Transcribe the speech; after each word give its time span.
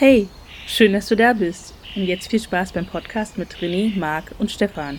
Hey, 0.00 0.28
schön, 0.66 0.94
dass 0.94 1.08
du 1.08 1.14
da 1.14 1.34
bist. 1.34 1.74
Und 1.94 2.04
jetzt 2.04 2.30
viel 2.30 2.40
Spaß 2.40 2.72
beim 2.72 2.86
Podcast 2.86 3.36
mit 3.36 3.56
René, 3.56 3.98
Marc 3.98 4.32
und 4.38 4.50
Stefan. 4.50 4.98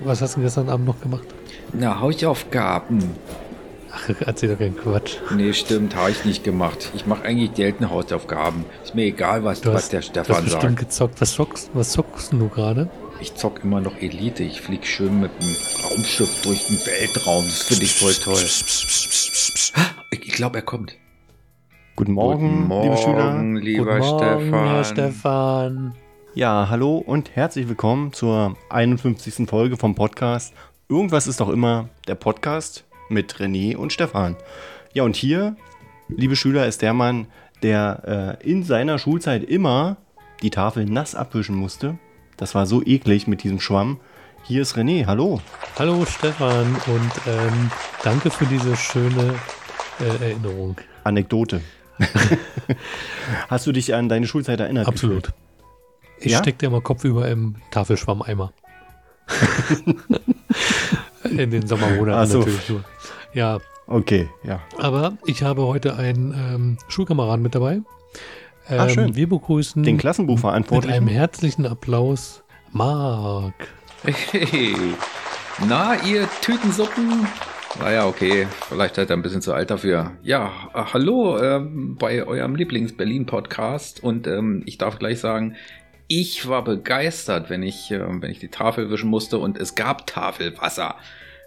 Was 0.00 0.20
hast 0.20 0.36
du 0.36 0.42
gestern 0.42 0.68
Abend 0.68 0.84
noch 0.84 1.00
gemacht? 1.00 1.24
Na, 1.72 1.98
Hausaufgaben. 1.98 3.16
Erzähl 4.26 4.50
doch 4.50 4.58
keinen 4.58 4.76
Quatsch. 4.76 5.16
Nee, 5.34 5.52
stimmt, 5.52 5.94
habe 5.96 6.10
ich 6.10 6.24
nicht 6.24 6.44
gemacht. 6.44 6.90
Ich 6.94 7.06
mache 7.06 7.24
eigentlich 7.24 7.50
selten 7.56 7.90
Hausaufgaben. 7.90 8.64
Ist 8.82 8.94
mir 8.94 9.04
egal, 9.04 9.44
was, 9.44 9.60
Du 9.60 9.72
was 9.72 9.84
hast, 9.84 9.92
der 9.92 10.00
du 10.00 10.06
hast 10.06 10.26
Stefan 10.26 10.44
bestimmt 10.44 10.62
sagt. 10.62 10.78
gezockt. 10.78 11.20
Was 11.20 11.34
zockst, 11.34 11.70
was 11.74 11.92
zockst 11.92 12.32
du 12.32 12.48
gerade? 12.48 12.88
Ich 13.20 13.34
zock 13.34 13.62
immer 13.64 13.80
noch 13.80 13.96
Elite. 14.00 14.42
Ich 14.42 14.60
flieg 14.60 14.86
schön 14.86 15.20
mit 15.20 15.30
dem 15.40 15.56
Raumschiff 15.88 16.42
durch 16.42 16.66
den 16.66 16.76
Weltraum. 16.84 17.44
Das 17.44 17.62
finde 17.62 17.84
ich 17.84 17.94
voll 17.94 18.12
toll. 18.14 18.42
Ich 20.10 20.32
glaube, 20.32 20.58
er 20.58 20.62
kommt. 20.62 20.96
Guten 21.96 22.12
Morgen, 22.12 22.68
Guten 22.68 22.82
liebe 22.82 22.96
Schüler. 22.96 23.32
Morgen, 23.32 23.56
lieber 23.56 23.98
Guten 23.98 24.08
Morgen, 24.08 24.40
Stefan. 24.40 24.68
Herr 24.68 24.84
Stefan. 24.84 25.94
Ja, 26.34 26.66
hallo 26.68 26.98
und 26.98 27.36
herzlich 27.36 27.68
willkommen 27.68 28.12
zur 28.12 28.56
51. 28.68 29.48
Folge 29.48 29.76
vom 29.76 29.94
Podcast. 29.94 30.52
Irgendwas 30.88 31.28
ist 31.28 31.40
doch 31.40 31.48
immer 31.48 31.88
der 32.08 32.16
Podcast 32.16 32.84
mit 33.14 33.36
René 33.36 33.76
und 33.76 33.92
Stefan. 33.92 34.36
Ja, 34.92 35.04
und 35.04 35.16
hier, 35.16 35.56
liebe 36.08 36.36
Schüler, 36.36 36.66
ist 36.66 36.82
der 36.82 36.92
Mann, 36.92 37.26
der 37.62 38.38
äh, 38.42 38.50
in 38.50 38.62
seiner 38.64 38.98
Schulzeit 38.98 39.42
immer 39.44 39.96
die 40.42 40.50
Tafel 40.50 40.84
nass 40.84 41.14
abwischen 41.14 41.56
musste. 41.56 41.98
Das 42.36 42.54
war 42.54 42.66
so 42.66 42.82
eklig 42.84 43.26
mit 43.26 43.42
diesem 43.42 43.60
Schwamm. 43.60 44.00
Hier 44.42 44.60
ist 44.60 44.76
René, 44.76 45.06
hallo. 45.06 45.40
Hallo 45.78 46.04
Stefan 46.04 46.66
und 46.86 47.12
ähm, 47.26 47.70
danke 48.02 48.30
für 48.30 48.44
diese 48.44 48.76
schöne 48.76 49.34
äh, 50.00 50.24
Erinnerung. 50.24 50.76
Anekdote. 51.04 51.62
Hast 53.48 53.66
du 53.66 53.72
dich 53.72 53.94
an 53.94 54.08
deine 54.10 54.26
Schulzeit 54.26 54.60
erinnert? 54.60 54.86
Absolut. 54.86 55.32
Ich 56.18 56.32
Ja? 56.32 56.38
steckte 56.38 56.66
immer 56.66 56.80
kopfüber 56.80 57.28
im 57.28 57.56
Tafelschwammeimer. 57.70 58.52
In 61.30 61.50
den 61.50 61.66
Sommermonaten 61.66 62.30
so. 62.30 62.38
natürlich 62.40 62.68
nur. 62.68 62.84
Ja, 63.34 63.58
Okay, 63.86 64.30
ja. 64.44 64.60
aber 64.78 65.18
ich 65.26 65.42
habe 65.42 65.66
heute 65.66 65.96
einen 65.96 66.32
ähm, 66.32 66.78
Schulkameraden 66.88 67.42
mit 67.42 67.54
dabei. 67.54 67.72
Ähm, 67.74 68.80
Ah, 68.80 68.88
schön. 68.88 69.14
Wir 69.14 69.28
begrüßen 69.28 69.82
Den 69.82 69.82
mit 69.82 69.88
einem 69.90 69.98
Klassenbuchverantwortlichen. 69.98 71.06
herzlichen 71.08 71.66
Applaus 71.66 72.42
Marc. 72.72 73.52
Hey. 74.04 74.74
Na, 75.68 75.96
ihr 76.02 76.26
Tütensuppen? 76.40 77.26
Naja, 77.78 78.06
okay. 78.06 78.46
Vielleicht 78.68 78.94
seid 78.94 79.10
ihr 79.10 79.16
ein 79.16 79.22
bisschen 79.22 79.42
zu 79.42 79.52
alt 79.52 79.70
dafür. 79.70 80.12
Ja, 80.22 80.50
äh, 80.72 80.82
hallo 80.94 81.38
ähm, 81.42 81.96
bei 81.98 82.24
eurem 82.26 82.56
Lieblings-Berlin-Podcast. 82.56 84.02
Und 84.02 84.26
ähm, 84.26 84.62
ich 84.64 84.78
darf 84.78 84.98
gleich 84.98 85.20
sagen, 85.20 85.56
ich 86.08 86.48
war 86.48 86.64
begeistert, 86.64 87.50
wenn 87.50 87.62
ich, 87.62 87.90
ähm, 87.90 88.22
wenn 88.22 88.30
ich 88.30 88.38
die 88.38 88.48
Tafel 88.48 88.90
wischen 88.90 89.10
musste 89.10 89.38
und 89.38 89.58
es 89.58 89.74
gab 89.74 90.06
Tafelwasser. 90.06 90.96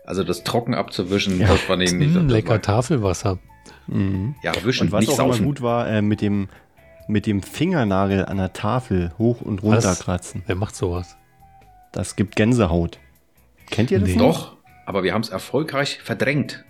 Also 0.08 0.24
das 0.24 0.44
trocken 0.44 0.74
abzuwischen, 0.74 1.40
Ja. 1.40 1.48
das 1.50 1.60
fand 1.60 1.84
ich 1.84 1.92
nicht. 1.94 2.16
Mm, 2.16 2.28
lecker 2.30 2.52
war- 2.52 2.62
Tafelwasser. 2.62 3.38
Mhm. 3.88 4.36
Ja, 4.42 4.54
wischen, 4.64 4.88
Und 4.88 4.92
was 4.94 5.02
nicht 5.02 5.10
auch 5.12 5.20
immer 5.20 5.34
saufen. 5.34 5.46
gut 5.46 5.62
war, 5.62 5.88
äh, 5.88 6.02
mit, 6.02 6.22
dem, 6.22 6.48
mit 7.08 7.26
dem 7.26 7.42
Fingernagel 7.44 8.26
an 8.26 8.38
der 8.38 8.54
Tafel 8.54 9.12
hoch 9.20 9.42
und 9.42 9.62
runter 9.64 9.84
Was? 9.90 10.00
kratzen. 10.00 10.44
Wer 10.48 10.56
macht 10.56 10.76
sowas? 10.76 11.16
Das 11.92 12.16
gibt 12.16 12.36
Gänsehaut. 12.36 12.98
Kennt 13.70 13.92
ihr 13.92 14.00
das? 14.00 14.10
Nee. 14.10 14.18
Doch, 14.18 14.56
aber 14.86 15.04
wir 15.04 15.14
haben 15.14 15.22
es 15.22 15.30
erfolgreich 15.30 16.00
verdrängt. 16.02 16.64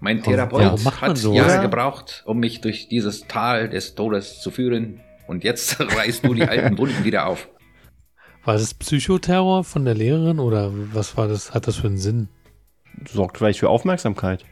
Mein 0.00 0.22
Therapeut 0.22 0.82
man 0.84 1.00
hat 1.00 1.16
sowas? 1.16 1.38
Jahre 1.38 1.54
Ja. 1.54 1.62
gebraucht, 1.62 2.22
um 2.26 2.38
mich 2.40 2.60
durch 2.60 2.88
dieses 2.88 3.26
Tal 3.26 3.70
des 3.70 3.94
Todes 3.94 4.40
zu 4.40 4.50
führen. 4.50 5.00
Und 5.26 5.44
jetzt 5.44 5.80
reißt 5.80 6.24
du 6.26 6.34
die 6.34 6.42
alten 6.42 6.76
Wunden 6.76 7.04
wieder 7.04 7.26
auf. 7.26 7.48
War 8.44 8.54
das 8.54 8.74
Psychoterror 8.74 9.64
von 9.64 9.86
der 9.86 9.94
Lehrerin 9.94 10.38
oder 10.38 10.70
was 10.92 11.16
war 11.16 11.28
das? 11.28 11.54
Hat 11.54 11.66
das 11.66 11.76
für 11.76 11.86
einen 11.86 11.96
Sinn? 11.96 12.28
Sorgt 13.10 13.38
vielleicht 13.38 13.58
für 13.60 13.68
Aufmerksamkeit. 13.68 14.44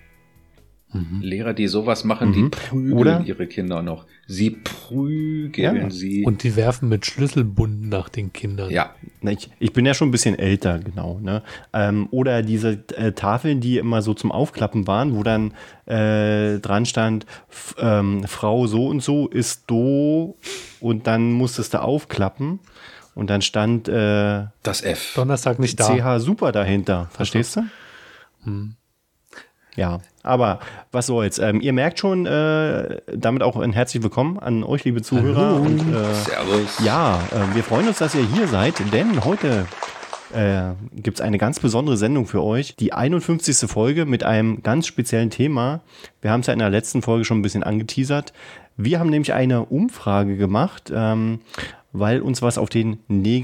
Mhm. 0.94 1.22
Lehrer, 1.22 1.54
die 1.54 1.68
sowas 1.68 2.04
machen, 2.04 2.28
Mhm. 2.28 2.32
die 2.34 2.48
prügeln 2.50 2.92
Oder? 2.92 3.22
ihre 3.24 3.46
Kinder 3.46 3.80
noch. 3.80 4.04
Sie 4.26 4.50
prügeln 4.50 5.76
Ja. 5.84 5.90
sie. 5.90 6.22
Und 6.26 6.42
die 6.42 6.54
werfen 6.54 6.88
mit 6.90 7.06
Schlüsselbunden 7.06 7.88
nach 7.88 8.10
den 8.10 8.30
Kindern. 8.34 8.70
ja, 8.70 8.94
Ich, 9.22 9.48
ich 9.58 9.72
bin 9.72 9.86
ja 9.86 9.94
schon 9.94 10.08
ein 10.08 10.10
bisschen 10.10 10.38
älter, 10.38 10.78
genau. 10.80 11.18
Ne? 11.22 11.42
Ähm, 11.72 12.08
oder 12.10 12.42
diese 12.42 12.84
äh, 12.94 13.12
Tafeln, 13.12 13.60
die 13.62 13.78
immer 13.78 14.02
so 14.02 14.12
zum 14.12 14.30
Aufklappen 14.30 14.86
waren, 14.86 15.16
wo 15.16 15.22
dann 15.22 15.54
äh, 15.86 16.58
dran 16.58 16.84
stand, 16.84 17.24
ähm, 17.78 18.24
Frau 18.26 18.66
so 18.66 18.86
und 18.86 19.02
so 19.02 19.28
ist 19.28 19.64
do 19.70 20.36
und 20.80 21.06
dann 21.06 21.32
musstest 21.32 21.72
du 21.72 21.80
aufklappen 21.80 22.58
und 23.14 23.30
dann 23.30 23.40
stand 23.40 23.88
äh, 23.88 24.44
das 24.62 24.82
F. 24.82 25.12
Donnerstag 25.14 25.58
nicht 25.58 25.80
da. 25.80 25.86
CH 26.18 26.20
Super 26.20 26.52
dahinter. 26.52 27.08
Verstehst 27.12 27.56
du? 27.56 27.62
Hm. 28.44 28.76
Ja, 29.74 30.00
aber 30.22 30.60
was 30.90 31.06
soll's. 31.06 31.38
Ähm, 31.38 31.60
ihr 31.62 31.72
merkt 31.72 31.98
schon, 31.98 32.26
äh, 32.26 33.00
damit 33.10 33.42
auch 33.42 33.56
ein 33.56 33.72
herzlich 33.72 34.02
willkommen 34.02 34.38
an 34.38 34.64
euch, 34.64 34.84
liebe 34.84 35.00
Zuhörer. 35.00 35.60
Und, 35.60 35.80
äh, 35.80 36.14
Servus. 36.14 36.84
ja, 36.84 37.20
äh, 37.32 37.54
wir 37.54 37.64
freuen 37.64 37.88
uns, 37.88 37.98
dass 37.98 38.14
ihr 38.14 38.26
hier 38.26 38.48
seid, 38.48 38.74
denn 38.92 39.24
heute 39.24 39.66
äh, 40.34 40.74
gibt 40.94 41.18
es 41.18 41.20
eine 41.22 41.38
ganz 41.38 41.58
besondere 41.60 41.96
Sendung 41.96 42.26
für 42.26 42.42
euch. 42.42 42.76
Die 42.76 42.92
51. 42.92 43.70
Folge 43.70 44.04
mit 44.04 44.24
einem 44.24 44.62
ganz 44.62 44.86
speziellen 44.86 45.30
Thema. 45.30 45.80
Wir 46.20 46.30
haben 46.30 46.40
es 46.40 46.48
ja 46.48 46.52
in 46.52 46.58
der 46.58 46.70
letzten 46.70 47.00
Folge 47.00 47.24
schon 47.24 47.38
ein 47.38 47.42
bisschen 47.42 47.62
angeteasert. 47.62 48.34
Wir 48.76 48.98
haben 48.98 49.10
nämlich 49.10 49.32
eine 49.32 49.64
Umfrage 49.64 50.36
gemacht, 50.36 50.92
ähm, 50.94 51.40
weil 51.92 52.20
uns 52.20 52.42
was 52.42 52.58
auf 52.58 52.68
den 52.68 52.98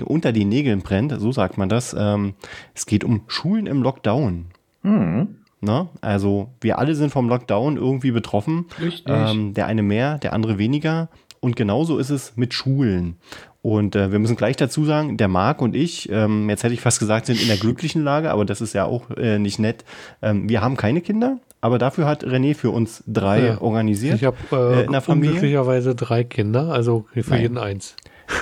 unter 0.04 0.32
den 0.32 0.48
Nägeln 0.48 0.80
brennt, 0.80 1.15
so 1.19 1.32
sagt 1.32 1.56
man 1.56 1.69
das. 1.69 1.94
Ähm, 1.98 2.34
es 2.75 2.84
geht 2.84 3.04
um 3.04 3.22
Schulen 3.28 3.66
im 3.66 3.82
Lockdown. 3.82 4.47
Hm, 4.88 5.28
Ne? 5.60 5.88
Also 6.03 6.50
wir 6.60 6.78
alle 6.78 6.94
sind 6.94 7.10
vom 7.10 7.28
Lockdown 7.28 7.76
irgendwie 7.76 8.12
betroffen. 8.12 8.66
Richtig. 8.81 9.12
Ähm, 9.12 9.54
der 9.54 9.66
eine 9.66 9.82
mehr, 9.82 10.19
der 10.19 10.32
andere 10.32 10.56
weniger. 10.56 11.09
Und 11.41 11.56
genauso 11.56 11.99
ist 11.99 12.10
es 12.10 12.34
mit 12.37 12.54
Schulen. 12.54 13.16
Und 13.60 13.97
äh, 13.97 14.12
wir 14.12 14.21
müssen 14.21 14.37
gleich 14.37 14.54
dazu 14.56 14.84
sagen, 14.84 15.16
der 15.16 15.27
Marc 15.27 15.60
und 15.60 15.75
ich, 15.75 16.09
ähm, 16.12 16.48
jetzt 16.48 16.62
hätte 16.62 16.75
ich 16.75 16.81
fast 16.81 17.00
gesagt, 17.00 17.27
sind 17.27 17.43
in 17.43 17.48
der 17.48 17.56
glücklichen 17.56 18.04
Lage, 18.04 18.31
aber 18.31 18.44
das 18.44 18.60
ist 18.60 18.72
ja 18.72 18.84
auch 18.84 19.10
äh, 19.16 19.41
nicht 19.41 19.59
nett. 19.59 19.84
Ähm, 20.22 20.48
wir 20.48 20.60
haben 20.62 20.77
keine 20.77 21.00
Kinder, 21.00 21.38
aber 21.60 21.78
dafür 21.78 22.06
hat 22.06 22.25
René 22.25 22.54
für 22.54 22.71
uns 22.71 23.03
drei 23.09 23.47
Ja. 23.48 23.60
organisiert. 23.60 24.15
Ich 24.15 24.25
habe 24.25 24.37
äh, 24.53 24.82
Äh, 24.82 24.84
in 24.84 24.93
der 24.93 25.00
Familie? 25.00 25.31
unglücklicherweise 25.31 25.97
drei 25.97 26.22
Kinder, 26.22 26.69
also 26.72 27.06
für 27.12 27.31
Nein. 27.31 27.41
jeden 27.41 27.59
eins. 27.59 27.97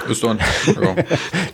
Ist 0.09 0.23
doch 0.23 0.31
ein 0.31 0.39
ja, 0.39 1.05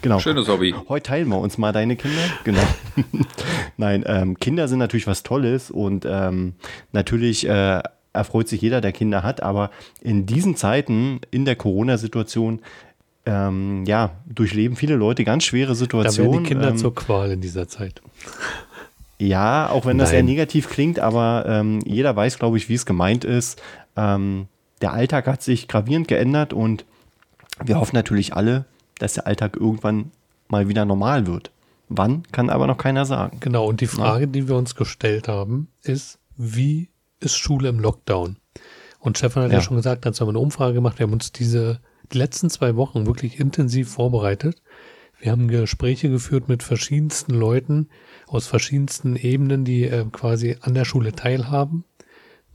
genau. 0.03 0.19
schönes 0.19 0.49
Hobby. 0.49 0.75
Heute 0.89 1.03
teilen 1.05 1.29
wir 1.29 1.39
uns 1.39 1.59
mal 1.59 1.73
deine 1.73 1.97
Kinder. 1.97 2.23
Genau. 2.45 2.63
Nein, 3.77 4.05
ähm, 4.07 4.39
Kinder 4.39 4.69
sind 4.69 4.79
natürlich 4.79 5.07
was 5.07 5.23
Tolles 5.23 5.71
und 5.71 6.07
ähm, 6.09 6.55
natürlich 6.93 7.49
äh, 7.49 7.83
erfreut 8.13 8.49
sich 8.49 8.61
jeder, 8.61 8.81
der 8.81 8.93
Kinder 8.93 9.23
hat, 9.23 9.43
aber 9.43 9.71
in 10.01 10.27
diesen 10.27 10.57
Zeiten, 10.57 11.21
in 11.31 11.45
der 11.45 11.57
Corona-Situation, 11.57 12.61
ähm, 13.25 13.85
ja, 13.87 14.11
durchleben 14.27 14.77
viele 14.77 14.97
Leute 14.97 15.25
ganz 15.25 15.45
schwere 15.45 15.67
Da 15.67 15.69
werden 15.69 15.79
Situationen. 15.79 16.43
die 16.43 16.49
Kinder 16.49 16.69
ähm, 16.71 16.77
zur 16.77 16.95
Qual 16.95 17.31
in 17.31 17.41
dieser 17.41 17.69
Zeit. 17.69 18.03
ja, 19.19 19.69
auch 19.71 19.87
wenn 19.87 19.99
das 19.99 20.11
Nein. 20.11 20.19
eher 20.19 20.23
negativ 20.25 20.69
klingt, 20.69 20.99
aber 20.99 21.45
ähm, 21.47 21.81
jeder 21.85 22.17
weiß, 22.17 22.39
glaube 22.39 22.57
ich, 22.57 22.69
wie 22.69 22.75
es 22.75 22.85
gemeint 22.85 23.25
ist. 23.25 23.63
Ähm, 23.97 24.47
der 24.81 24.93
Alltag 24.93 25.27
hat 25.29 25.43
sich 25.43 25.69
gravierend 25.69 26.09
geändert 26.09 26.53
und 26.53 26.85
wir 27.67 27.79
hoffen 27.79 27.97
natürlich 27.97 28.35
alle, 28.35 28.67
dass 28.99 29.15
der 29.15 29.27
Alltag 29.27 29.57
irgendwann 29.57 30.11
mal 30.49 30.69
wieder 30.69 30.85
normal 30.85 31.27
wird. 31.27 31.51
Wann, 31.89 32.23
kann 32.33 32.49
aber 32.51 32.67
noch 32.67 32.79
keiner 32.79 33.05
sagen. 33.05 33.39
Genau, 33.41 33.67
und 33.67 33.81
die 33.81 33.87
Frage, 33.87 34.29
die 34.29 34.49
wir 34.49 34.57
uns 34.57 34.75
gestellt 34.75 35.29
haben, 35.29 35.69
ist, 35.83 36.19
wie 36.37 36.89
ist 37.21 37.37
Schule 37.37 37.69
im 37.69 37.81
Lockdown? 37.81 38.37
Und 38.99 39.19
Stefan 39.19 39.45
hat 39.45 39.51
ja, 39.53 39.59
Ja. 39.59 39.63
schon 39.65 39.77
gesagt, 39.77 40.07
dazu 40.07 40.21
haben 40.23 40.29
wir 40.29 40.39
eine 40.39 40.45
Umfrage 40.45 40.75
gemacht. 40.75 40.99
Wir 40.99 41.05
haben 41.07 41.13
uns 41.13 41.33
diese 41.33 41.81
die 42.13 42.19
letzten 42.19 42.51
zwei 42.51 42.77
Wochen 42.77 43.07
wirklich 43.07 43.41
intensiv 43.41 43.91
vorbereitet. 43.91 44.63
Wir 45.19 45.33
haben 45.33 45.49
Gespräche 45.49 46.11
geführt 46.11 46.49
mit 46.49 46.63
verschiedensten 46.63 47.33
Leuten 47.35 47.89
aus 48.27 48.47
verschiedensten 48.47 49.17
Ebenen, 49.17 49.65
die 49.65 49.85
äh, 49.85 50.05
quasi 50.11 50.57
an 50.61 50.75
der 50.75 50.85
Schule 50.85 51.13
teilhaben. 51.13 51.85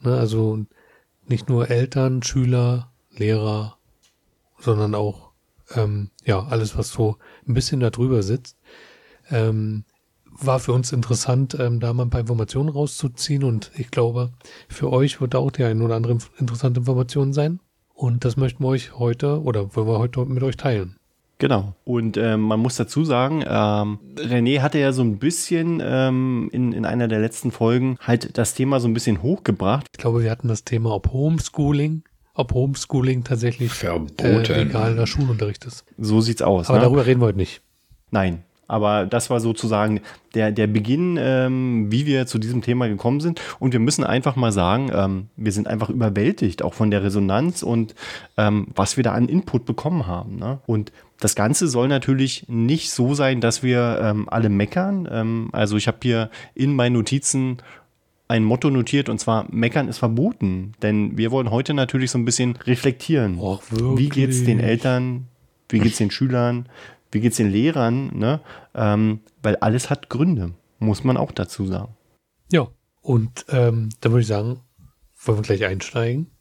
Ne, 0.02 0.18
also 0.18 0.66
nicht 1.28 1.50
nur 1.50 1.70
Eltern, 1.70 2.24
Schüler, 2.24 2.92
Lehrer, 3.16 3.77
sondern 4.60 4.96
auch 4.96 5.32
ähm, 5.76 6.10
ja 6.26 6.46
alles, 6.48 6.78
was 6.78 6.90
so 6.90 7.18
ein 7.48 7.54
bisschen 7.54 7.80
darüber 7.80 8.24
sitzt. 8.24 8.58
Ähm, 9.30 9.84
war 10.40 10.60
für 10.60 10.74
uns 10.74 10.92
interessant, 10.92 11.58
ähm, 11.60 11.80
da 11.80 11.94
mal 11.94 12.04
ein 12.04 12.10
paar 12.10 12.22
Informationen 12.22 12.70
rauszuziehen 12.70 13.44
und 13.44 13.72
ich 13.76 13.90
glaube, 13.90 14.32
für 14.70 14.92
euch 14.92 15.20
wird 15.20 15.34
da 15.34 15.40
auch 15.40 15.52
die 15.52 15.64
ein 15.64 15.82
oder 15.82 15.96
andere 15.96 16.18
interessante 16.38 16.82
Information 16.82 17.34
sein. 17.34 17.60
Und 17.94 18.26
das 18.26 18.38
möchten 18.38 18.64
wir 18.64 18.68
euch 18.68 18.98
heute 19.00 19.42
oder 19.42 19.76
wollen 19.76 19.88
wir 19.88 19.98
heute 19.98 20.24
mit 20.26 20.44
euch 20.44 20.56
teilen. 20.56 20.98
Genau. 21.40 21.74
Und 21.84 22.18
ähm, 22.18 22.42
man 22.42 22.60
muss 22.60 22.76
dazu 22.76 23.04
sagen, 23.04 23.44
ähm, 23.48 24.00
René 24.16 24.62
hatte 24.62 24.80
ja 24.80 24.92
so 24.92 25.04
ein 25.04 25.18
bisschen 25.18 25.82
ähm, 25.84 26.50
in, 26.52 26.74
in 26.74 26.86
einer 26.86 27.08
der 27.08 27.20
letzten 27.20 27.52
Folgen 27.52 27.98
halt 28.00 28.38
das 28.38 28.54
Thema 28.54 28.80
so 28.80 28.88
ein 28.88 28.94
bisschen 28.94 29.22
hochgebracht. 29.22 29.88
Ich 29.92 30.00
glaube, 30.00 30.24
wir 30.24 30.32
hatten 30.32 30.48
das 30.48 30.64
Thema, 30.64 30.94
ob 30.94 31.12
Homeschooling, 31.12 32.04
ob 32.38 32.54
Homeschooling 32.54 33.24
tatsächlich 33.24 33.72
Verboten. 33.74 34.22
äh, 34.24 34.64
legaler 34.64 35.08
Schulunterricht 35.08 35.66
ist. 35.66 35.84
So 35.98 36.22
sieht's 36.22 36.42
aus. 36.42 36.70
Aber 36.70 36.78
ne? 36.78 36.84
darüber 36.86 37.06
reden 37.06 37.20
wir 37.20 37.26
heute 37.26 37.38
nicht. 37.38 37.62
Nein. 38.12 38.44
Aber 38.70 39.06
das 39.06 39.30
war 39.30 39.40
sozusagen 39.40 40.02
der, 40.36 40.52
der 40.52 40.68
Beginn, 40.68 41.18
ähm, 41.18 41.90
wie 41.90 42.06
wir 42.06 42.28
zu 42.28 42.38
diesem 42.38 42.62
Thema 42.62 42.90
gekommen 42.90 43.22
sind. 43.22 43.42
Und 43.60 43.72
wir 43.72 43.80
müssen 43.80 44.04
einfach 44.04 44.36
mal 44.36 44.52
sagen, 44.52 44.92
ähm, 44.94 45.28
wir 45.38 45.54
sind 45.54 45.68
einfach 45.68 45.90
überwältigt, 45.90 46.62
auch 46.62 46.74
von 46.74 46.92
der 46.92 47.02
Resonanz 47.02 47.64
und 47.64 47.96
ähm, 48.36 48.68
was 48.76 48.98
wir 48.98 49.06
da 49.06 49.14
an 49.14 49.30
Input 49.30 49.66
bekommen 49.66 50.06
haben. 50.06 50.36
Ne? 50.36 50.60
Und 50.66 50.92
das 51.20 51.34
Ganze 51.34 51.70
soll 51.70 51.88
natürlich 51.88 52.46
nicht 52.50 52.92
so 52.92 53.14
sein, 53.14 53.40
dass 53.40 53.64
wir 53.64 54.00
ähm, 54.02 54.28
alle 54.30 54.50
meckern. 54.50 55.08
Ähm, 55.10 55.50
also 55.54 55.78
ich 55.78 55.88
habe 55.88 56.00
hier 56.04 56.30
in 56.54 56.76
meinen 56.76 56.94
Notizen 56.94 57.60
ein 58.28 58.44
Motto 58.44 58.70
notiert 58.70 59.10
und 59.10 59.20
zwar 59.20 59.46
meckern 59.50 59.88
ist 59.88 60.00
verboten. 60.00 60.74
Denn 60.82 61.18
wir 61.18 61.32
wollen 61.32 61.52
heute 61.52 61.74
natürlich 61.74 62.12
so 62.12 62.18
ein 62.18 62.26
bisschen 62.26 62.56
reflektieren. 62.58 63.40
Och, 63.40 63.62
wie 63.72 64.10
geht's 64.10 64.44
den? 64.44 64.60
Eltern? 64.60 65.28
Wie 65.70 65.80
geht's 65.80 65.98
den 65.98 66.12
Schülern? 66.12 66.68
Wie 67.12 67.20
geht's 67.22 67.38
den 67.38 67.52
Lehrern? 67.52 68.18
Ne? 68.18 68.42
Ähm, 68.76 69.22
weil 69.42 69.56
alles 69.58 69.90
hat 69.90 70.10
Gründe, 70.10 70.54
muss 70.80 71.04
man 71.04 71.18
auch 71.18 71.32
dazu 71.32 71.66
sagen. 71.66 71.96
Ja. 72.52 72.68
Und 73.02 73.46
ähm, 73.50 73.90
dann 74.02 74.12
würde 74.12 74.22
ich 74.22 74.28
sagen, 74.28 74.60
wollen 75.24 75.38
wir 75.38 75.44
gleich 75.44 75.66
einsteigen? 75.66 76.32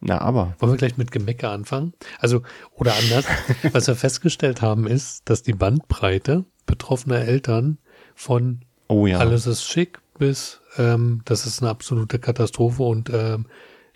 Na, 0.00 0.20
aber. 0.20 0.54
Wollen 0.58 0.72
wir 0.72 0.76
gleich 0.76 0.96
mit 0.96 1.10
Gemecker 1.10 1.50
anfangen? 1.50 1.92
Also, 2.20 2.42
oder 2.74 2.94
anders, 2.94 3.26
was 3.72 3.86
wir 3.88 3.96
festgestellt 3.96 4.62
haben, 4.62 4.86
ist, 4.86 5.28
dass 5.28 5.42
die 5.42 5.54
Bandbreite 5.54 6.44
betroffener 6.66 7.22
Eltern 7.22 7.78
von 8.14 8.60
Oh 8.88 9.06
ja. 9.06 9.18
alles 9.18 9.46
ist 9.46 9.64
schick 9.64 10.00
bis 10.18 10.60
ähm, 10.78 11.22
das 11.24 11.46
ist 11.46 11.62
eine 11.62 11.70
absolute 11.70 12.18
Katastrophe 12.18 12.82
und 12.82 13.10
ähm, 13.12 13.46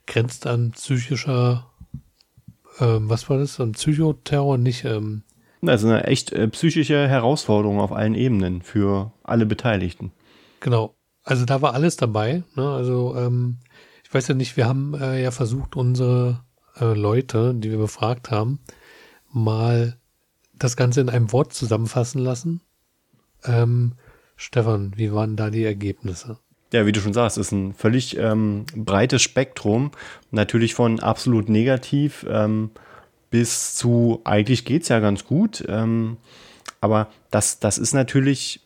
grenzt 0.07 0.47
an 0.47 0.73
psychischer, 0.73 1.71
ähm, 2.81 3.09
was 3.09 3.29
war 3.31 3.39
das? 3.39 3.61
An 3.61 3.73
Psychoterror, 3.73 4.59
nicht, 4.59 4.85
ähm, 4.85 5.23
Also 5.65 5.89
eine 5.89 6.05
echt 6.05 6.33
äh, 6.33 6.49
psychische 6.49 7.09
Herausforderung 7.09 7.81
auf 7.81 7.93
allen 7.93 8.15
Ebenen 8.15 8.63
für 8.63 9.13
alle 9.23 9.47
Beteiligten. 9.47 10.13
Genau. 10.61 10.95
Also 11.25 11.45
da 11.45 11.63
war 11.63 11.75
alles 11.75 11.97
dabei. 11.97 12.43
Ne? 12.57 12.69
Also 12.69 13.17
ähm, 13.17 13.59
ich 14.05 14.13
weiß 14.13 14.29
ja 14.29 14.35
nicht, 14.35 14.57
wir 14.57 14.67
haben 14.67 14.95
äh, 14.95 15.23
ja 15.23 15.31
versucht, 15.31 15.77
unsere 15.77 16.45
äh, 16.81 16.95
Leute, 16.95 17.55
die 17.55 17.71
wir 17.71 17.79
befragt 17.79 18.31
haben, 18.31 18.61
mal 19.33 19.97
das 20.53 20.77
Ganze 20.77 21.01
in 21.01 21.09
einem 21.09 21.33
Wort 21.33 21.53
zusammenfassen 21.53 22.21
lassen. 22.21 22.61
Ähm, 23.45 23.95
Stefan, 24.37 24.93
wie 24.97 25.13
waren 25.13 25.37
da 25.37 25.51
die 25.51 25.65
Ergebnisse? 25.65 26.39
Ja, 26.73 26.87
wie 26.87 26.93
du 26.93 27.01
schon 27.01 27.13
sagst, 27.13 27.37
ist 27.37 27.53
ein 27.53 27.75
völlig 27.75 28.17
ähm, 28.17 28.65
breites 28.75 29.21
Spektrum. 29.21 29.91
Natürlich 30.31 30.75
von 30.75 31.01
absolut 31.01 31.49
negativ 31.49 32.27
ähm, 32.29 32.71
bis 33.31 33.75
zu 33.75 34.21
eigentlich 34.25 34.65
geht's 34.65 34.89
ja 34.89 35.01
ganz 35.01 35.25
gut. 35.27 35.65
Ähm, 35.69 36.17
aber 36.81 37.09
das, 37.31 37.61
das 37.61 37.79
ist 37.79 37.93
natürlich 37.93 38.61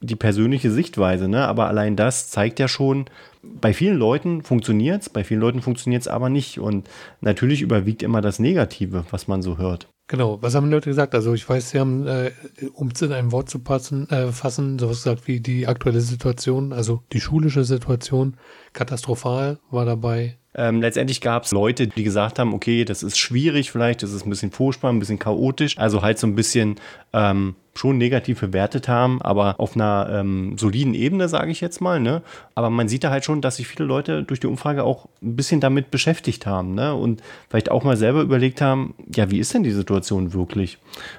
die 0.00 0.16
persönliche 0.16 0.70
Sichtweise, 0.70 1.28
ne? 1.28 1.48
Aber 1.48 1.68
allein 1.68 1.96
das 1.96 2.30
zeigt 2.30 2.58
ja 2.58 2.68
schon, 2.68 3.06
bei 3.42 3.72
vielen 3.72 3.96
Leuten 3.96 4.42
funktioniert's, 4.42 5.08
bei 5.08 5.24
vielen 5.24 5.40
Leuten 5.40 5.62
funktioniert's 5.62 6.08
aber 6.08 6.28
nicht. 6.28 6.60
Und 6.60 6.88
natürlich 7.20 7.62
überwiegt 7.62 8.02
immer 8.02 8.20
das 8.20 8.38
Negative, 8.38 9.06
was 9.10 9.28
man 9.28 9.42
so 9.42 9.56
hört. 9.58 9.88
Genau, 10.08 10.40
was 10.40 10.54
haben 10.54 10.66
die 10.66 10.72
Leute 10.72 10.90
gesagt? 10.90 11.16
Also 11.16 11.34
ich 11.34 11.48
weiß, 11.48 11.70
sie 11.70 11.80
haben, 11.80 12.06
äh, 12.06 12.30
um 12.74 12.88
es 12.88 13.02
in 13.02 13.12
ein 13.12 13.32
Wort 13.32 13.50
zu 13.50 13.58
passen, 13.58 14.08
äh, 14.10 14.30
fassen, 14.30 14.78
sowas 14.78 15.02
gesagt 15.02 15.26
wie 15.26 15.40
die 15.40 15.66
aktuelle 15.66 16.00
Situation, 16.00 16.72
also 16.72 17.02
die 17.12 17.20
schulische 17.20 17.64
Situation, 17.64 18.36
katastrophal 18.72 19.58
war 19.70 19.84
dabei. 19.84 20.38
Ähm, 20.58 20.80
letztendlich 20.80 21.20
gab 21.20 21.44
es 21.44 21.52
Leute, 21.52 21.86
die 21.86 22.02
gesagt 22.02 22.38
haben, 22.38 22.54
okay, 22.54 22.86
das 22.86 23.02
ist 23.02 23.18
schwierig, 23.18 23.70
vielleicht 23.70 24.02
ist 24.02 24.24
ein 24.24 24.30
bisschen 24.30 24.50
furchtbar, 24.50 24.90
ein 24.90 24.98
bisschen 24.98 25.18
chaotisch, 25.18 25.76
also 25.76 26.00
halt 26.00 26.18
so 26.18 26.26
ein 26.26 26.34
bisschen 26.34 26.76
ähm, 27.12 27.56
schon 27.74 27.98
negativ 27.98 28.40
bewertet 28.40 28.88
haben, 28.88 29.20
aber 29.20 29.56
auf 29.58 29.74
einer 29.74 30.08
ähm, 30.10 30.56
soliden 30.56 30.94
Ebene, 30.94 31.28
sage 31.28 31.50
ich 31.50 31.60
jetzt 31.60 31.82
mal. 31.82 32.00
Ne? 32.00 32.22
Aber 32.54 32.70
man 32.70 32.88
sieht 32.88 33.04
da 33.04 33.10
halt 33.10 33.26
schon, 33.26 33.42
dass 33.42 33.56
sich 33.56 33.68
viele 33.68 33.84
Leute 33.84 34.22
durch 34.22 34.40
die 34.40 34.46
Umfrage 34.46 34.82
auch 34.82 35.10
ein 35.22 35.36
bisschen 35.36 35.60
damit 35.60 35.90
beschäftigt 35.90 36.46
haben 36.46 36.74
ne? 36.74 36.94
und 36.94 37.22
vielleicht 37.50 37.70
auch 37.70 37.84
mal 37.84 37.98
selber 37.98 38.22
überlegt 38.22 38.62
haben, 38.62 38.94
ja, 39.14 39.30
wie 39.30 39.38
ist 39.38 39.52
denn 39.52 39.62
die 39.62 39.72
Situation 39.72 40.32
wirklich? 40.32 40.78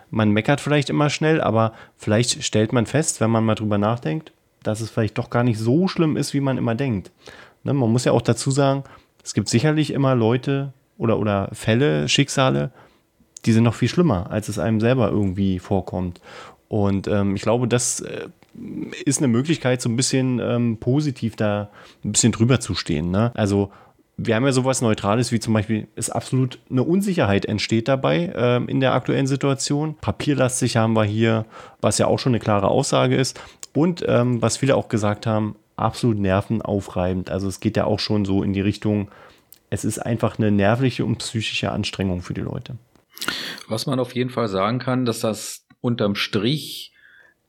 Man 0.10 0.31
meckert 0.31 0.62
vielleicht 0.62 0.89
immer 0.89 1.12
schnell, 1.12 1.42
aber 1.42 1.74
vielleicht 1.95 2.44
stellt 2.44 2.74
man 2.74 2.88
fest, 2.88 3.22
wenn 3.22 3.30
man 3.30 3.45
mal 3.45 3.56
drüber 3.56 3.78
nachdenkt, 3.78 4.31
dass 4.63 4.81
es 4.81 4.89
vielleicht 4.89 5.19
doch 5.19 5.30
gar 5.30 5.44
nicht 5.44 5.60
so 5.60 5.88
schlimm 5.88 6.18
ist, 6.18 6.34
wie 6.34 6.42
man 6.42 6.57
immer 6.57 6.74
denkt. 6.74 7.12
Ne? 7.63 7.74
Man 7.74 7.92
muss 7.92 8.06
ja 8.06 8.13
auch 8.13 8.22
dazu 8.22 8.50
sagen, 8.50 8.84
es 9.27 9.33
gibt 9.33 9.50
sicherlich 9.50 9.91
immer 9.91 10.15
Leute 10.15 10.71
oder, 10.97 11.19
oder 11.19 11.50
Fälle, 11.51 12.07
Schicksale, 12.07 12.71
die 13.45 13.51
sind 13.51 13.65
noch 13.65 13.74
viel 13.74 13.89
schlimmer, 13.89 14.31
als 14.31 14.47
es 14.47 14.57
einem 14.57 14.79
selber 14.79 15.09
irgendwie 15.09 15.59
vorkommt. 15.59 16.21
Und 16.69 17.09
ähm, 17.09 17.35
ich 17.35 17.41
glaube, 17.41 17.68
das 17.68 18.00
äh, 18.00 18.29
ist 19.03 19.18
eine 19.18 19.27
Möglichkeit, 19.27 19.81
so 19.81 19.89
ein 19.89 19.97
bisschen 19.97 20.39
ähm, 20.39 20.77
positiv 20.77 21.35
da 21.35 21.69
ein 22.06 22.13
bisschen 22.13 22.31
drüber 22.31 22.62
zu 22.62 22.74
stehen. 22.74 23.12
Ne? 23.12 23.33
Also 23.35 23.69
wir 24.15 24.33
haben 24.33 24.45
ja 24.45 24.53
sowas 24.53 24.81
Neutrales, 24.81 25.33
wie 25.33 25.41
zum 25.41 25.53
Beispiel, 25.53 25.89
ist 25.97 26.09
absolut 26.09 26.59
eine 26.71 26.83
Unsicherheit 26.83 27.44
entsteht 27.44 27.89
dabei 27.89 28.31
ähm, 28.33 28.69
in 28.69 28.79
der 28.79 28.94
aktuellen 28.94 29.27
Situation. 29.27 29.95
Papierlastig 30.00 30.77
haben 30.77 30.94
wir 30.94 31.03
hier, 31.03 31.45
was 31.81 31.97
ja 31.97 32.07
auch 32.07 32.18
schon 32.18 32.31
eine 32.31 32.39
klare 32.39 32.69
Aussage 32.69 33.18
ist. 33.18 33.41
Und 33.74 34.06
ähm, 34.07 34.41
was 34.41 34.56
viele 34.56 34.77
auch 34.77 34.88
gesagt 34.88 35.27
haben, 35.27 35.57
absolut 35.77 36.18
nervenaufreibend. 36.18 37.29
Also 37.29 37.47
es 37.47 37.59
geht 37.59 37.77
ja 37.77 37.85
auch 37.85 38.00
schon 38.00 38.25
so 38.25 38.44
in 38.44 38.53
die 38.53 38.62
Richtung, 38.62 39.09
es 39.69 39.85
ist 39.85 40.00
einfach 40.00 40.38
eine 40.38 40.51
nervliche 40.51 41.06
und 41.06 41.18
psychische 41.18 41.71
Anstrengung 41.71 42.21
für 42.21 42.33
die 42.33 42.41
Leute. 42.41 42.77
Was 43.68 43.85
man 43.85 44.00
auf 44.00 44.15
jeden 44.15 44.29
Fall 44.29 44.47
sagen 44.47 44.79
kann, 44.79 45.06
dass 45.06 45.19
das 45.19 45.65
unterm 45.81 46.15
Strich 46.15 46.94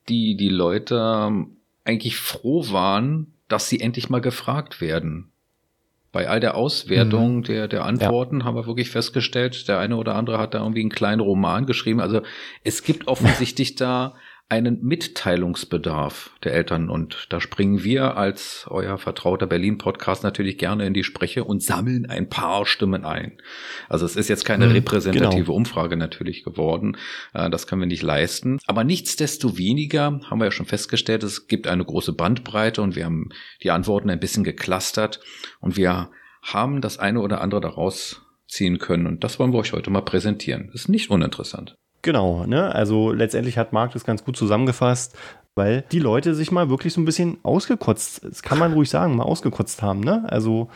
die, 0.08 0.36
die 0.36 0.48
Leute 0.48 1.30
eigentlich 1.84 2.16
froh 2.16 2.70
waren, 2.70 3.32
dass 3.48 3.69
sie 3.69 3.80
endlich 3.80 4.10
mal 4.10 4.20
gefragt 4.20 4.80
werden. 4.80 5.30
Bei 6.10 6.28
all 6.28 6.40
der 6.40 6.54
Auswertung 6.54 7.38
Mhm. 7.38 7.42
der, 7.44 7.69
der 7.69 7.85
Antworten 7.85 8.44
haben 8.44 8.56
wir 8.56 8.66
wirklich 8.66 8.90
festgestellt, 8.90 9.68
der 9.68 9.78
eine 9.78 9.97
oder 9.97 10.14
andere 10.14 10.38
hat 10.38 10.54
da 10.54 10.58
irgendwie 10.58 10.80
einen 10.80 10.90
kleinen 10.90 11.20
Roman 11.20 11.66
geschrieben. 11.66 12.00
Also 12.00 12.23
es 12.64 12.82
gibt 12.82 13.06
offensichtlich 13.08 13.75
da 13.76 14.14
einen 14.50 14.83
Mitteilungsbedarf 14.83 16.31
der 16.43 16.55
Eltern 16.55 16.88
und 16.88 17.26
da 17.28 17.38
springen 17.40 17.85
wir 17.85 18.17
als 18.17 18.67
euer 18.71 18.97
vertrauter 18.97 19.47
Berlin-Podcast 19.47 20.23
natürlich 20.23 20.57
gerne 20.57 20.87
in 20.87 20.95
die 20.95 21.05
Spreche 21.05 21.45
und 21.45 21.62
sammeln 21.62 22.07
ein 22.09 22.31
paar 22.31 22.64
Stimmen 22.64 23.05
ein. 23.05 23.38
Also 23.90 24.07
es 24.07 24.17
ist 24.17 24.28
jetzt 24.28 24.47
keine 24.47 24.67
Mhm, 24.67 24.73
repräsentative 24.73 25.45
genau. 25.45 25.55
Umfrage 25.55 25.97
natürlich 25.97 26.45
geworden. 26.45 26.97
Äh, 27.35 27.50
Das 27.50 27.67
können 27.67 27.83
wir 27.83 27.87
nicht 27.87 28.02
leisten. 28.02 28.59
Aber 28.67 28.85
nichtsdestoweniger 28.85 30.21
haben 30.31 30.38
wir 30.38 30.47
ja 30.47 30.50
schon 30.50 30.67
festgestellt, 30.67 31.23
es 31.25 31.47
gibt 31.47 31.67
eine 31.67 31.85
große 31.85 32.12
Bandbreite 32.14 32.81
und 32.81 32.97
wir 32.97 33.05
haben 33.05 33.28
die 33.62 33.71
Antworten 33.71 34.09
ein 34.09 34.21
bisschen 34.21 34.45
geklustert 34.45 35.21
und 35.61 35.76
wir 35.76 36.11
haben 36.43 36.81
das 36.81 36.99
eine 36.99 37.21
oder 37.21 37.43
andere 37.43 37.61
daraus 37.61 38.23
ziehen 38.47 38.78
können. 38.78 39.07
Und 39.07 39.25
das 39.25 39.38
wollen 39.38 39.52
wir 39.52 39.59
euch 39.59 39.73
heute 39.75 39.90
mal 39.90 40.00
präsentieren. 40.02 40.69
Das 40.73 40.83
ist 40.83 40.88
nicht 40.88 41.11
uninteressant. 41.11 41.77
Genau, 42.02 42.47
ne? 42.47 42.75
Also 42.75 43.12
letztendlich 43.12 43.59
hat 43.59 43.73
Marc 43.73 43.93
das 43.93 44.05
ganz 44.05 44.25
gut 44.25 44.37
zusammengefasst, 44.37 45.17
weil 45.55 45.85
die 45.90 45.99
Leute 45.99 46.35
sich 46.35 46.52
mal 46.52 46.71
wirklich 46.71 46.93
so 46.93 47.00
ein 47.00 47.05
bisschen 47.05 47.38
ausgekotzt, 47.43 48.25
das 48.25 48.43
kann 48.43 48.59
man 48.59 48.73
ruhig 48.73 48.90
sagen, 48.90 49.17
mal 49.17 49.25
ausgekotzt 49.25 49.83
haben, 49.83 50.00
ne? 50.00 50.25
Also 50.28 50.69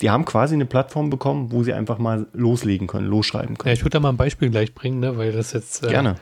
die 0.00 0.10
haben 0.10 0.24
quasi 0.24 0.54
eine 0.54 0.66
Plattform 0.66 1.08
bekommen, 1.10 1.52
wo 1.52 1.62
sie 1.62 1.72
einfach 1.72 1.98
mal 1.98 2.26
loslegen 2.32 2.86
können, 2.86 3.06
losschreiben 3.06 3.54
Ja, 3.54 3.62
können. 3.62 3.74
ich 3.74 3.80
würde 3.80 3.90
da 3.90 4.00
mal 4.00 4.10
ein 4.10 4.16
Beispiel 4.16 4.50
gleich 4.50 4.74
bringen, 4.74 5.00
ne, 5.00 5.16
weil 5.16 5.32
das 5.32 5.52
jetzt 5.52 5.84
äh, 5.84 5.88
Gerne. 5.88 6.16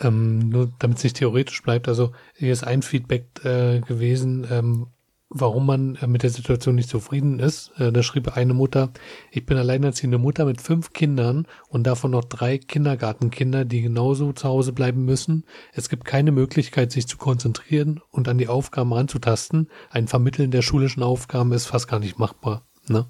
Ähm, 0.00 0.48
nur 0.50 0.72
damit 0.80 0.98
es 0.98 1.04
nicht 1.04 1.16
theoretisch 1.16 1.62
bleibt. 1.62 1.86
Also 1.86 2.10
hier 2.36 2.52
ist 2.52 2.64
ein 2.64 2.82
Feedback 2.82 3.26
äh, 3.44 3.80
gewesen, 3.80 4.46
ähm, 4.50 4.88
warum 5.34 5.66
man 5.66 5.96
äh, 5.96 6.06
mit 6.06 6.22
der 6.22 6.30
Situation 6.30 6.76
nicht 6.76 6.88
zufrieden 6.88 7.40
ist. 7.40 7.72
Äh, 7.76 7.92
da 7.92 8.02
schrieb 8.02 8.34
eine 8.36 8.54
Mutter, 8.54 8.92
ich 9.30 9.44
bin 9.44 9.58
alleinerziehende 9.58 10.16
Mutter 10.16 10.46
mit 10.46 10.62
fünf 10.62 10.92
Kindern 10.92 11.46
und 11.68 11.86
davon 11.86 12.12
noch 12.12 12.24
drei 12.24 12.56
Kindergartenkinder, 12.56 13.64
die 13.64 13.82
genauso 13.82 14.32
zu 14.32 14.48
Hause 14.48 14.72
bleiben 14.72 15.04
müssen. 15.04 15.44
Es 15.72 15.88
gibt 15.88 16.04
keine 16.04 16.30
Möglichkeit, 16.30 16.92
sich 16.92 17.08
zu 17.08 17.18
konzentrieren 17.18 18.00
und 18.10 18.28
an 18.28 18.38
die 18.38 18.48
Aufgaben 18.48 18.92
ranzutasten. 18.92 19.68
Ein 19.90 20.06
Vermitteln 20.06 20.52
der 20.52 20.62
schulischen 20.62 21.02
Aufgaben 21.02 21.52
ist 21.52 21.66
fast 21.66 21.88
gar 21.88 21.98
nicht 21.98 22.18
machbar. 22.18 22.62
Ne? 22.88 23.06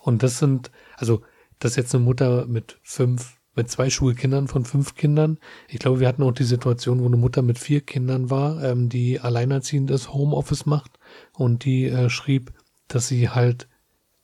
Und 0.00 0.22
das 0.22 0.38
sind, 0.38 0.70
also 0.96 1.22
das 1.58 1.72
ist 1.72 1.76
jetzt 1.76 1.94
eine 1.94 2.04
Mutter 2.04 2.46
mit 2.46 2.78
fünf 2.82 3.32
mit 3.58 3.70
zwei 3.70 3.88
Schulkindern 3.88 4.48
von 4.48 4.66
fünf 4.66 4.96
Kindern. 4.96 5.38
Ich 5.68 5.78
glaube, 5.78 5.98
wir 5.98 6.08
hatten 6.08 6.22
auch 6.22 6.32
die 6.32 6.44
Situation, 6.44 7.00
wo 7.00 7.06
eine 7.06 7.16
Mutter 7.16 7.40
mit 7.40 7.58
vier 7.58 7.80
Kindern 7.80 8.28
war, 8.28 8.62
ähm, 8.62 8.90
die 8.90 9.18
alleinerziehend 9.18 9.90
ist, 9.90 10.12
Homeoffice 10.12 10.66
macht 10.66 10.98
und 11.32 11.64
die 11.64 11.86
äh, 11.86 12.08
schrieb, 12.10 12.52
dass 12.88 13.08
sie 13.08 13.28
halt 13.30 13.68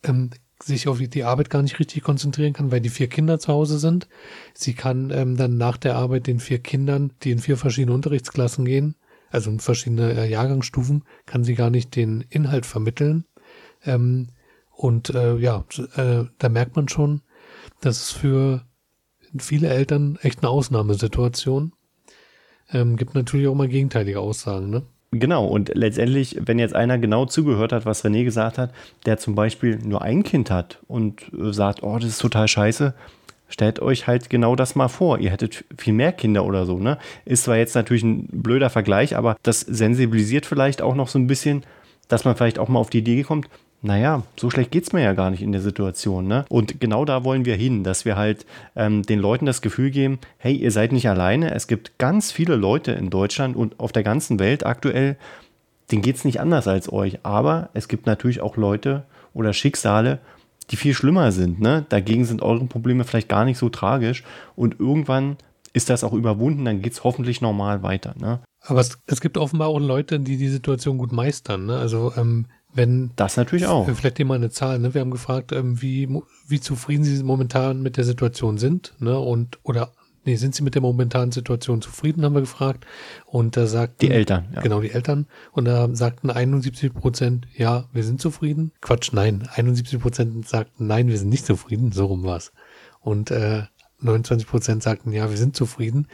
ähm, 0.05 0.31
sich 0.63 0.89
auf 0.89 0.99
die 0.99 1.25
Arbeit 1.25 1.51
gar 1.51 1.63
nicht 1.63 1.79
richtig 1.79 2.03
konzentrieren 2.03 2.53
kann, 2.53 2.71
weil 2.71 2.81
die 2.81 2.89
vier 2.89 3.09
Kinder 3.09 3.39
zu 3.39 3.53
Hause 3.53 3.79
sind. 3.79 4.09
Sie 4.55 4.75
kann 4.75 5.11
ähm, 5.11 5.37
dann 5.37 5.57
nach 5.57 5.77
der 5.77 5.97
Arbeit 5.97 6.27
den 6.27 6.41
vier 6.41 6.61
Kindern, 6.61 7.13
die 7.23 7.31
in 7.31 7.39
vier 7.39 7.57
verschiedene 7.57 7.95
Unterrichtsklassen 7.95 8.65
gehen, 8.65 8.95
also 9.31 9.51
in 9.51 9.61
verschiedene 9.61 10.13
äh, 10.13 10.31
Jahrgangsstufen, 10.31 11.05
kann 11.27 11.45
sie 11.45 11.55
gar 11.55 11.71
nicht 11.71 11.97
den 11.97 12.25
Inhalt 12.31 12.67
vermitteln. 12.67 13.25
Ähm, 13.85 14.29
und 14.71 15.11
äh, 15.11 15.37
ja, 15.37 15.65
äh, 15.97 16.25
da 16.39 16.49
merkt 16.49 16.77
man 16.77 16.89
schon, 16.89 17.23
dass 17.81 18.03
es 18.03 18.11
für 18.11 18.65
viele 19.39 19.69
Eltern 19.69 20.19
echt 20.23 20.41
eine 20.41 20.51
Ausnahmesituation. 20.51 21.73
Ähm, 22.71 22.97
gibt 22.97 23.15
natürlich 23.15 23.49
auch 23.49 23.55
mal 23.55 23.69
gegenteilige 23.69 24.21
Aussagen, 24.21 24.71
ne? 24.71 24.83
Genau, 25.15 25.45
und 25.45 25.71
letztendlich, 25.75 26.39
wenn 26.41 26.59
jetzt 26.59 26.75
einer 26.75 26.97
genau 26.97 27.27
zugehört 27.27 27.73
hat, 27.73 27.85
was 27.85 28.03
René 28.03 28.25
gesagt 28.25 28.57
hat, 28.57 28.73
der 29.05 29.19
zum 29.19 29.35
Beispiel 29.35 29.79
nur 29.85 30.01
ein 30.01 30.23
Kind 30.23 30.51
hat 30.51 30.79
und 30.89 31.21
sagt, 31.51 31.83
oh, 31.83 31.99
das 31.99 32.09
ist 32.09 32.19
total 32.19 32.49
scheiße, 32.49 32.95
stellt 33.49 33.81
euch 33.81 34.07
halt 34.07 34.31
genau 34.31 34.57
das 34.57 34.75
mal 34.75 34.89
vor. 34.89 35.19
Ihr 35.19 35.31
hättet 35.31 35.67
viel 35.77 35.93
mehr 35.93 36.13
Kinder 36.13 36.47
oder 36.47 36.65
so, 36.65 36.79
ne? 36.79 36.97
Ist 37.27 37.45
zwar 37.45 37.59
jetzt 37.59 37.75
natürlich 37.75 38.03
ein 38.03 38.27
blöder 38.33 38.71
Vergleich, 38.71 39.15
aber 39.15 39.37
das 39.43 39.61
sensibilisiert 39.61 40.47
vielleicht 40.47 40.81
auch 40.81 40.95
noch 40.95 41.09
so 41.09 41.19
ein 41.19 41.27
bisschen, 41.27 41.65
dass 42.09 42.25
man 42.25 42.35
vielleicht 42.35 42.59
auch 42.59 42.69
mal 42.69 42.81
auf 42.81 42.89
die 42.89 42.99
Idee 43.01 43.23
kommt, 43.23 43.51
naja, 43.83 44.23
so 44.39 44.49
schlecht 44.49 44.71
geht 44.71 44.85
es 44.85 44.93
mir 44.93 45.03
ja 45.03 45.13
gar 45.13 45.31
nicht 45.31 45.43
in 45.43 45.51
der 45.51 45.61
Situation. 45.61 46.29
Ne? 46.29 46.45
Und 46.49 46.81
genau 46.81 47.05
da 47.05 47.25
wollen 47.25 47.45
wir 47.45 47.57
hin, 47.57 47.83
dass 47.83 48.05
wir 48.05 48.17
halt 48.17 48.47
ähm, 48.77 49.03
den 49.03 49.19
Leuten 49.19 49.45
das 49.45 49.61
Gefühl 49.61 49.91
geben, 49.91 50.21
hey, 50.39 50.55
ihr 50.55 50.71
seid 50.71 50.93
nicht 50.93 51.09
alleine. 51.09 51.53
Es 51.53 51.67
gibt 51.67 51.99
ganz 51.99 52.31
viele 52.31 52.55
Leute 52.55 52.93
in 52.93 53.11
Deutschland 53.11 53.57
und 53.57 53.81
auf 53.81 53.91
der 53.91 54.05
ganzen 54.05 54.39
Welt 54.39 54.65
aktuell, 54.65 55.17
denen 55.91 56.03
geht 56.03 56.17
es 56.17 56.25
nicht 56.25 56.41
anders 56.41 56.69
als 56.69 56.93
euch. 56.93 57.19
Aber 57.25 57.71
es 57.75 57.89
gibt 57.89 58.07
natürlich 58.07 58.41
auch 58.41 58.57
Leute 58.57 59.03
oder 59.35 59.53
Schicksale, 59.53 60.21
die 60.71 60.77
viel 60.77 60.95
schlimmer 60.95 61.33
sind. 61.33 61.61
Ne? 61.61 61.85
Dagegen 61.89 62.25
sind 62.25 62.41
eure 62.41 62.65
Probleme 62.67 63.03
vielleicht 63.03 63.29
gar 63.29 63.45
nicht 63.45 63.59
so 63.59 63.69
tragisch. 63.69 64.23
Und 64.55 64.79
irgendwann 64.79 65.37
ist 65.73 65.91
das 65.91 66.05
auch 66.05 66.13
überwunden, 66.13 66.65
dann 66.65 66.83
geht 66.83 66.93
es 66.93 67.03
hoffentlich 67.03 67.41
normal 67.41 67.83
weiter. 67.83 68.15
Ne? 68.17 68.41
Aber 68.61 68.81
es, 68.81 68.99
es, 69.07 69.21
gibt 69.21 69.39
offenbar 69.39 69.69
auch 69.69 69.81
Leute, 69.81 70.21
die 70.21 70.37
die 70.37 70.49
Situation 70.49 70.99
gut 70.99 71.13
meistern. 71.13 71.67
Ne? 71.67 71.77
Also 71.77 72.13
ähm, 72.17 72.47
wenn 72.75 73.11
das 73.17 73.37
natürlich 73.37 73.67
auch. 73.67 73.89
Vielleicht 73.95 74.19
nehmen 74.19 74.31
wir 74.31 74.35
eine 74.35 74.51
Zahl. 74.51 74.79
Ne? 74.79 74.95
Wir 74.95 75.01
haben 75.01 75.11
gefragt, 75.11 75.53
ähm, 75.53 75.83
wie, 75.83 76.09
wie 76.47 76.61
zufrieden 76.61 77.05
Sie 77.05 77.23
momentan 77.23 77.83
mit 77.83 77.97
der 77.97 78.05
Situation 78.05 78.59
sind, 78.59 78.95
ne? 78.99 79.19
Und 79.19 79.59
oder 79.63 79.93
nee, 80.25 80.37
sind 80.37 80.55
Sie 80.55 80.63
mit 80.63 80.75
der 80.75 80.83
momentanen 80.83 81.33
Situation 81.33 81.83
zufrieden, 81.83 82.25
haben 82.25 82.35
wir 82.35 82.41
gefragt. 82.41 82.87
Und 83.27 83.57
da 83.57 83.67
sagten 83.67 84.07
die 84.07 84.11
Eltern, 84.11 84.47
ja. 84.55 84.61
genau 84.63 84.81
die 84.81 84.91
Eltern. 84.91 85.27
Und 85.53 85.67
da 85.67 85.95
sagten 85.95 86.31
71 86.31 86.95
Prozent, 86.95 87.47
ja, 87.55 87.85
wir 87.93 88.05
sind 88.05 88.21
zufrieden. 88.21 88.73
Quatsch, 88.81 89.13
nein, 89.13 89.49
71 89.53 90.01
Prozent 90.01 90.49
sagten, 90.49 90.87
nein, 90.87 91.09
wir 91.09 91.19
sind 91.19 91.29
nicht 91.29 91.45
zufrieden. 91.45 91.93
So 91.93 92.07
rum 92.07 92.25
war's. 92.25 92.53
Und 93.01 93.31
äh, 93.31 93.65
29 94.01 94.49
Prozent 94.49 94.83
sagten, 94.83 95.13
ja, 95.13 95.29
wir 95.31 95.37
sind 95.37 95.57
zufrieden. 95.57 96.09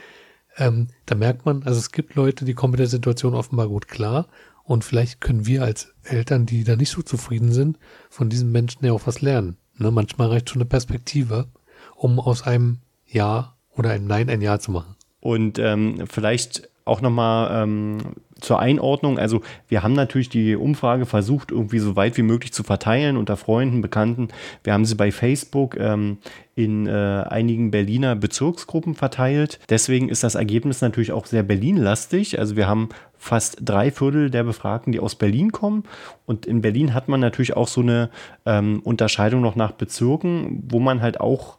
Ähm, 0.57 0.88
da 1.07 1.15
merkt 1.15 1.47
man, 1.47 1.62
also 1.62 1.79
es 1.79 1.93
gibt 1.93 2.17
Leute, 2.17 2.45
die 2.45 2.55
kommen 2.55 2.73
mit 2.73 2.81
der 2.81 2.88
Situation 2.88 3.35
offenbar 3.35 3.69
gut 3.69 3.87
klar 3.87 4.27
und 4.69 4.85
vielleicht 4.85 5.23
können 5.23 5.47
wir 5.47 5.63
als 5.63 5.95
Eltern, 6.05 6.45
die 6.45 6.63
da 6.63 6.77
nicht 6.77 6.91
so 6.91 7.01
zufrieden 7.01 7.53
sind, 7.53 7.79
von 8.11 8.29
diesen 8.29 8.53
Menschen 8.53 8.85
ja 8.85 8.93
auch 8.93 9.07
was 9.07 9.23
lernen. 9.23 9.57
Ne? 9.79 9.91
Manchmal 9.91 10.29
reicht 10.29 10.51
schon 10.51 10.61
eine 10.61 10.69
Perspektive, 10.69 11.49
um 11.97 12.21
aus 12.21 12.43
einem 12.43 12.81
Ja 13.07 13.57
oder 13.75 13.91
einem 13.91 14.07
Nein 14.07 14.29
ein 14.29 14.43
Ja 14.43 14.59
zu 14.59 14.71
machen. 14.71 14.95
Und 15.21 15.59
ähm, 15.59 16.05
vielleicht 16.07 16.69
auch 16.85 17.01
nochmal 17.01 17.63
ähm, 17.63 18.17
zur 18.40 18.61
Einordnung. 18.61 19.18
Also 19.18 19.40
wir 19.68 19.83
haben 19.83 19.95
natürlich 19.95 20.28
die 20.28 20.57
Umfrage 20.57 21.07
versucht, 21.07 21.50
irgendwie 21.50 21.78
so 21.78 21.97
weit 21.97 22.16
wie 22.16 22.23
möglich 22.23 22.52
zu 22.52 22.62
verteilen 22.62 23.16
unter 23.16 23.37
Freunden, 23.37 23.83
Bekannten. 23.83 24.28
Wir 24.64 24.73
haben 24.73 24.85
sie 24.85 24.95
bei 24.95 25.12
Facebook 25.12 25.76
ähm, 25.78 26.18
in 26.54 26.87
äh, 26.87 26.90
einigen 27.28 27.71
Berliner 27.71 28.16
Bezirksgruppen 28.16 28.95
verteilt. 28.95 29.61
Deswegen 29.68 30.09
ist 30.09 30.25
das 30.25 30.35
Ergebnis 30.35 30.80
natürlich 30.80 31.12
auch 31.12 31.26
sehr 31.26 31.42
Berlin-lastig. 31.42 32.38
Also 32.38 32.57
wir 32.57 32.66
haben 32.66 32.88
fast 33.16 33.59
drei 33.61 33.90
Viertel 33.90 34.30
der 34.30 34.45
Befragten, 34.45 34.92
die 34.92 35.00
aus 35.00 35.14
Berlin 35.14 35.52
kommen. 35.52 35.85
Und 36.26 36.47
in 36.47 36.62
Berlin 36.62 36.95
hat 36.95 37.09
man 37.09 37.21
natürlich 37.21 37.57
auch 37.57 37.68
so 37.68 37.80
eine 37.80 38.11
ähm, 38.47 38.80
Unterscheidung 38.85 39.40
noch 39.40 39.57
nach 39.57 39.73
Bezirken, 39.73 40.64
wo 40.68 40.78
man 40.78 41.02
halt 41.02 41.21
auch 41.21 41.59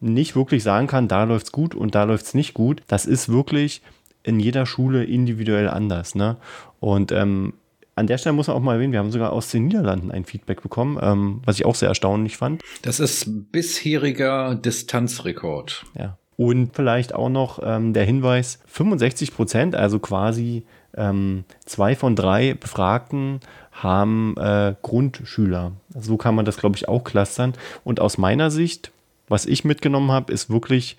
nicht 0.00 0.36
wirklich 0.36 0.62
sagen 0.62 0.86
kann, 0.86 1.08
da 1.08 1.24
läuft 1.24 1.46
es 1.46 1.52
gut 1.52 1.74
und 1.74 1.94
da 1.94 2.04
läuft 2.04 2.26
es 2.26 2.34
nicht 2.34 2.54
gut. 2.54 2.82
Das 2.86 3.04
ist 3.04 3.30
wirklich 3.30 3.82
in 4.28 4.38
jeder 4.38 4.66
Schule 4.66 5.04
individuell 5.04 5.68
anders. 5.68 6.14
Ne? 6.14 6.36
Und 6.80 7.10
ähm, 7.12 7.54
an 7.94 8.06
der 8.06 8.18
Stelle 8.18 8.34
muss 8.34 8.46
man 8.46 8.56
auch 8.56 8.60
mal 8.60 8.74
erwähnen, 8.74 8.92
wir 8.92 9.00
haben 9.00 9.10
sogar 9.10 9.32
aus 9.32 9.50
den 9.50 9.66
Niederlanden 9.66 10.12
ein 10.12 10.24
Feedback 10.24 10.62
bekommen, 10.62 10.98
ähm, 11.02 11.40
was 11.44 11.56
ich 11.56 11.66
auch 11.66 11.74
sehr 11.74 11.88
erstaunlich 11.88 12.36
fand. 12.36 12.62
Das 12.82 13.00
ist 13.00 13.50
bisheriger 13.50 14.54
Distanzrekord. 14.54 15.84
Ja. 15.98 16.16
Und 16.36 16.76
vielleicht 16.76 17.12
auch 17.12 17.28
noch 17.28 17.58
ähm, 17.64 17.92
der 17.92 18.04
Hinweis, 18.04 18.60
65 18.66 19.34
Prozent, 19.34 19.74
also 19.74 19.98
quasi 19.98 20.64
ähm, 20.96 21.44
zwei 21.64 21.96
von 21.96 22.14
drei 22.14 22.54
Befragten 22.54 23.40
haben 23.72 24.36
äh, 24.36 24.74
Grundschüler. 24.82 25.72
So 25.98 26.16
kann 26.16 26.36
man 26.36 26.44
das, 26.44 26.58
glaube 26.58 26.76
ich, 26.76 26.88
auch 26.88 27.02
clustern. 27.02 27.54
Und 27.82 27.98
aus 27.98 28.18
meiner 28.18 28.52
Sicht, 28.52 28.92
was 29.26 29.46
ich 29.46 29.64
mitgenommen 29.64 30.12
habe, 30.12 30.32
ist 30.32 30.50
wirklich, 30.50 30.96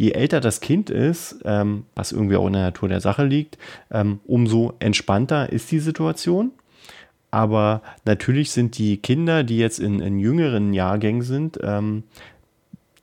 je 0.00 0.12
älter 0.12 0.40
das 0.40 0.62
Kind 0.62 0.88
ist, 0.88 1.40
ähm, 1.44 1.84
was 1.94 2.10
irgendwie 2.10 2.36
auch 2.36 2.46
in 2.46 2.54
der 2.54 2.62
Natur 2.62 2.88
der 2.88 3.02
Sache 3.02 3.22
liegt, 3.22 3.58
ähm, 3.90 4.20
umso 4.26 4.72
entspannter 4.78 5.52
ist 5.52 5.70
die 5.70 5.78
Situation. 5.78 6.52
Aber 7.30 7.82
natürlich 8.06 8.50
sind 8.50 8.78
die 8.78 8.96
Kinder, 8.96 9.44
die 9.44 9.58
jetzt 9.58 9.78
in, 9.78 10.00
in 10.00 10.18
jüngeren 10.18 10.72
Jahrgängen 10.72 11.20
sind, 11.20 11.58
ähm, 11.62 12.04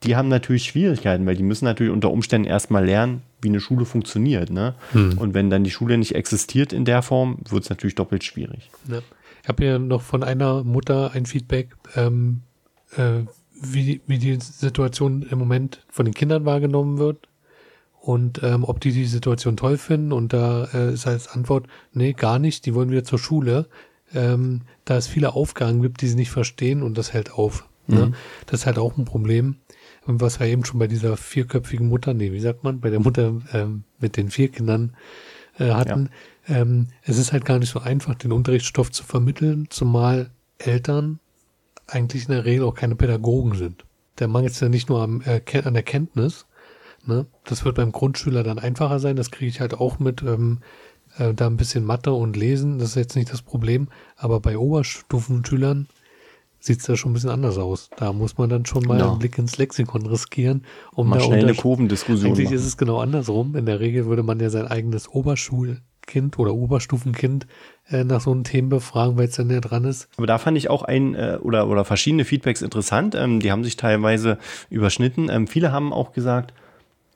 die 0.02 0.16
haben 0.16 0.28
natürlich 0.28 0.64
Schwierigkeiten, 0.64 1.24
weil 1.24 1.36
die 1.36 1.44
müssen 1.44 1.66
natürlich 1.66 1.92
unter 1.92 2.10
Umständen 2.10 2.48
erstmal 2.48 2.84
lernen, 2.84 3.22
wie 3.42 3.48
eine 3.48 3.60
Schule 3.60 3.84
funktioniert. 3.84 4.50
Ne? 4.50 4.74
Hm. 4.90 5.18
Und 5.18 5.34
wenn 5.34 5.50
dann 5.50 5.62
die 5.62 5.70
Schule 5.70 5.98
nicht 5.98 6.16
existiert 6.16 6.72
in 6.72 6.84
der 6.84 7.02
Form, 7.02 7.38
wird 7.48 7.62
es 7.62 7.70
natürlich 7.70 7.94
doppelt 7.94 8.24
schwierig. 8.24 8.70
Ja. 8.90 9.02
Ich 9.42 9.48
habe 9.48 9.62
hier 9.62 9.78
noch 9.78 10.02
von 10.02 10.24
einer 10.24 10.64
Mutter 10.64 11.12
ein 11.14 11.26
Feedback, 11.26 11.76
ähm, 11.94 12.42
äh, 12.96 13.20
wie, 13.60 14.00
wie 14.06 14.18
die 14.18 14.38
Situation 14.40 15.22
im 15.22 15.38
Moment 15.38 15.84
von 15.88 16.04
den 16.04 16.14
Kindern 16.14 16.44
wahrgenommen 16.44 16.98
wird 16.98 17.28
und 18.00 18.42
ähm, 18.42 18.64
ob 18.64 18.80
die 18.80 18.92
die 18.92 19.06
Situation 19.06 19.56
toll 19.56 19.76
finden. 19.76 20.12
Und 20.12 20.32
da 20.32 20.64
äh, 20.72 20.92
ist 20.92 21.06
als 21.06 21.28
Antwort, 21.28 21.66
nee, 21.92 22.12
gar 22.12 22.38
nicht, 22.38 22.66
die 22.66 22.74
wollen 22.74 22.90
wieder 22.90 23.04
zur 23.04 23.18
Schule. 23.18 23.66
Ähm, 24.14 24.62
da 24.84 24.96
es 24.96 25.06
viele 25.06 25.34
Aufgaben 25.34 25.82
gibt, 25.82 26.00
die 26.00 26.08
sie 26.08 26.16
nicht 26.16 26.30
verstehen 26.30 26.82
und 26.82 26.96
das 26.96 27.12
hält 27.12 27.32
auf. 27.32 27.68
Ne? 27.86 27.96
Mhm. 27.96 28.00
Ne? 28.02 28.12
Das 28.46 28.60
ist 28.60 28.66
halt 28.66 28.78
auch 28.78 28.96
ein 28.96 29.04
Problem. 29.04 29.56
Und 30.06 30.22
was 30.22 30.40
wir 30.40 30.46
eben 30.46 30.64
schon 30.64 30.78
bei 30.78 30.86
dieser 30.86 31.18
vierköpfigen 31.18 31.88
Mutter, 31.88 32.14
nee, 32.14 32.32
wie 32.32 32.40
sagt 32.40 32.64
man, 32.64 32.80
bei 32.80 32.88
der 32.88 33.00
Mutter 33.00 33.42
ähm, 33.52 33.84
mit 33.98 34.16
den 34.16 34.30
vier 34.30 34.48
Kindern 34.48 34.96
äh, 35.58 35.72
hatten. 35.72 36.08
Ja. 36.48 36.62
Ähm, 36.62 36.88
es 37.02 37.18
ist 37.18 37.32
halt 37.32 37.44
gar 37.44 37.58
nicht 37.58 37.70
so 37.70 37.80
einfach, 37.80 38.14
den 38.14 38.32
Unterrichtsstoff 38.32 38.90
zu 38.90 39.04
vermitteln, 39.04 39.66
zumal 39.68 40.30
Eltern 40.56 41.20
eigentlich 41.88 42.28
in 42.28 42.34
der 42.34 42.44
Regel 42.44 42.64
auch 42.64 42.74
keine 42.74 42.94
Pädagogen 42.94 43.54
sind. 43.54 43.84
Der 44.18 44.28
mangelt 44.28 44.52
es 44.52 44.60
ja 44.60 44.68
nicht 44.68 44.88
nur 44.88 45.02
am, 45.02 45.22
äh, 45.22 45.40
an 45.62 45.74
der 45.74 45.82
Kenntnis. 45.82 46.46
Ne? 47.04 47.26
Das 47.44 47.64
wird 47.64 47.76
beim 47.76 47.92
Grundschüler 47.92 48.42
dann 48.42 48.58
einfacher 48.58 49.00
sein. 49.00 49.16
Das 49.16 49.30
kriege 49.30 49.48
ich 49.48 49.60
halt 49.60 49.74
auch 49.74 49.98
mit. 49.98 50.22
Ähm, 50.22 50.60
äh, 51.16 51.34
da 51.34 51.46
ein 51.46 51.56
bisschen 51.56 51.84
Mathe 51.84 52.12
und 52.12 52.36
Lesen, 52.36 52.78
das 52.78 52.90
ist 52.90 52.96
jetzt 52.96 53.16
nicht 53.16 53.32
das 53.32 53.42
Problem. 53.42 53.88
Aber 54.16 54.40
bei 54.40 54.58
Oberstufenschülern 54.58 55.88
sieht 56.60 56.80
es 56.80 56.86
da 56.86 56.96
schon 56.96 57.12
ein 57.12 57.14
bisschen 57.14 57.30
anders 57.30 57.58
aus. 57.58 57.90
Da 57.96 58.12
muss 58.12 58.36
man 58.36 58.50
dann 58.50 58.66
schon 58.66 58.84
mal 58.84 58.98
genau. 58.98 59.10
einen 59.10 59.18
Blick 59.18 59.38
ins 59.38 59.58
Lexikon 59.58 60.06
riskieren, 60.06 60.64
um 60.92 61.08
mal 61.08 61.20
schnell 61.20 61.44
eine 61.44 61.54
Kurvendiskussion 61.54 62.32
Eigentlich 62.32 62.46
machen. 62.46 62.56
ist 62.56 62.66
es 62.66 62.76
genau 62.76 62.98
andersrum. 62.98 63.56
In 63.56 63.66
der 63.66 63.80
Regel 63.80 64.06
würde 64.06 64.22
man 64.22 64.40
ja 64.40 64.50
sein 64.50 64.66
eigenes 64.66 65.08
Oberschulkind 66.08 66.38
oder 66.38 66.54
Oberstufenkind 66.54 67.46
äh, 67.90 68.04
nach 68.04 68.20
so 68.20 68.30
einem 68.30 68.44
Themen 68.44 68.68
befragen, 68.68 69.16
weil 69.16 69.28
es 69.28 69.36
dann 69.36 69.50
ja 69.50 69.60
dran 69.60 69.84
ist. 69.84 70.08
Aber 70.16 70.26
da 70.26 70.38
fand 70.38 70.56
ich 70.56 70.70
auch 70.70 70.82
ein 70.82 71.14
äh, 71.14 71.38
oder, 71.40 71.68
oder 71.68 71.84
verschiedene 71.84 72.24
Feedbacks 72.24 72.62
interessant. 72.62 73.14
Ähm, 73.14 73.40
die 73.40 73.52
haben 73.52 73.64
sich 73.64 73.76
teilweise 73.76 74.38
überschnitten. 74.70 75.28
Ähm, 75.30 75.46
viele 75.46 75.72
haben 75.72 75.92
auch 75.92 76.12
gesagt, 76.12 76.54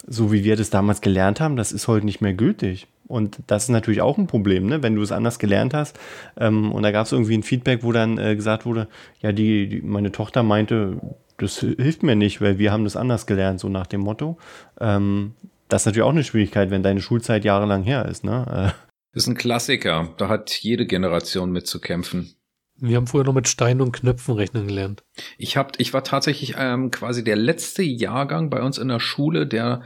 so 0.07 0.33
wie 0.33 0.45
wir 0.45 0.57
das 0.57 0.71
damals 0.71 1.01
gelernt 1.01 1.41
haben, 1.41 1.57
das 1.57 1.73
ist 1.73 1.89
heute 1.89 2.05
nicht 2.05 2.21
mehr 2.21 2.35
gültig. 2.35 2.89
Und 3.07 3.39
das 3.47 3.65
ist 3.65 3.69
natürlich 3.69 4.01
auch 4.01 4.17
ein 4.19 4.27
Problem, 4.27 4.67
ne? 4.67 4.83
wenn 4.83 4.95
du 4.95 5.03
es 5.03 5.13
anders 5.13 5.39
gelernt 5.39 5.75
hast. 5.75 5.99
Ähm, 6.37 6.73
und 6.73 6.83
da 6.83 6.91
gab 6.91 7.07
es 7.07 7.13
irgendwie 7.13 7.37
ein 7.37 7.43
Feedback, 7.43 7.83
wo 7.83 7.93
dann 7.93 8.19
äh, 8.19 8.35
gesagt 8.37 8.65
wurde, 8.65 8.89
ja, 9.21 9.33
die, 9.33 9.69
die, 9.69 9.83
meine 9.83 10.13
Tochter 10.13 10.43
meinte, 10.43 10.99
das 11.37 11.59
hilft 11.59 12.03
mir 12.03 12.17
nicht, 12.17 12.41
weil 12.41 12.59
wir 12.59 12.73
haben 12.73 12.85
das 12.85 12.97
anders 12.97 13.27
gelernt, 13.27 13.61
so 13.61 13.69
nach 13.69 13.87
dem 13.87 14.01
Motto. 14.01 14.39
Ähm, 14.81 15.35
das 15.73 15.83
ist 15.83 15.87
natürlich 15.87 16.05
auch 16.05 16.11
eine 16.11 16.23
Schwierigkeit, 16.25 16.71
wenn 16.71 16.83
deine 16.83 17.01
Schulzeit 17.01 17.45
jahrelang 17.45 17.83
her 17.83 18.05
ist. 18.07 18.25
Ne? 18.25 18.45
Äh. 18.49 18.83
Das 19.15 19.25
ist 19.25 19.27
ein 19.29 19.37
Klassiker. 19.37 20.15
Da 20.19 20.29
hat 20.29 20.51
jede 20.51 20.87
Generation 20.87 21.51
mit 21.51 21.67
zu 21.67 21.81
kämpfen. 21.81 22.35
Wir 22.77 22.97
haben 22.97 23.07
früher 23.07 23.25
noch 23.25 23.35
mit 23.35 23.49
Steinen 23.49 23.81
und 23.81 23.93
Knöpfen 23.93 24.35
rechnen 24.35 24.67
gelernt. 24.67 25.03
Ich 25.39 25.57
hab, 25.57 25.79
ich 25.79 25.93
war 25.95 26.03
tatsächlich 26.05 26.55
ähm, 26.59 26.91
quasi 26.91 27.23
der 27.25 27.37
letzte 27.37 27.83
Jahrgang 27.83 28.51
bei 28.51 28.61
uns 28.63 28.77
in 28.79 28.89
der 28.89 29.01
Schule, 29.01 29.47
der 29.47 29.83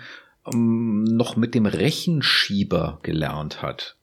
ähm, 0.52 1.04
noch 1.04 1.36
mit 1.36 1.54
dem 1.54 1.66
Rechenschieber 1.66 2.98
gelernt 3.02 3.62
hat. 3.62 3.96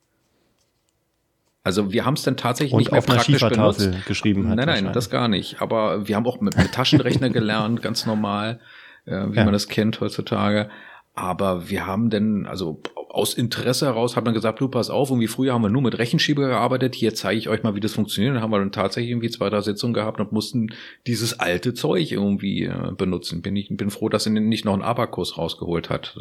Also 1.64 1.94
wir 1.94 2.06
haben 2.06 2.16
es 2.16 2.24
dann 2.24 2.36
tatsächlich 2.38 2.74
Und 2.74 2.80
nicht 2.80 2.92
mehr 2.92 3.00
auf 3.00 3.08
einer 3.08 3.16
praktisch 3.18 3.36
Schiefertafel 3.40 3.88
benutzt. 3.88 4.06
geschrieben 4.06 4.50
hat. 4.50 4.58
Nein, 4.58 4.68
nein, 4.68 4.94
das 4.94 5.10
gar 5.10 5.28
nicht. 5.30 5.62
Aber 5.62 6.08
wir 6.08 6.16
haben 6.18 6.28
auch 6.28 6.42
mit, 6.42 6.58
mit 6.58 6.74
Taschenrechner 6.74 7.30
gelernt, 7.32 7.82
ganz 7.82 8.06
normal, 8.06 8.60
äh, 9.06 9.12
wie 9.30 9.38
Ja. 9.38 9.44
man 9.46 9.54
das 9.54 9.70
kennt 9.70 10.02
heutzutage. 10.02 10.70
Aber 11.16 11.70
wir 11.70 11.86
haben 11.86 12.10
denn, 12.10 12.48
also 12.48 12.82
aus 13.10 13.36
Interesse 13.36 13.86
heraus 13.86 14.16
hat 14.16 14.26
man 14.26 14.34
gesagt, 14.34 14.60
du 14.60 14.68
pass 14.68 14.90
auf, 14.90 15.12
irgendwie 15.12 15.28
früher 15.28 15.54
haben 15.54 15.62
wir 15.62 15.70
nur 15.70 15.84
mit 15.84 16.00
Rechenschieber 16.00 16.48
gearbeitet, 16.48 16.96
hier 16.96 17.14
zeige 17.14 17.38
ich 17.38 17.48
euch 17.48 17.62
mal, 17.62 17.76
wie 17.76 17.80
das 17.80 17.94
funktioniert. 17.94 18.34
Dann 18.36 18.42
haben 18.42 18.50
wir 18.50 18.58
dann 18.58 18.72
tatsächlich 18.72 19.12
irgendwie 19.12 19.30
zwei, 19.30 19.52
drei 19.52 19.62
Sitzungen 19.62 19.94
gehabt 19.94 20.20
und 20.20 20.32
mussten 20.32 20.74
dieses 21.06 21.40
alte 21.40 21.76
Zeug 21.76 22.12
irgendwie 22.12 22.64
äh, 22.64 22.92
benutzen. 22.98 23.44
Bin 23.44 23.56
ich 23.56 23.68
bin 23.70 23.92
froh, 23.92 24.10
dass 24.10 24.26
er 24.26 24.32
nicht 24.32 24.66
noch 24.66 24.74
einen 24.74 24.82
Abakus 24.82 25.38
rausgeholt 25.38 25.92
hat. 25.92 26.18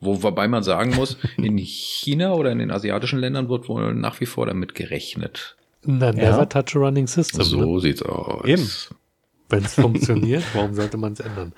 Wo, 0.00 0.22
wobei 0.22 0.46
man 0.46 0.62
sagen 0.62 0.94
muss, 0.94 1.16
in 1.38 1.56
China 1.56 2.34
oder 2.34 2.52
in 2.52 2.58
den 2.58 2.70
asiatischen 2.70 3.20
Ländern 3.20 3.48
wird 3.48 3.70
wohl 3.70 3.94
nach 3.94 4.20
wie 4.20 4.26
vor 4.26 4.44
damit 4.44 4.74
gerechnet. 4.74 5.56
Na, 5.86 6.12
never 6.12 6.22
Ja. 6.40 6.44
touch 6.46 6.76
a 6.76 6.78
running 6.78 7.06
system. 7.06 7.38
Ne? 7.38 7.44
So 7.46 7.78
sieht's 7.78 8.02
aus. 8.02 8.44
Eben. 8.44 8.68
Wenn 9.54 9.64
es 9.64 9.74
funktioniert, 9.74 10.44
warum 10.54 10.74
sollte 10.74 10.96
man 10.96 11.12
es 11.12 11.20
ändern? 11.20 11.52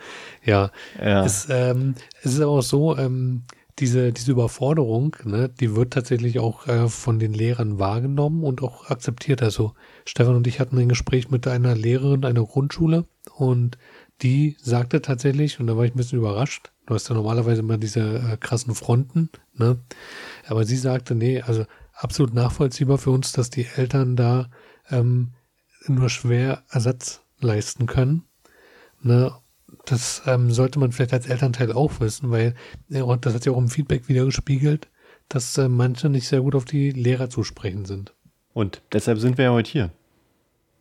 Ja, 0.44 0.70
Ja. 1.00 1.24
Es, 1.24 1.48
ähm, 1.50 1.94
es 2.22 2.34
ist 2.34 2.40
aber 2.40 2.52
auch 2.52 2.62
so, 2.62 2.96
ähm, 2.96 3.42
diese, 3.78 4.12
diese 4.12 4.32
Überforderung, 4.32 5.16
ne, 5.24 5.50
die 5.50 5.76
wird 5.76 5.92
tatsächlich 5.92 6.38
auch 6.38 6.66
äh, 6.66 6.88
von 6.88 7.18
den 7.18 7.34
Lehrern 7.34 7.78
wahrgenommen 7.78 8.42
und 8.42 8.62
auch 8.62 8.88
akzeptiert. 8.88 9.42
Also 9.42 9.74
Stefan 10.06 10.36
und 10.36 10.46
ich 10.46 10.60
hatten 10.60 10.78
ein 10.78 10.88
Gespräch 10.88 11.30
mit 11.30 11.46
einer 11.46 11.74
Lehrerin 11.74 12.24
einer 12.24 12.44
Grundschule 12.44 13.04
und 13.34 13.76
die 14.22 14.56
sagte 14.62 15.02
tatsächlich, 15.02 15.60
und 15.60 15.66
da 15.66 15.76
war 15.76 15.84
ich 15.84 15.94
ein 15.94 15.98
bisschen 15.98 16.18
überrascht, 16.18 16.72
du 16.86 16.94
hast 16.94 17.08
ja 17.10 17.14
normalerweise 17.14 17.60
immer 17.60 17.76
diese 17.76 18.00
äh, 18.00 18.36
krassen 18.38 18.74
Fronten, 18.74 19.28
ne? 19.54 19.78
Aber 20.48 20.64
sie 20.64 20.76
sagte, 20.76 21.14
nee, 21.14 21.42
also 21.42 21.66
absolut 21.92 22.32
nachvollziehbar 22.32 22.96
für 22.96 23.10
uns, 23.10 23.32
dass 23.32 23.50
die 23.50 23.66
Eltern 23.76 24.16
da 24.16 24.48
ähm, 24.90 25.32
nur 25.86 26.08
schwer 26.08 26.62
Ersatz 26.70 27.25
leisten 27.40 27.86
können. 27.86 28.24
Ne? 29.02 29.32
Das 29.84 30.22
ähm, 30.26 30.50
sollte 30.50 30.78
man 30.78 30.92
vielleicht 30.92 31.12
als 31.12 31.26
Elternteil 31.26 31.72
auch 31.72 32.00
wissen, 32.00 32.30
weil 32.30 32.54
und 32.90 33.26
das 33.26 33.34
hat 33.34 33.46
ja 33.46 33.52
auch 33.52 33.58
im 33.58 33.68
Feedback 33.68 34.08
wieder 34.08 34.24
gespiegelt, 34.24 34.88
dass 35.28 35.56
äh, 35.58 35.68
manche 35.68 36.08
nicht 36.08 36.28
sehr 36.28 36.40
gut 36.40 36.54
auf 36.54 36.64
die 36.64 36.90
Lehrer 36.90 37.30
zu 37.30 37.42
sprechen 37.42 37.84
sind. 37.84 38.14
Und 38.52 38.82
deshalb 38.92 39.18
sind 39.18 39.38
wir 39.38 39.46
ja 39.46 39.52
heute 39.52 39.70
hier. 39.70 39.90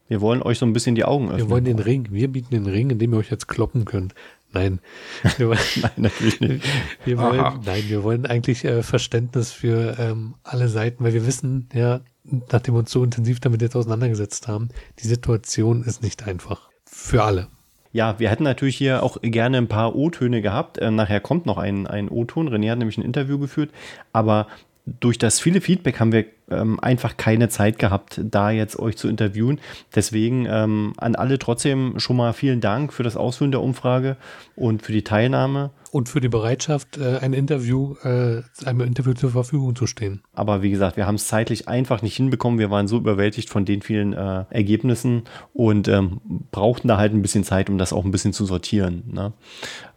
Wir 0.08 0.22
wollen 0.22 0.42
euch 0.44 0.60
so 0.60 0.66
ein 0.66 0.74
bisschen 0.74 0.96
die 0.96 1.04
Augen 1.04 1.26
öffnen. 1.26 1.40
Wir 1.40 1.50
wollen 1.50 1.66
den 1.66 1.80
Ring, 1.80 2.08
wir 2.12 2.28
bieten 2.28 2.54
den 2.54 2.68
Ring, 2.68 2.92
in 2.92 3.00
dem 3.00 3.14
ihr 3.14 3.18
euch 3.18 3.32
jetzt 3.32 3.48
kloppen 3.48 3.86
könnt. 3.86 4.14
Nein, 4.54 4.80
wir 5.38 5.50
wollen, 5.50 5.60
Nein, 5.82 5.92
natürlich 5.98 6.40
nicht. 6.40 6.66
wir 7.04 7.18
wollen 7.18 7.40
Aha. 7.40 7.60
nein, 7.66 7.84
wir 7.88 8.04
wollen 8.04 8.26
eigentlich 8.26 8.64
äh, 8.64 8.84
Verständnis 8.84 9.52
für 9.52 9.98
ähm, 10.00 10.36
alle 10.44 10.70
Seiten, 10.70 11.04
weil 11.04 11.14
wir 11.14 11.26
wissen, 11.26 11.68
ja, 11.74 12.02
nachdem 12.51 12.75
wir 12.75 12.79
uns 12.79 12.91
so 12.91 13.03
intensiv 13.03 13.39
damit 13.39 13.62
jetzt 13.62 13.75
auseinandergesetzt 13.75 14.48
haben, 14.48 14.70
die 15.00 15.08
Situation 15.08 15.84
ist 15.84 16.01
nicht 16.01 16.27
einfach. 16.27 16.70
Für 16.86 17.24
alle. 17.24 17.48
Ja, 17.91 18.20
wir 18.20 18.29
hätten 18.29 18.44
natürlich 18.44 18.75
hier 18.75 19.03
auch 19.03 19.22
gerne 19.22 19.58
ein 19.58 19.70
paar 19.70 19.96
O-Töne 19.96 20.41
gehabt. 20.41 20.77
Äh, 20.77 20.91
nachher 20.91 21.22
kommt 21.22 21.46
noch 21.46 21.58
ein, 21.58 21.88
ein 21.88 22.10
O-Ton. 22.10 22.50
René 22.50 22.72
hat 22.72 22.77
nämlich 22.77 22.98
ein 22.98 23.05
Interview 23.05 23.39
geführt. 23.39 23.72
Aber 24.12 24.48
durch 24.86 25.17
das 25.17 25.39
viele 25.39 25.62
Feedback 25.62 26.00
haben 26.00 26.12
wir 26.12 26.25
ähm, 26.50 26.79
einfach 26.79 27.17
keine 27.17 27.50
Zeit 27.50 27.79
gehabt, 27.79 28.22
da 28.24 28.51
jetzt 28.51 28.77
euch 28.77 28.98
zu 28.98 29.08
interviewen. 29.08 29.60
Deswegen 29.96 30.46
ähm, 30.46 30.94
an 30.98 31.15
alle 31.15 31.39
trotzdem 31.39 31.98
schon 31.98 32.17
mal 32.17 32.34
vielen 32.34 32.62
Dank 32.62 32.94
für 32.94 33.03
das 33.03 33.17
Ausfüllen 33.17 33.51
der 33.51 33.62
Umfrage 33.62 34.17
und 34.55 34.84
für 34.84 34.91
die 34.91 35.03
Teilnahme. 35.03 35.72
Und 35.96 36.10
für 36.10 36.20
die 36.20 36.28
Bereitschaft, 36.28 36.98
äh, 36.98 37.20
ein 37.22 37.32
Interview, 37.32 37.96
äh, 38.04 38.42
einem 38.66 38.82
Interview 38.82 39.14
zur 39.14 39.30
Verfügung 39.30 39.78
zu 39.78 39.88
stehen. 39.88 40.22
Aber 40.34 40.62
wie 40.62 40.70
gesagt, 40.70 40.98
wir 40.98 41.08
haben 41.08 41.16
es 41.16 41.30
zeitlich 41.30 41.70
einfach 41.70 42.02
nicht 42.02 42.18
hinbekommen. 42.18 42.60
Wir 42.60 42.70
waren 42.70 42.90
so 42.90 42.98
überwältigt 42.98 43.50
von 43.50 43.64
den 43.64 43.82
vielen 43.82 44.12
äh, 44.12 44.44
Ergebnissen 44.50 45.24
und 45.54 45.88
ähm, 45.88 46.20
brauchten 46.52 46.90
da 46.90 46.98
halt 46.98 47.14
ein 47.14 47.22
bisschen 47.22 47.46
Zeit, 47.46 47.70
um 47.70 47.78
das 47.78 47.94
auch 47.94 48.04
ein 48.04 48.12
bisschen 48.12 48.34
zu 48.34 48.44
sortieren. 48.44 49.04
Ne? 49.10 49.32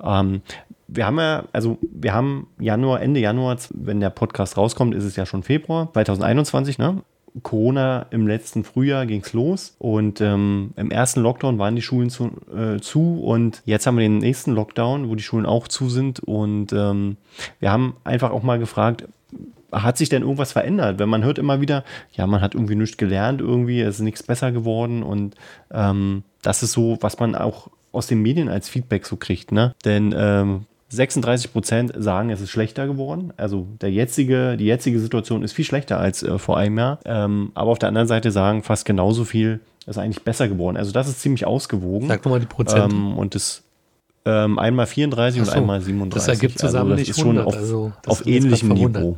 Ähm, 0.00 0.42
wir 0.86 1.04
haben 1.04 1.18
ja, 1.18 1.46
also 1.50 1.78
wir 1.80 2.14
haben 2.14 2.46
Januar, 2.60 3.02
Ende 3.02 3.18
Januar, 3.18 3.58
wenn 3.74 3.98
der 3.98 4.10
Podcast 4.10 4.56
rauskommt, 4.56 4.94
ist 4.94 5.02
es 5.02 5.16
ja 5.16 5.26
schon 5.26 5.42
Februar 5.42 5.92
2021, 5.92 6.78
ne? 6.78 7.02
Corona 7.42 8.06
im 8.10 8.26
letzten 8.26 8.64
Frühjahr 8.64 9.06
ging's 9.06 9.32
los 9.32 9.74
und 9.78 10.20
ähm, 10.20 10.72
im 10.76 10.90
ersten 10.90 11.20
Lockdown 11.20 11.58
waren 11.58 11.76
die 11.76 11.82
Schulen 11.82 12.10
zu, 12.10 12.30
äh, 12.54 12.80
zu 12.80 13.22
und 13.22 13.62
jetzt 13.64 13.86
haben 13.86 13.96
wir 13.96 14.02
den 14.02 14.18
nächsten 14.18 14.52
Lockdown, 14.52 15.08
wo 15.08 15.14
die 15.14 15.22
Schulen 15.22 15.46
auch 15.46 15.68
zu 15.68 15.88
sind 15.88 16.20
und 16.20 16.72
ähm, 16.72 17.16
wir 17.60 17.70
haben 17.70 17.96
einfach 18.04 18.30
auch 18.30 18.42
mal 18.42 18.58
gefragt, 18.58 19.04
hat 19.72 19.98
sich 19.98 20.08
denn 20.08 20.22
irgendwas 20.22 20.52
verändert? 20.52 20.98
Wenn 20.98 21.08
man 21.08 21.24
hört 21.24 21.38
immer 21.38 21.60
wieder, 21.60 21.84
ja, 22.12 22.26
man 22.26 22.40
hat 22.40 22.54
irgendwie 22.54 22.74
nichts 22.74 22.96
gelernt, 22.96 23.40
irgendwie 23.40 23.80
es 23.80 23.96
ist 23.96 24.00
nichts 24.00 24.22
besser 24.22 24.52
geworden 24.52 25.02
und 25.02 25.34
ähm, 25.70 26.22
das 26.42 26.62
ist 26.62 26.72
so, 26.72 26.98
was 27.00 27.18
man 27.18 27.34
auch 27.34 27.68
aus 27.92 28.06
den 28.06 28.22
Medien 28.22 28.48
als 28.48 28.68
Feedback 28.68 29.06
so 29.06 29.16
kriegt, 29.16 29.52
ne? 29.52 29.74
Denn 29.84 30.14
ähm, 30.16 30.66
36 30.90 31.52
Prozent 31.52 31.92
sagen, 31.96 32.30
es 32.30 32.40
ist 32.40 32.50
schlechter 32.50 32.86
geworden. 32.86 33.32
Also 33.36 33.66
der 33.80 33.90
jetzige, 33.90 34.56
die 34.56 34.64
jetzige 34.64 34.98
Situation 35.00 35.42
ist 35.42 35.52
viel 35.52 35.64
schlechter 35.64 35.98
als 35.98 36.22
äh, 36.22 36.38
vor 36.38 36.56
einem 36.56 36.78
Jahr. 36.78 36.98
Ähm, 37.04 37.52
aber 37.54 37.70
auf 37.70 37.78
der 37.78 37.88
anderen 37.88 38.08
Seite 38.08 38.30
sagen 38.30 38.62
fast 38.62 38.84
genauso 38.84 39.24
viel, 39.24 39.60
es 39.82 39.96
ist 39.96 39.98
eigentlich 39.98 40.24
besser 40.24 40.48
geworden. 40.48 40.76
Also 40.76 40.92
das 40.92 41.08
ist 41.08 41.20
ziemlich 41.20 41.46
ausgewogen. 41.46 42.08
Sag 42.08 42.24
nochmal 42.24 42.40
die 42.40 42.46
Prozent. 42.46 42.92
Ähm, 42.92 43.18
und 43.18 43.34
das 43.34 43.62
ähm, 44.24 44.58
einmal 44.58 44.86
34 44.86 45.40
Ach 45.40 45.46
so, 45.46 45.52
und 45.52 45.58
einmal 45.58 45.80
37. 45.80 46.14
das 46.14 46.28
ergibt 46.28 46.58
zusammen 46.58 46.90
das 46.90 47.00
nicht 47.00 47.10
ist 47.10 47.20
schon 47.20 47.38
100, 47.38 47.46
auf, 47.46 47.56
also 47.56 47.92
das 48.02 48.20
auf 48.20 48.26
ähnlichem. 48.26 48.68
Niveau. 48.68 49.16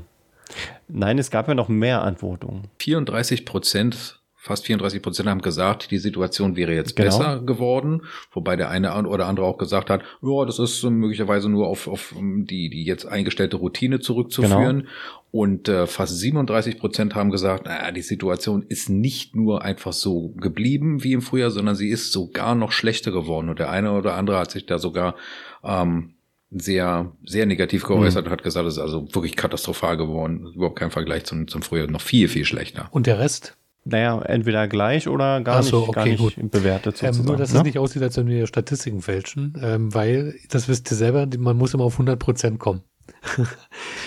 Nein, 0.89 1.19
es 1.19 1.31
gab 1.31 1.49
ja 1.49 1.55
noch 1.55 1.69
mehr 1.69 2.03
Antwortungen. 2.03 2.65
34 2.79 3.45
Prozent, 3.45 4.20
fast 4.43 4.65
34 4.65 5.03
Prozent 5.03 5.29
haben 5.29 5.43
gesagt, 5.43 5.91
die 5.91 5.99
Situation 5.99 6.57
wäre 6.57 6.75
jetzt 6.75 6.97
Genau. 6.97 7.19
besser 7.19 7.41
geworden, 7.41 8.03
wobei 8.33 8.57
der 8.57 8.71
eine 8.71 9.07
oder 9.07 9.27
andere 9.27 9.45
auch 9.45 9.59
gesagt 9.59 9.91
hat, 9.91 10.01
ja, 10.23 10.45
das 10.47 10.59
ist 10.59 10.83
äh, 10.83 10.89
möglicherweise 10.89 11.51
nur 11.51 11.69
auf, 11.69 11.87
auf 11.87 12.15
ähm, 12.17 12.47
die, 12.47 12.71
die 12.71 12.85
jetzt 12.85 13.05
eingestellte 13.05 13.59
Routine 13.59 14.01
zurückzuführen. 14.01 14.89
Und 15.31 15.69
äh, 15.69 15.87
fast 15.87 16.19
37 16.19 16.79
Prozent 16.79 17.15
haben 17.15 17.31
gesagt, 17.31 17.67
naja, 17.67 17.93
die 17.93 18.01
Situation 18.01 18.65
ist 18.67 18.89
nicht 18.89 19.37
nur 19.37 19.63
einfach 19.63 19.93
so 19.93 20.31
geblieben 20.31 21.05
wie 21.05 21.13
im 21.13 21.21
Frühjahr, 21.21 21.51
sondern 21.51 21.77
sie 21.77 21.91
ist 21.91 22.11
sogar 22.11 22.55
noch 22.55 22.73
schlechter 22.73 23.13
geworden. 23.13 23.51
Und 23.51 23.59
der 23.59 23.71
eine 23.71 23.93
oder 23.93 24.15
andere 24.15 24.39
hat 24.39 24.51
sich 24.51 24.65
da 24.65 24.79
sogar 24.79 25.17
ähm, 25.63 26.15
sehr, 26.51 27.13
sehr 27.25 27.47
negativ 27.47 27.85
geäußert 27.85 28.25
und 28.27 28.33
hat 28.33 28.43
gesagt, 28.43 28.67
es 28.67 28.75
ist 28.75 28.81
also 28.81 29.07
wirklich 29.15 29.37
katastrophal 29.37 29.97
geworden. 29.99 30.51
Überhaupt 30.55 30.79
kein 30.79 30.91
Vergleich 30.91 31.25
zum, 31.25 31.47
zum 31.47 31.63
Frühjahr, 31.63 31.87
noch 31.89 32.01
viel, 32.01 32.27
viel 32.27 32.45
schlechter. 32.47 32.89
Und 32.91 33.07
der 33.07 33.19
Rest? 33.19 33.57
Naja, 33.85 34.21
entweder 34.23 34.69
gleich 34.69 35.09
oder 35.09 35.41
gar 35.41 35.63
so, 35.63 35.81
nicht, 35.81 35.93
gar 35.95 36.03
okay, 36.03 36.11
nicht 36.13 36.21
gut. 36.21 36.51
bewertet 36.51 37.03
Ähm, 37.03 37.09
sozusagen. 37.09 37.27
nur, 37.27 37.37
dass 37.37 37.53
ne? 37.53 37.59
es 37.59 37.65
nicht 37.65 37.79
aussieht, 37.79 38.03
als 38.03 38.17
wenn 38.17 38.27
wir 38.27 38.47
Statistiken 38.47 39.01
fälschen, 39.01 39.55
ähm, 39.63 39.95
weil, 39.95 40.35
das 40.51 40.69
wisst 40.69 40.91
ihr 40.91 40.97
selber, 40.97 41.27
man 41.39 41.57
muss 41.57 41.73
immer 41.73 41.85
auf 41.85 41.95
100 41.95 42.19
Prozent 42.19 42.59
kommen. 42.59 42.83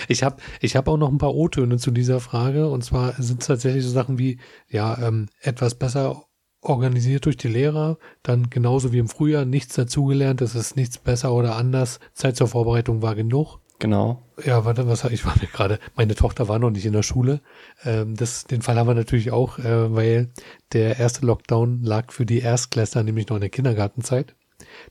ich 0.08 0.22
habe 0.22 0.36
ich 0.60 0.76
hab 0.76 0.88
auch 0.88 0.96
noch 0.96 1.10
ein 1.10 1.18
paar 1.18 1.34
O-Töne 1.34 1.76
zu 1.78 1.90
dieser 1.90 2.20
Frage 2.20 2.68
und 2.68 2.82
zwar 2.84 3.12
sind 3.20 3.42
es 3.42 3.48
tatsächlich 3.48 3.84
so 3.84 3.90
Sachen 3.90 4.18
wie, 4.18 4.38
ja, 4.68 4.96
ähm, 5.06 5.28
etwas 5.40 5.74
besser 5.74 6.24
organisiert 6.64 7.26
durch 7.26 7.36
die 7.36 7.48
Lehrer, 7.48 7.98
dann 8.22 8.48
genauso 8.50 8.92
wie 8.92 8.98
im 8.98 9.08
Frühjahr 9.08 9.44
nichts 9.44 9.74
dazugelernt, 9.74 10.40
es 10.40 10.54
ist 10.54 10.76
nichts 10.76 10.98
besser 10.98 11.32
oder 11.32 11.56
anders, 11.56 12.00
Zeit 12.14 12.36
zur 12.36 12.48
Vorbereitung 12.48 13.02
war 13.02 13.14
genug. 13.14 13.58
Genau. 13.78 14.22
Ja, 14.42 14.64
warte, 14.64 14.88
was 14.88 15.04
ich 15.04 15.24
war 15.24 15.34
gerade. 15.52 15.78
Meine 15.94 16.14
Tochter 16.14 16.48
war 16.48 16.58
noch 16.58 16.70
nicht 16.70 16.86
in 16.86 16.92
der 16.92 17.04
Schule. 17.04 17.40
Ähm, 17.84 18.16
das, 18.16 18.44
den 18.44 18.62
Fall 18.62 18.76
haben 18.76 18.88
wir 18.88 18.94
natürlich 18.94 19.30
auch, 19.30 19.58
äh, 19.58 19.94
weil 19.94 20.30
der 20.72 20.98
erste 20.98 21.24
Lockdown 21.24 21.82
lag 21.82 22.12
für 22.12 22.26
die 22.26 22.40
Erstklässler 22.40 23.04
nämlich 23.04 23.28
noch 23.28 23.36
in 23.36 23.42
der 23.42 23.50
Kindergartenzeit. 23.50 24.34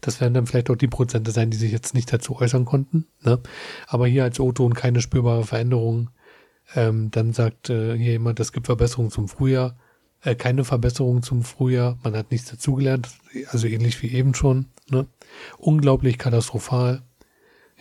Das 0.01 0.21
werden 0.21 0.33
dann 0.33 0.47
vielleicht 0.47 0.69
auch 0.69 0.75
die 0.75 0.87
Prozente 0.87 1.31
sein, 1.31 1.49
die 1.49 1.57
sich 1.57 1.71
jetzt 1.71 1.93
nicht 1.93 2.11
dazu 2.11 2.39
äußern 2.39 2.63
konnten. 2.63 3.07
Ne? 3.21 3.39
Aber 3.87 4.07
hier 4.07 4.23
als 4.23 4.39
O-Ton 4.39 4.73
keine 4.73 5.01
spürbare 5.01 5.43
Veränderung. 5.43 6.09
Ähm, 6.75 7.11
dann 7.11 7.33
sagt 7.33 7.69
äh, 7.69 7.97
hier 7.97 8.13
jemand, 8.13 8.39
es 8.39 8.53
gibt 8.53 8.67
Verbesserungen 8.67 9.11
zum 9.11 9.27
Frühjahr. 9.27 9.77
Äh, 10.21 10.35
keine 10.35 10.63
Verbesserung 10.63 11.21
zum 11.21 11.43
Frühjahr. 11.43 11.97
Man 12.03 12.15
hat 12.15 12.31
nichts 12.31 12.49
dazugelernt. 12.49 13.09
Also 13.49 13.67
ähnlich 13.67 14.01
wie 14.01 14.11
eben 14.11 14.33
schon. 14.33 14.67
Ne? 14.89 15.07
Unglaublich 15.57 16.17
katastrophal. 16.17 17.01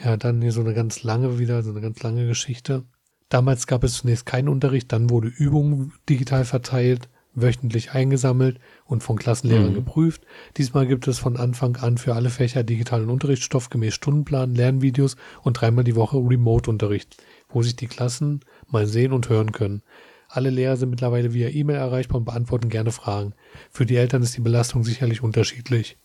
Ja, 0.05 0.17
dann 0.17 0.43
hier 0.43 0.53
so 0.53 0.61
eine 0.61 0.75
ganz 0.75 1.03
lange 1.03 1.39
wieder, 1.39 1.63
so 1.63 1.71
eine 1.71 1.81
ganz 1.81 2.03
lange 2.03 2.27
Geschichte. 2.27 2.85
Damals 3.29 3.67
gab 3.67 3.85
es 3.85 3.95
zunächst 3.95 4.27
keinen 4.27 4.49
Unterricht, 4.49 4.93
dann 4.93 5.09
wurde 5.11 5.29
Übungen 5.29 5.93
digital 6.09 6.45
verteilt, 6.45 7.09
wöchentlich 7.35 7.93
eingesammelt 7.93 8.59
und 8.85 9.03
von 9.03 9.17
Klassenlehrern 9.17 9.71
Mhm. 9.71 9.75
geprüft. 9.75 10.23
Diesmal 10.59 10.87
gibt 10.87 11.09
es 11.09 11.19
von 11.19 11.39
Anfang 11.39 11.77
an 11.77 11.97
für 11.97 12.15
alle 12.15 12.29
Fächer 12.29 12.63
digitalen 12.63 13.09
Unterrichtsstoff 13.09 13.71
gemäß 13.71 13.95
Stundenplan, 13.95 14.55
Lernvideos 14.55 15.17
und 15.43 15.55
dreimal 15.55 15.85
die 15.85 15.97
Woche 15.97 16.19
Remote-Unterricht, 16.19 17.17
wo 17.49 17.63
sich 17.63 17.75
die 17.75 17.87
Klassen 17.87 18.41
mal 18.69 18.87
sehen 18.87 19.13
und 19.13 19.31
hören 19.31 19.53
können. 19.53 19.83
Alle 20.29 20.51
Lehrer 20.51 20.77
sind 20.77 20.91
mittlerweile 20.91 21.33
via 21.33 21.49
E-Mail 21.49 21.77
erreichbar 21.77 22.19
und 22.19 22.25
beantworten 22.25 22.69
gerne 22.69 22.91
Fragen. 22.93 23.35
Für 23.71 23.87
die 23.87 23.97
Eltern 23.97 24.23
ist 24.23 24.37
die 24.37 24.41
Belastung 24.43 24.85
sicherlich 24.85 25.23
unterschiedlich. 25.23 25.97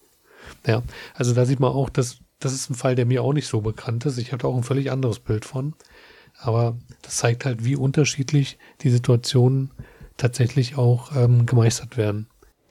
Ja, 0.66 0.82
also 1.14 1.34
da 1.34 1.46
sieht 1.46 1.60
man 1.60 1.72
auch, 1.72 1.90
dass 1.90 2.20
das 2.40 2.54
ist 2.54 2.70
ein 2.70 2.76
Fall, 2.76 2.96
der 2.96 3.06
mir 3.06 3.24
auch 3.24 3.34
nicht 3.34 3.48
so 3.48 3.62
bekannt 3.62 4.06
ist. 4.06 4.18
Ich 4.18 4.32
hatte 4.32 4.48
auch 4.48 4.56
ein 4.56 4.64
völlig 4.64 4.92
anderes 4.92 5.20
Bild 5.20 5.46
von. 5.46 5.74
Aber 6.40 6.78
das 7.02 7.18
zeigt 7.18 7.46
halt, 7.46 7.66
wie 7.66 7.76
unterschiedlich 7.76 8.58
die 8.82 8.90
Situationen 8.90 9.72
tatsächlich 10.18 10.78
auch 10.78 11.16
ähm, 11.16 11.46
gemeistert 11.46 11.98
werden. 11.98 12.28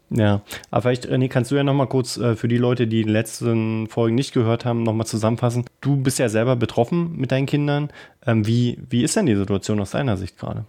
Ja, 0.08 0.42
aber 0.70 0.82
vielleicht, 0.82 1.08
René, 1.08 1.28
kannst 1.28 1.50
du 1.50 1.56
ja 1.56 1.64
nochmal 1.64 1.88
kurz 1.88 2.16
äh, 2.16 2.36
für 2.36 2.46
die 2.46 2.58
Leute, 2.58 2.86
die 2.86 3.02
die 3.02 3.10
letzten 3.10 3.88
Folgen 3.88 4.14
nicht 4.14 4.32
gehört 4.32 4.64
haben, 4.64 4.84
nochmal 4.84 5.06
zusammenfassen. 5.06 5.64
Du 5.80 5.96
bist 5.96 6.20
ja 6.20 6.28
selber 6.28 6.54
betroffen 6.54 7.16
mit 7.16 7.32
deinen 7.32 7.46
Kindern. 7.46 7.90
Ähm, 8.24 8.46
wie, 8.46 8.78
wie 8.88 9.02
ist 9.02 9.16
denn 9.16 9.26
die 9.26 9.34
Situation 9.34 9.80
aus 9.80 9.90
deiner 9.90 10.16
Sicht 10.16 10.38
gerade? 10.38 10.64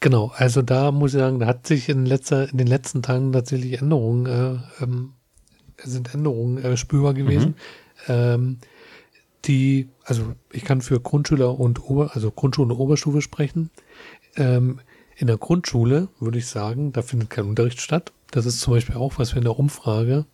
Genau, 0.00 0.32
also 0.34 0.62
da 0.62 0.90
muss 0.90 1.14
ich 1.14 1.20
sagen, 1.20 1.38
da 1.38 1.46
hat 1.46 1.66
sich 1.66 1.88
in, 1.88 2.04
letzter, 2.04 2.50
in 2.50 2.58
den 2.58 2.66
letzten 2.66 3.02
Tagen 3.02 3.32
tatsächlich 3.32 3.80
Änderungen, 3.80 4.26
äh, 4.26 4.82
ähm, 4.82 5.12
sind 5.82 6.12
Änderungen 6.12 6.58
äh, 6.58 6.76
spürbar 6.76 7.14
gewesen. 7.14 7.50
Mhm. 7.50 7.54
Ähm, 8.08 8.58
die, 9.46 9.88
also 10.04 10.34
ich 10.52 10.64
kann 10.64 10.82
für 10.82 11.00
Grundschüler 11.00 11.58
und 11.58 11.82
Ober, 11.82 12.10
also 12.14 12.30
Grundschule 12.30 12.72
und 12.72 12.78
Oberstufe 12.78 13.22
sprechen. 13.22 13.70
Ähm, 14.36 14.80
in 15.16 15.26
der 15.26 15.38
Grundschule 15.38 16.08
würde 16.18 16.38
ich 16.38 16.46
sagen, 16.46 16.92
da 16.92 17.02
findet 17.02 17.30
kein 17.30 17.46
Unterricht 17.46 17.80
statt. 17.80 18.12
Das 18.30 18.46
ist 18.46 18.60
zum 18.60 18.74
Beispiel 18.74 18.96
auch, 18.96 19.18
was 19.18 19.32
wir 19.32 19.38
in 19.38 19.44
der 19.44 19.58
Umfrage 19.58 20.26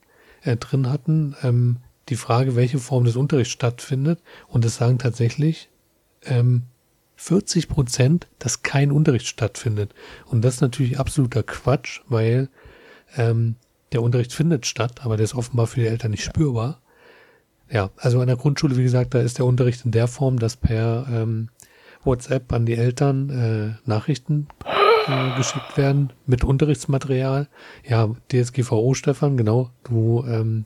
äh, 0.43 0.57
drin 0.57 0.89
hatten. 0.89 1.35
Ähm, 1.43 1.79
die 2.09 2.17
Frage, 2.17 2.55
welche 2.57 2.79
Form 2.79 3.05
des 3.05 3.17
Unterrichts 3.17 3.53
stattfindet. 3.53 4.21
Und 4.49 4.65
es 4.65 4.77
sagen 4.77 4.99
tatsächlich 4.99 5.71
ähm, 6.25 6.65
40 7.17 7.69
Prozent, 7.69 8.29
dass 8.39 8.63
kein 8.63 8.93
Unterricht 8.93 9.27
stattfindet. 9.27 9.95
Und 10.27 10.43
das 10.43 10.57
ist 10.57 10.61
natürlich 10.61 10.99
absoluter 10.99 11.43
Quatsch, 11.43 12.01
weil 12.09 12.49
ähm, 13.17 13.57
der 13.93 14.03
Unterricht 14.03 14.33
findet 14.33 14.67
statt, 14.67 15.05
aber 15.05 15.17
der 15.17 15.25
ist 15.25 15.35
offenbar 15.35 15.67
für 15.67 15.81
die 15.81 15.87
Eltern 15.87 16.11
nicht 16.11 16.25
spürbar. 16.25 16.81
Ja, 17.71 17.91
also 17.97 18.21
an 18.21 18.29
der 18.29 18.37
Grundschule, 18.37 18.77
wie 18.77 18.83
gesagt, 18.83 19.15
da 19.15 19.21
ist 19.21 19.39
der 19.39 19.47
Unterricht 19.47 19.85
in 19.85 19.91
der 19.91 20.07
Form, 20.07 20.39
dass 20.39 20.57
per 20.57 21.07
ähm, 21.11 21.49
WhatsApp 22.05 22.53
an 22.53 22.67
die 22.67 22.75
Eltern 22.75 23.31
äh, 23.31 23.89
Nachrichten 23.89 24.47
äh, 25.09 25.37
geschickt 25.37 25.77
werden 25.77 26.13
mit 26.27 26.45
Unterrichtsmaterial. 26.45 27.49
Ja, 27.85 28.09
DSGVO, 28.31 28.95
Stefan, 28.95 29.37
genau, 29.37 29.71
du 29.85 30.25
ähm, 30.29 30.65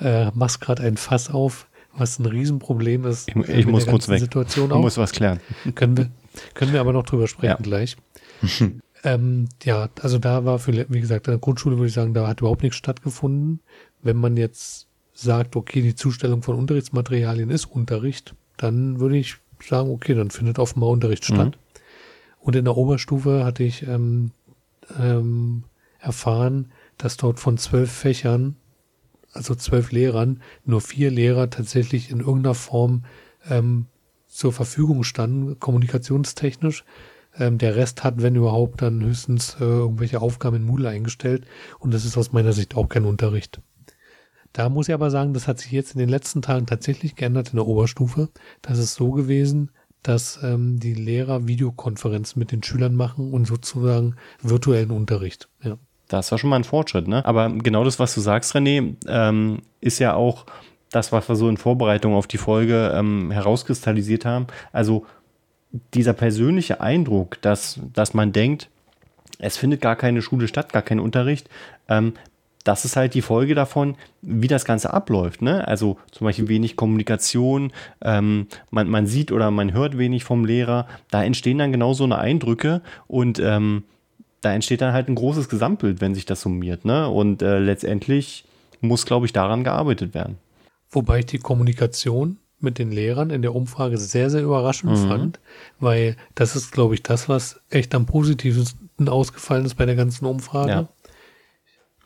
äh, 0.00 0.30
machst 0.32 0.60
gerade 0.60 0.82
ein 0.82 0.96
Fass 0.96 1.30
auf, 1.30 1.66
was 1.96 2.18
ein 2.18 2.26
Riesenproblem 2.26 3.06
ist. 3.06 3.28
Ich, 3.28 3.36
ich 3.48 3.66
muss 3.66 3.86
kurz 3.86 4.08
weg. 4.08 4.20
Situation 4.20 4.66
ich 4.66 4.72
auch. 4.72 4.80
muss 4.80 4.98
was 4.98 5.12
klären. 5.12 5.40
Können 5.74 5.96
wir, 5.96 6.10
können 6.54 6.72
wir 6.72 6.80
aber 6.80 6.92
noch 6.92 7.04
drüber 7.04 7.26
sprechen 7.26 7.48
ja. 7.48 7.56
gleich. 7.56 7.96
ähm, 9.04 9.48
ja, 9.64 9.88
also 10.00 10.18
da 10.18 10.44
war 10.44 10.58
für, 10.58 10.86
wie 10.88 11.00
gesagt, 11.00 11.26
in 11.26 11.32
der 11.32 11.40
Grundschule 11.40 11.76
würde 11.76 11.88
ich 11.88 11.94
sagen, 11.94 12.14
da 12.14 12.28
hat 12.28 12.40
überhaupt 12.40 12.62
nichts 12.62 12.76
stattgefunden. 12.76 13.60
Wenn 14.02 14.16
man 14.16 14.36
jetzt 14.36 14.87
sagt, 15.20 15.56
okay, 15.56 15.82
die 15.82 15.96
Zustellung 15.96 16.42
von 16.42 16.56
Unterrichtsmaterialien 16.56 17.50
ist 17.50 17.66
Unterricht, 17.66 18.34
dann 18.56 19.00
würde 19.00 19.16
ich 19.16 19.36
sagen, 19.60 19.90
okay, 19.90 20.14
dann 20.14 20.30
findet 20.30 20.58
offenbar 20.58 20.90
Unterricht 20.90 21.28
mhm. 21.28 21.34
statt. 21.34 21.56
Mhm. 21.56 21.80
Und 22.40 22.56
in 22.56 22.64
der 22.64 22.76
Oberstufe 22.76 23.44
hatte 23.44 23.64
ich 23.64 23.86
ähm, 23.86 24.30
ähm, 24.98 25.64
erfahren, 25.98 26.70
dass 26.98 27.16
dort 27.16 27.40
von 27.40 27.58
zwölf 27.58 27.90
Fächern, 27.90 28.56
also 29.32 29.54
zwölf 29.56 29.90
Lehrern, 29.90 30.40
nur 30.64 30.80
vier 30.80 31.10
Lehrer 31.10 31.50
tatsächlich 31.50 32.10
in 32.10 32.20
irgendeiner 32.20 32.54
Form 32.54 33.04
ähm, 33.50 33.86
zur 34.28 34.52
Verfügung 34.52 35.02
standen, 35.02 35.58
kommunikationstechnisch. 35.58 36.84
Ähm, 37.36 37.58
der 37.58 37.74
Rest 37.74 38.04
hat, 38.04 38.22
wenn 38.22 38.36
überhaupt, 38.36 38.82
dann 38.82 39.02
höchstens 39.02 39.56
äh, 39.60 39.64
irgendwelche 39.64 40.20
Aufgaben 40.20 40.56
in 40.56 40.64
Moodle 40.64 40.88
eingestellt. 40.88 41.44
Und 41.80 41.92
das 41.92 42.04
ist 42.04 42.16
aus 42.16 42.32
meiner 42.32 42.52
Sicht 42.52 42.76
auch 42.76 42.88
kein 42.88 43.04
Unterricht. 43.04 43.60
Da 44.58 44.68
muss 44.68 44.88
ich 44.88 44.94
aber 44.94 45.12
sagen, 45.12 45.34
das 45.34 45.46
hat 45.46 45.60
sich 45.60 45.70
jetzt 45.70 45.92
in 45.92 46.00
den 46.00 46.08
letzten 46.08 46.42
Tagen 46.42 46.66
tatsächlich 46.66 47.14
geändert 47.14 47.50
in 47.50 47.58
der 47.58 47.66
Oberstufe. 47.68 48.28
Das 48.60 48.78
ist 48.78 48.96
so 48.96 49.12
gewesen, 49.12 49.70
dass 50.02 50.40
ähm, 50.42 50.80
die 50.80 50.94
Lehrer 50.94 51.46
Videokonferenzen 51.46 52.40
mit 52.40 52.50
den 52.50 52.64
Schülern 52.64 52.96
machen 52.96 53.32
und 53.32 53.46
sozusagen 53.46 54.16
virtuellen 54.42 54.90
Unterricht. 54.90 55.48
Ja. 55.62 55.78
Das 56.08 56.32
war 56.32 56.38
schon 56.38 56.50
mal 56.50 56.56
ein 56.56 56.64
Fortschritt, 56.64 57.06
ne? 57.06 57.24
Aber 57.24 57.48
genau 57.50 57.84
das, 57.84 58.00
was 58.00 58.12
du 58.16 58.20
sagst, 58.20 58.56
René, 58.56 58.96
ähm, 59.06 59.62
ist 59.80 60.00
ja 60.00 60.14
auch 60.14 60.44
das, 60.90 61.12
was 61.12 61.28
wir 61.28 61.36
so 61.36 61.48
in 61.48 61.56
Vorbereitung 61.56 62.14
auf 62.14 62.26
die 62.26 62.38
Folge 62.38 62.92
ähm, 62.92 63.30
herauskristallisiert 63.30 64.24
haben. 64.24 64.48
Also 64.72 65.06
dieser 65.94 66.14
persönliche 66.14 66.80
Eindruck, 66.80 67.40
dass, 67.42 67.78
dass 67.92 68.12
man 68.12 68.32
denkt, 68.32 68.70
es 69.38 69.56
findet 69.56 69.82
gar 69.82 69.94
keine 69.94 70.20
Schule 70.20 70.48
statt, 70.48 70.72
gar 70.72 70.82
kein 70.82 70.98
Unterricht, 70.98 71.48
ähm, 71.88 72.14
das 72.68 72.84
ist 72.84 72.96
halt 72.96 73.14
die 73.14 73.22
Folge 73.22 73.54
davon, 73.54 73.94
wie 74.20 74.46
das 74.46 74.66
Ganze 74.66 74.92
abläuft. 74.92 75.40
Ne? 75.40 75.66
Also 75.66 75.96
zum 76.12 76.26
Beispiel 76.26 76.48
wenig 76.48 76.76
Kommunikation, 76.76 77.72
ähm, 78.02 78.46
man, 78.70 78.90
man 78.90 79.06
sieht 79.06 79.32
oder 79.32 79.50
man 79.50 79.72
hört 79.72 79.96
wenig 79.96 80.24
vom 80.24 80.44
Lehrer. 80.44 80.86
Da 81.10 81.24
entstehen 81.24 81.56
dann 81.56 81.72
genau 81.72 81.94
so 81.94 82.04
eine 82.04 82.18
Eindrücke 82.18 82.82
und 83.06 83.38
ähm, 83.38 83.84
da 84.42 84.52
entsteht 84.52 84.82
dann 84.82 84.92
halt 84.92 85.08
ein 85.08 85.14
großes 85.14 85.48
Gesamtbild, 85.48 86.02
wenn 86.02 86.14
sich 86.14 86.26
das 86.26 86.42
summiert. 86.42 86.84
Ne? 86.84 87.08
Und 87.08 87.40
äh, 87.40 87.58
letztendlich 87.58 88.44
muss, 88.82 89.06
glaube 89.06 89.24
ich, 89.24 89.32
daran 89.32 89.64
gearbeitet 89.64 90.12
werden. 90.12 90.36
Wobei 90.90 91.20
ich 91.20 91.26
die 91.26 91.38
Kommunikation 91.38 92.36
mit 92.60 92.78
den 92.78 92.92
Lehrern 92.92 93.30
in 93.30 93.40
der 93.40 93.54
Umfrage 93.54 93.96
sehr, 93.96 94.28
sehr 94.28 94.42
überraschend 94.42 94.92
mhm. 94.92 95.08
fand, 95.08 95.40
weil 95.80 96.16
das 96.34 96.54
ist, 96.54 96.72
glaube 96.72 96.92
ich, 96.92 97.02
das, 97.02 97.30
was 97.30 97.60
echt 97.70 97.94
am 97.94 98.04
positivsten 98.04 99.08
ausgefallen 99.08 99.64
ist 99.64 99.76
bei 99.76 99.86
der 99.86 99.96
ganzen 99.96 100.26
Umfrage. 100.26 100.70
Ja. 100.70 100.88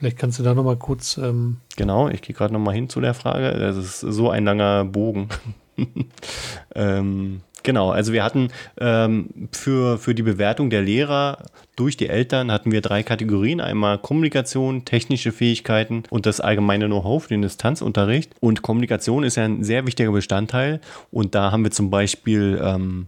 Vielleicht 0.03 0.19
kannst 0.19 0.41
du 0.41 0.43
da 0.43 0.53
nochmal 0.53 0.75
kurz. 0.75 1.17
Ähm 1.17 1.59
genau, 1.77 2.09
ich 2.09 2.23
gehe 2.23 2.35
gerade 2.35 2.53
nochmal 2.53 2.75
hin 2.75 2.89
zu 2.89 3.01
der 3.01 3.15
Frage. 3.15 3.57
Das 3.57 3.77
ist 3.77 4.01
so 4.01 4.31
ein 4.31 4.45
langer 4.45 4.85
Bogen. 4.85 5.29
ähm, 6.75 7.43
genau, 7.63 7.93
also 7.93 8.13
wir 8.13 8.25
hatten 8.25 8.49
ähm, 8.81 9.29
für, 9.53 9.99
für 9.99 10.13
die 10.17 10.25
Bewertung 10.25 10.71
der 10.71 10.83
Lehrer 10.83 11.45
durch 11.77 11.97
die 11.97 12.09
Eltern 12.09 12.51
hatten 12.51 12.73
wir 12.73 12.81
drei 12.81 13.05
Kategorien. 13.05 13.61
Einmal 13.61 13.97
Kommunikation, 13.97 14.85
technische 14.85 15.31
Fähigkeiten 15.31 16.03
und 16.11 16.27
das 16.27 16.41
allgemeine 16.41 16.87
Know-how 16.87 17.23
für 17.23 17.29
den 17.29 17.43
Distanzunterricht. 17.43 18.33
Und 18.41 18.63
Kommunikation 18.63 19.23
ist 19.23 19.37
ja 19.37 19.45
ein 19.45 19.63
sehr 19.63 19.87
wichtiger 19.87 20.11
Bestandteil. 20.11 20.81
Und 21.13 21.37
da 21.37 21.53
haben 21.53 21.63
wir 21.63 21.71
zum 21.71 21.91
Beispiel 21.91 22.61
ähm, 22.61 23.07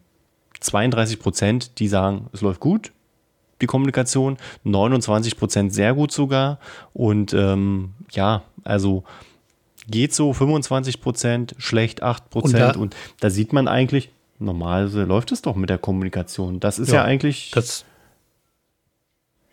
32 0.60 1.18
Prozent, 1.18 1.80
die 1.80 1.88
sagen, 1.88 2.28
es 2.32 2.40
läuft 2.40 2.60
gut 2.60 2.92
die 3.64 3.66
Kommunikation. 3.66 4.36
29 4.64 5.36
Prozent 5.36 5.74
sehr 5.74 5.94
gut 5.94 6.12
sogar. 6.12 6.58
Und 6.92 7.32
ähm, 7.32 7.94
ja, 8.12 8.42
also 8.62 9.04
geht 9.88 10.14
so 10.14 10.32
25 10.32 11.00
Prozent, 11.00 11.54
schlecht 11.58 12.02
8 12.02 12.30
Prozent. 12.30 12.76
Und, 12.76 12.82
und, 12.82 12.96
da 13.20 13.30
sieht 13.30 13.52
man 13.52 13.68
eigentlich, 13.68 14.10
normalerweise 14.38 15.04
läuft 15.04 15.32
es 15.32 15.42
doch 15.42 15.56
mit 15.56 15.70
der 15.70 15.78
Kommunikation. 15.78 16.60
Das 16.60 16.78
ist 16.78 16.88
ja, 16.88 16.96
ja 16.96 17.04
eigentlich. 17.04 17.50
Das, 17.54 17.84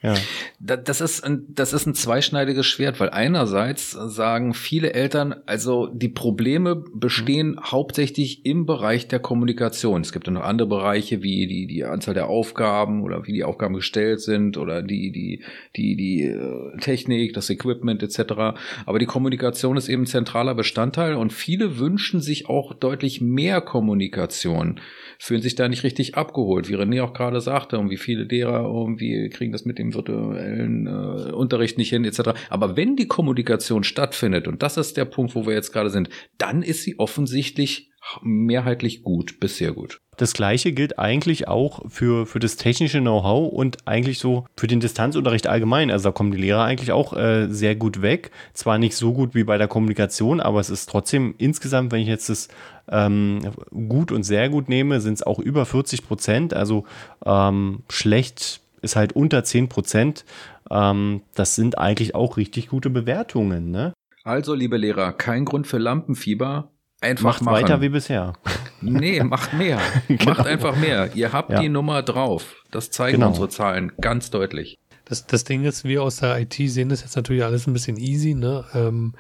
ja. 0.02 0.16
Das 0.60 1.00
ist, 1.00 1.24
ein, 1.24 1.46
das 1.50 1.74
ist 1.74 1.86
ein 1.86 1.94
zweischneidiges 1.94 2.66
Schwert, 2.66 3.00
weil 3.00 3.12
einerseits 3.12 3.92
sagen 3.92 4.56
viele 4.56 4.94
Eltern, 4.94 5.36
also 5.46 5.88
die 5.88 6.10
Probleme 6.10 6.84
bestehen 6.94 7.52
mhm. 7.52 7.64
hauptsächlich 7.64 8.46
im 8.46 8.66
Bereich 8.66 9.08
der 9.08 9.20
Kommunikation. 9.20 10.02
Es 10.02 10.12
gibt 10.12 10.26
ja 10.26 10.34
noch 10.34 10.44
andere 10.44 10.68
Bereiche, 10.68 11.22
wie 11.22 11.46
die, 11.46 11.68
die 11.68 11.84
Anzahl 11.84 12.16
der 12.16 12.28
Aufgaben 12.28 13.04
oder 13.04 13.28
wie 13.28 13.34
die 13.34 13.44
Aufgaben 13.44 13.76
gestellt 13.76 14.22
sind 14.22 14.58
oder 14.58 14.82
die, 14.82 15.12
die, 15.12 15.44
die, 15.76 15.96
die 15.96 16.24
äh, 16.24 16.78
Technik, 16.80 17.34
das 17.34 17.52
Equipment 17.52 18.02
etc. 18.02 18.58
Aber 18.88 18.98
die 18.98 19.06
Kommunikation 19.06 19.78
ist 19.78 19.88
eben 19.88 20.04
ein 20.04 20.08
zentraler 20.08 20.56
Bestandteil 20.56 21.16
und 21.16 21.32
viele 21.32 21.78
wünschen 21.78 22.22
sich 22.22 22.50
auch 22.50 22.74
deutlich 22.74 23.22
mehr 23.22 23.62
Kommunikation 23.62 24.80
fühlen 25.22 25.44
sich 25.44 25.54
da 25.54 25.70
nicht 25.70 25.84
richtig 25.84 26.16
abgeholt, 26.16 26.68
wie 26.68 26.76
René 26.76 27.04
auch 27.04 27.14
gerade 27.14 27.42
sagte, 27.42 27.78
und 27.78 27.92
wie 27.92 27.98
viele 27.98 28.24
Lehrer 28.24 28.64
irgendwie 28.64 29.30
kriegen 29.30 29.52
das 29.52 29.66
mit 29.66 29.78
dem 29.78 29.90
virtuellen 29.93 30.88
äh, 30.88 31.32
Unterricht 31.32 31.77
nicht 31.77 31.89
hin, 31.89 32.06
etc. 32.06 32.32
Aber 32.49 32.75
wenn 32.75 32.95
die 32.95 33.08
Kommunikation 33.08 33.84
stattfindet, 33.84 34.47
und 34.47 34.63
das 34.63 34.77
ist 34.77 34.97
der 34.97 35.06
Punkt, 35.06 35.36
wo 35.36 35.45
wir 35.45 35.54
jetzt 35.54 35.71
gerade 35.71 35.89
sind, 35.89 36.10
dann 36.38 36.62
ist 36.63 36.84
sie 36.84 36.99
offensichtlich 36.99 37.91
mehrheitlich 38.21 39.04
gut, 39.04 39.39
bis 39.39 39.58
sehr 39.58 39.73
gut. 39.73 40.01
Das 40.17 40.34
gleiche 40.34 40.71
gilt 40.71 40.99
eigentlich 40.99 41.47
auch 41.47 41.82
für, 41.89 42.25
für 42.25 42.39
das 42.39 42.58
technische 42.58 42.99
Know-how 42.99 43.51
und 43.51 43.88
eigentlich 43.88 44.19
so 44.19 44.45
für 44.58 44.67
den 44.67 44.80
Distanzunterricht 44.80 45.47
allgemein. 45.47 45.89
Also 45.89 46.10
da 46.10 46.12
kommen 46.12 46.32
die 46.32 46.38
Lehrer 46.38 46.63
eigentlich 46.63 46.91
auch 46.91 47.13
äh, 47.13 47.47
sehr 47.49 47.75
gut 47.75 48.01
weg. 48.01 48.32
Zwar 48.54 48.77
nicht 48.77 48.95
so 48.95 49.13
gut 49.13 49.34
wie 49.34 49.43
bei 49.43 49.58
der 49.58 49.67
Kommunikation, 49.67 50.39
aber 50.39 50.60
es 50.60 50.69
ist 50.69 50.89
trotzdem 50.89 51.36
insgesamt, 51.38 51.91
wenn 51.91 52.01
ich 52.01 52.08
jetzt 52.08 52.30
das 52.30 52.49
ähm, 52.89 53.39
gut 53.71 54.12
und 54.12 54.23
sehr 54.23 54.49
gut 54.49 54.67
nehme, 54.67 54.99
sind 54.99 55.13
es 55.13 55.23
auch 55.23 55.39
über 55.39 55.65
40 55.65 56.06
Prozent. 56.06 56.54
Also 56.54 56.86
ähm, 57.25 57.84
schlecht 57.89 58.61
ist 58.82 58.96
halt 58.96 59.13
unter 59.13 59.44
10 59.44 59.70
Prozent. 59.70 60.26
Ähm, 60.70 61.22
das 61.36 61.56
sind 61.56 61.78
eigentlich 61.78 62.15
auch 62.15 62.38
richtig 62.38 62.67
gute 62.70 62.89
Bewertungen. 62.89 63.72
Ne? 63.72 63.94
Also, 64.24 64.54
liebe 64.54 64.78
Lehrer, 64.78 65.13
kein 65.13 65.46
Grund 65.46 65.67
für 65.67 65.78
Lampenfieber 65.78 66.72
Einfach 67.04 67.24
Macht 67.24 67.41
machen. 67.41 67.54
weiter 67.63 67.82
wie 67.82 67.89
bisher. 67.89 68.34
Nee, 68.80 69.24
macht 69.24 69.54
mehr. 69.54 69.80
Macht 70.26 70.46
einfach 70.46 70.76
mehr. 70.76 71.15
Ihr 71.15 71.34
habt 71.34 71.50
Ja. 71.50 71.60
die 71.60 71.70
Nummer 71.70 72.04
drauf. 72.04 72.63
Das 72.70 72.91
zeigen 72.91 73.17
Genau. 73.17 73.30
unsere 73.30 73.50
Zahlen 73.50 73.91
ganz 74.00 74.30
deutlich. 74.30 74.78
Das, 75.06 75.26
das 75.26 75.44
Ding 75.44 75.63
ist, 75.65 75.84
wir 75.84 76.04
aus 76.04 76.17
der 76.17 76.39
IT 76.39 76.54
sehen 76.54 76.89
das 76.89 77.02
jetzt 77.02 77.15
natürlich 77.15 77.44
alles 77.44 77.65
ein 77.65 77.74
bisschen 77.74 77.98
easy, 77.98 78.36
ne? 78.36 78.65
Ähm, 78.76 79.13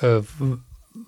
äh, 0.00 0.20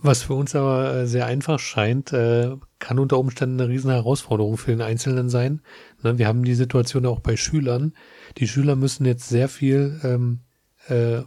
was 0.01 0.23
für 0.23 0.35
uns 0.35 0.55
aber 0.55 0.95
äh, 0.95 1.07
sehr 1.07 1.27
einfach 1.27 1.59
scheint, 1.59 2.13
äh, 2.13 2.57
kann 2.79 2.99
unter 2.99 3.19
Umständen 3.19 3.61
eine 3.61 3.69
riesen 3.71 3.91
Herausforderung 3.91 4.57
für 4.57 4.71
den 4.71 4.83
Einzelnen 4.83 5.29
sein. 5.29 5.63
Ne? 6.03 6.19
Wir 6.19 6.27
haben 6.29 6.45
die 6.45 6.55
Situation 6.55 7.07
auch 7.07 7.21
bei 7.21 7.37
Schülern. 7.37 7.93
Die 8.37 8.49
Schüler 8.49 8.77
müssen 8.77 9.05
jetzt 9.05 9.29
sehr 9.29 9.49
viel 9.49 10.01
ähm, 10.05 10.41
äh, 10.89 11.23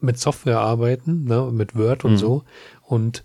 mit 0.00 0.18
Software 0.18 0.60
arbeiten, 0.60 1.24
ne? 1.24 1.50
mit 1.52 1.76
Word 1.76 2.04
und 2.04 2.12
Mhm. 2.12 2.16
so. 2.18 2.44
Und 2.82 3.22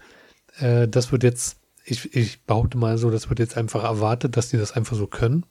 äh, 0.59 0.87
das 0.87 1.11
wird 1.11 1.23
jetzt, 1.23 1.57
ich, 1.85 2.15
ich 2.15 2.43
behaupte 2.45 2.77
mal 2.77 2.97
so, 2.97 3.09
das 3.09 3.29
wird 3.29 3.39
jetzt 3.39 3.57
einfach 3.57 3.83
erwartet, 3.83 4.37
dass 4.37 4.49
die 4.49 4.57
das 4.57 4.73
einfach 4.73 4.95
so 4.95 5.07
können. 5.07 5.45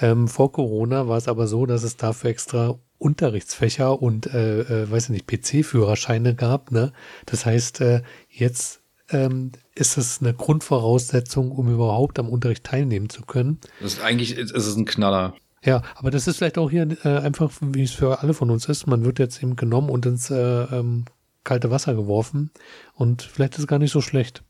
Ähm, 0.00 0.28
vor 0.28 0.52
Corona 0.52 1.08
war 1.08 1.18
es 1.18 1.28
aber 1.28 1.46
so, 1.46 1.66
dass 1.66 1.82
es 1.82 1.96
dafür 1.96 2.30
extra 2.30 2.78
Unterrichtsfächer 2.98 4.00
und, 4.00 4.26
äh, 4.32 4.60
äh, 4.60 4.90
weiß 4.90 5.04
ich 5.04 5.10
nicht, 5.10 5.26
PC-Führerscheine 5.26 6.34
gab. 6.34 6.70
Ne? 6.70 6.92
Das 7.26 7.44
heißt, 7.44 7.80
äh, 7.80 8.02
jetzt 8.28 8.80
ähm, 9.10 9.52
ist 9.74 9.98
es 9.98 10.20
eine 10.20 10.34
Grundvoraussetzung, 10.34 11.50
um 11.52 11.72
überhaupt 11.72 12.18
am 12.18 12.28
Unterricht 12.28 12.64
teilnehmen 12.64 13.08
zu 13.08 13.22
können. 13.22 13.58
Das 13.80 13.94
ist 13.94 14.02
eigentlich, 14.02 14.38
es 14.38 14.52
ist 14.52 14.76
ein 14.76 14.84
Knaller. 14.84 15.34
Ja, 15.64 15.82
aber 15.94 16.10
das 16.10 16.26
ist 16.26 16.38
vielleicht 16.38 16.58
auch 16.58 16.70
hier 16.70 16.88
äh, 17.04 17.18
einfach, 17.18 17.52
wie 17.60 17.82
es 17.82 17.92
für 17.92 18.20
alle 18.20 18.34
von 18.34 18.50
uns 18.50 18.68
ist. 18.68 18.86
Man 18.86 19.04
wird 19.04 19.18
jetzt 19.18 19.42
eben 19.42 19.56
genommen 19.56 19.90
und 19.90 20.06
ins 20.06 20.30
äh, 20.30 20.36
ähm, 20.36 21.04
kalte 21.44 21.70
Wasser 21.70 21.94
geworfen 21.94 22.50
und 22.94 23.22
vielleicht 23.22 23.54
ist 23.54 23.60
es 23.60 23.66
gar 23.66 23.78
nicht 23.78 23.92
so 23.92 24.00
schlecht. 24.00 24.42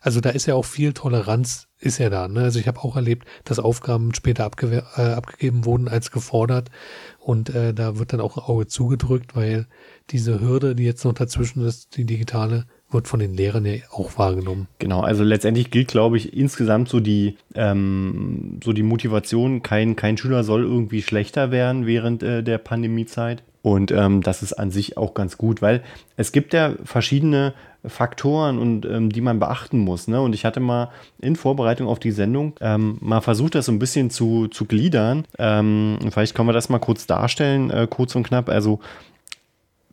Also 0.00 0.20
da 0.20 0.30
ist 0.30 0.46
ja 0.46 0.54
auch 0.54 0.64
viel 0.64 0.92
Toleranz, 0.92 1.68
ist 1.80 1.98
ja 1.98 2.08
da. 2.08 2.28
Ne? 2.28 2.40
Also 2.42 2.58
ich 2.58 2.68
habe 2.68 2.80
auch 2.80 2.96
erlebt, 2.96 3.26
dass 3.44 3.58
Aufgaben 3.58 4.14
später 4.14 4.46
abgewe- 4.46 4.84
äh, 4.96 5.12
abgegeben 5.14 5.64
wurden 5.64 5.88
als 5.88 6.10
gefordert 6.10 6.70
und 7.18 7.54
äh, 7.54 7.74
da 7.74 7.98
wird 7.98 8.12
dann 8.12 8.20
auch 8.20 8.36
ein 8.36 8.44
Auge 8.44 8.66
zugedrückt, 8.66 9.34
weil 9.34 9.66
diese 10.10 10.40
Hürde, 10.40 10.74
die 10.74 10.84
jetzt 10.84 11.04
noch 11.04 11.14
dazwischen 11.14 11.64
ist, 11.64 11.96
die 11.96 12.04
digitale, 12.04 12.66
wird 12.90 13.06
von 13.06 13.20
den 13.20 13.34
Lehrern 13.34 13.66
ja 13.66 13.74
auch 13.90 14.16
wahrgenommen. 14.16 14.66
Genau, 14.78 15.00
also 15.00 15.22
letztendlich 15.22 15.70
gilt, 15.70 15.88
glaube 15.88 16.16
ich, 16.16 16.34
insgesamt 16.34 16.88
so 16.88 17.00
die, 17.00 17.36
ähm, 17.54 18.60
so 18.64 18.72
die 18.72 18.82
Motivation, 18.82 19.62
kein, 19.62 19.94
kein 19.94 20.16
Schüler 20.16 20.42
soll 20.42 20.62
irgendwie 20.62 21.02
schlechter 21.02 21.50
werden 21.50 21.86
während 21.86 22.22
äh, 22.22 22.42
der 22.42 22.58
Pandemiezeit. 22.58 23.42
Und 23.60 23.90
ähm, 23.90 24.22
das 24.22 24.42
ist 24.42 24.54
an 24.54 24.70
sich 24.70 24.96
auch 24.96 25.12
ganz 25.12 25.36
gut, 25.36 25.60
weil 25.60 25.82
es 26.16 26.32
gibt 26.32 26.54
ja 26.54 26.76
verschiedene 26.84 27.52
Faktoren 27.86 28.58
und 28.58 28.84
ähm, 28.86 29.10
die 29.10 29.20
man 29.20 29.38
beachten 29.38 29.78
muss. 29.78 30.08
Ne? 30.08 30.20
Und 30.20 30.34
ich 30.34 30.44
hatte 30.44 30.60
mal 30.60 30.90
in 31.20 31.36
Vorbereitung 31.36 31.86
auf 31.86 31.98
die 31.98 32.10
Sendung 32.10 32.54
ähm, 32.60 32.98
mal 33.00 33.20
versucht, 33.20 33.54
das 33.54 33.66
so 33.66 33.72
ein 33.72 33.78
bisschen 33.78 34.10
zu, 34.10 34.48
zu 34.48 34.64
gliedern. 34.64 35.24
Ähm, 35.38 35.98
vielleicht 36.10 36.34
können 36.34 36.48
wir 36.48 36.52
das 36.52 36.68
mal 36.68 36.78
kurz 36.78 37.06
darstellen, 37.06 37.70
äh, 37.70 37.86
kurz 37.88 38.14
und 38.16 38.24
knapp. 38.24 38.48
Also 38.48 38.80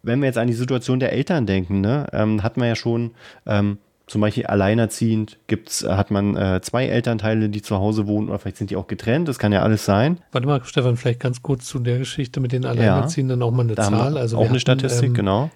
wenn 0.01 0.19
wir 0.19 0.27
jetzt 0.27 0.37
an 0.37 0.47
die 0.47 0.53
Situation 0.53 0.99
der 0.99 1.13
Eltern 1.13 1.45
denken, 1.45 1.81
ne, 1.81 2.07
ähm, 2.13 2.43
hat 2.43 2.57
man 2.57 2.67
ja 2.67 2.75
schon 2.75 3.11
ähm, 3.45 3.77
zum 4.07 4.21
Beispiel 4.21 4.45
alleinerziehend 4.45 5.37
gibt's, 5.47 5.83
äh, 5.83 5.89
hat 5.89 6.11
man 6.11 6.35
äh, 6.37 6.61
zwei 6.61 6.85
Elternteile, 6.85 7.49
die 7.49 7.61
zu 7.61 7.77
Hause 7.77 8.07
wohnen, 8.07 8.29
oder 8.29 8.39
vielleicht 8.39 8.57
sind 8.57 8.69
die 8.69 8.75
auch 8.75 8.87
getrennt, 8.87 9.27
das 9.27 9.39
kann 9.39 9.51
ja 9.51 9.63
alles 9.63 9.85
sein. 9.85 10.19
Warte 10.31 10.47
mal, 10.47 10.61
Stefan, 10.63 10.95
vielleicht 10.97 11.19
ganz 11.19 11.41
kurz 11.41 11.65
zu 11.65 11.79
der 11.79 11.97
Geschichte 11.97 12.39
mit 12.39 12.51
den 12.51 12.65
Alleinerziehenden 12.65 13.41
auch 13.41 13.51
mal 13.51 13.63
eine 13.63 13.75
Zahl. 13.75 14.13
wir 14.13 14.21
Also 14.21 14.37
auch 14.37 14.41
wir 14.41 14.45
eine 14.45 14.49
hatten, 14.51 14.59
Statistik, 14.59 15.09
ähm, 15.09 15.13
genau. 15.15 15.49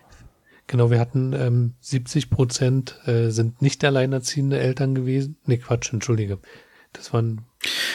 Genau, 0.69 0.91
wir 0.91 0.99
hatten 0.99 1.33
ähm, 1.33 1.73
70 1.79 2.29
Prozent 2.29 2.95
äh, 3.07 3.29
sind 3.31 3.59
nicht 3.59 3.83
alleinerziehende 3.83 4.59
Eltern 4.59 4.93
gewesen. 4.93 5.35
Nee, 5.47 5.57
Quatsch, 5.57 5.91
entschuldige. 5.91 6.37
Das 6.93 7.11
waren 7.11 7.41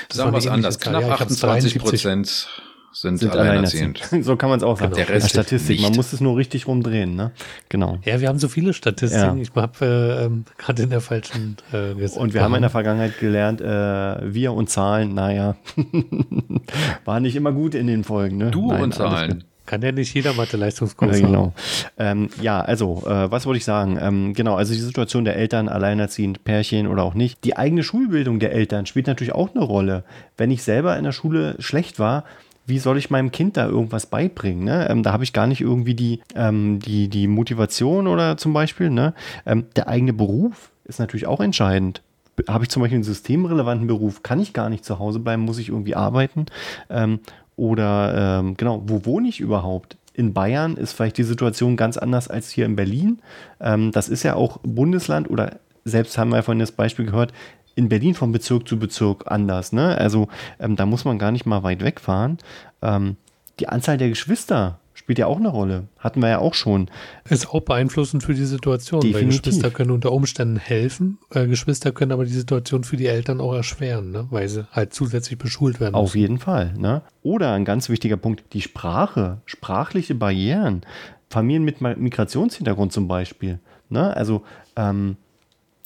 das 0.09 0.17
Sagen 0.19 0.33
war 0.33 0.41
wir 0.43 0.45
es 0.45 0.49
anders. 0.49 0.81
Knapp 0.81 1.03
Ja, 1.03 1.15
ich 1.15 1.21
hab's 1.21 1.33
28 1.45 1.75
73. 1.75 1.83
Prozent 1.83 2.49
sind, 2.91 3.19
Sind 3.19 3.31
alleinerziehend. 3.31 3.99
alleinerziehend. 4.03 4.25
so 4.27 4.35
kann 4.35 4.51
man 4.51 4.59
es 4.59 4.65
auch 4.65 4.77
sagen. 4.77 4.93
Der 4.95 5.09
Rest 5.09 5.27
Ja, 5.27 5.43
Statistik, 5.43 5.81
man 5.83 5.91
nicht. 5.91 5.97
muss 5.99 6.13
es 6.13 6.21
nur 6.21 6.37
richtig 6.37 6.67
rumdrehen, 6.67 7.15
ne? 7.15 7.31
Genau. 7.69 8.01
Ja, 8.05 8.21
wir 8.21 8.27
haben 8.27 8.41
so 8.41 8.49
viele 8.49 8.73
Statistiken. 8.73 9.37
Ja. 9.37 9.43
Ich 9.43 9.55
habe 9.55 9.85
äh, 9.87 10.25
ähm, 10.25 10.45
gerade 10.59 10.83
in 10.83 10.91
der 10.91 11.01
falschen 11.01 11.57
äh, 11.73 11.95
gesagt. 11.95 12.21
Und 12.21 12.35
wir 12.35 12.43
haben 12.43 12.57
in 12.57 12.63
der 12.63 12.71
Vergangenheit 12.71 13.21
gelernt, 13.21 13.61
äh, 13.61 14.35
wir 14.35 14.53
und 14.53 14.69
Zahlen, 14.69 15.15
naja, 15.15 15.55
war 17.05 17.21
nicht 17.21 17.37
immer 17.37 17.53
gut 17.53 17.77
in 17.77 17.87
den 17.87 18.03
Folgen, 18.03 18.37
ne? 18.39 18.51
Du 18.51 18.73
Nein, 18.73 18.83
und 18.83 18.95
Zahlen. 18.95 19.45
Kann 19.67 19.81
ja 19.83 19.93
nicht 19.93 20.13
jeder 20.15 20.35
Mathe-Leistungskurs 20.35 21.19
Ja, 21.19 21.25
haben. 21.25 21.33
genau. 21.33 21.53
Ähm, 21.99 22.29
ja, 22.41 22.61
also, 22.61 23.03
äh, 23.07 23.31
was 23.31 23.47
wollte 23.47 23.59
ich 23.59 23.65
sagen? 23.65 23.99
Ähm, 24.01 24.35
genau, 24.35 24.57
also 24.57 24.75
die 24.75 24.81
Situation 24.81 25.25
der 25.25 25.37
Eltern, 25.37 25.69
alleinerziehend, 25.69 26.45
Pärchen 26.45 26.87
oder 26.87 27.03
auch 27.03 27.15
nicht. 27.15 27.45
Die 27.45 27.57
eigene 27.57 27.83
Schulbildung 27.83 28.41
der 28.41 28.53
Eltern 28.53 28.85
spielt 28.87 29.07
natürlich 29.07 29.35
auch 29.35 29.55
eine 29.55 29.65
Rolle. 29.65 30.05
Wenn 30.37 30.51
ich 30.51 30.63
selber 30.63 30.97
in 30.99 31.05
der 31.05 31.13
Schule 31.13 31.57
schlecht 31.61 31.99
war, 31.99 32.25
wie 32.67 32.79
soll 32.79 32.97
ich 32.99 33.11
meinem 33.11 33.31
Kind 33.31 33.57
da 33.57 33.67
irgendwas 33.67 34.07
beibringen? 34.07 34.65
Ne? 34.65 34.89
Ähm, 34.89 35.03
da 35.03 35.13
habe 35.13 35.25
ich 35.25 35.33
gar 35.33 35.47
nicht 35.47 35.61
irgendwie 35.61 35.95
die, 35.95 36.21
ähm, 36.35 36.79
die, 36.81 37.09
die 37.09 37.27
Motivation 37.27 38.07
oder 38.07 38.37
zum 38.37 38.53
Beispiel. 38.53 38.91
Ne? 38.91 39.15
Ähm, 39.47 39.67
der 39.77 39.89
eigene 39.89 40.13
Beruf 40.13 40.71
ist 40.85 40.99
natürlich 40.99 41.27
auch 41.27 41.41
entscheidend. 41.41 42.03
Habe 42.49 42.65
ich 42.65 42.71
zum 42.71 42.83
Beispiel 42.83 42.97
einen 42.97 43.05
systemrelevanten 43.05 43.87
Beruf, 43.87 44.23
kann 44.23 44.41
ich 44.41 44.53
gar 44.55 44.69
nicht 44.69 44.85
zu 44.85 44.99
Hause 44.99 45.21
bleiben, 45.21 45.43
muss 45.43 45.59
ich 45.59 45.69
irgendwie 45.69 45.95
arbeiten. 45.95 46.47
Ähm, 46.91 47.21
oder 47.57 48.41
ähm, 48.41 48.57
genau, 48.57 48.83
wo 48.87 49.05
wohne 49.05 49.29
ich 49.29 49.41
überhaupt? 49.41 49.97
In 50.13 50.33
Bayern 50.33 50.77
ist 50.77 50.93
vielleicht 50.93 51.19
die 51.19 51.25
Situation 51.25 51.77
ganz 51.77 51.97
anders 51.97 52.29
als 52.29 52.51
hier 52.51 52.67
in 52.67 52.77
Berlin. 52.77 53.21
Ähm, 53.61 53.91
das 53.93 54.09
ist 54.09 54.23
ja 54.23 54.35
auch 54.35 54.59
Bundesland 54.63 55.29
oder 55.29 55.59
selbst 55.85 56.17
haben 56.17 56.31
wir 56.31 56.43
vorhin 56.43 56.61
das 56.61 56.73
Beispiel 56.73 57.05
gehört, 57.05 57.33
in 57.75 57.89
Berlin 57.89 58.15
von 58.15 58.33
Bezirk 58.33 58.69
zu 58.69 58.79
Bezirk 58.79 59.25
anders. 59.31 59.73
Ne? 59.73 59.99
Also 59.99 60.29
ähm, 60.61 60.77
da 60.77 60.87
muss 60.87 61.05
man 61.05 61.19
gar 61.19 61.33
nicht 61.33 61.47
mal 61.47 61.63
weit 61.63 61.83
wegfahren. 61.83 62.39
Ähm, 62.83 63.17
die 63.59 63.69
Anzahl 63.69 63.99
der 63.99 64.09
Geschwister 64.09 64.79
spielt 65.05 65.19
ja 65.19 65.27
auch 65.27 65.37
eine 65.37 65.51
Rolle. 65.51 65.85
Hatten 65.99 66.21
wir 66.23 66.31
ja 66.31 66.39
auch 66.39 66.55
schon. 66.55 66.89
Ist 67.29 67.51
auch 67.51 67.61
beeinflussend 67.61 68.23
für 68.23 68.33
die 68.33 68.47
Situation, 68.47 69.03
weil 69.03 69.13
Definitiv. 69.13 69.43
Geschwister 69.43 69.71
können 69.71 69.91
unter 69.91 70.13
Umständen 70.13 70.57
helfen. 70.57 71.19
Äh, 71.29 71.47
Geschwister 71.47 71.93
können 71.93 72.11
aber 72.11 72.25
die 72.25 72.33
Situation 72.33 72.85
für 72.85 72.97
die 72.97 73.07
Eltern 73.07 73.43
auch 73.43 73.53
erschweren, 73.53 74.13
ne? 74.13 74.27
weil 74.31 74.49
sie 74.49 74.67
halt 74.73 74.95
zusätzlich 74.95 75.39
beschult 75.39 75.79
werden. 75.79 75.95
Auf 75.95 76.15
müssen. 76.15 76.19
jeden 76.21 76.39
Fall. 76.39 76.73
Ne? 76.79 77.03
Oder 77.23 77.53
ein 77.53 77.67
ganz 77.67 77.91
wichtiger 77.91 78.17
Punkt, 78.17 78.45
die 78.55 78.63
Sprache, 78.63 79.43
sprachliche 79.45 80.15
Barrieren. 80.15 80.87
Familien 81.29 81.65
mit 81.65 81.83
Migrationshintergrund 81.83 82.91
zum 82.91 83.07
Beispiel. 83.07 83.59
Ne? 83.91 84.17
Also 84.17 84.43
ähm, 84.75 85.19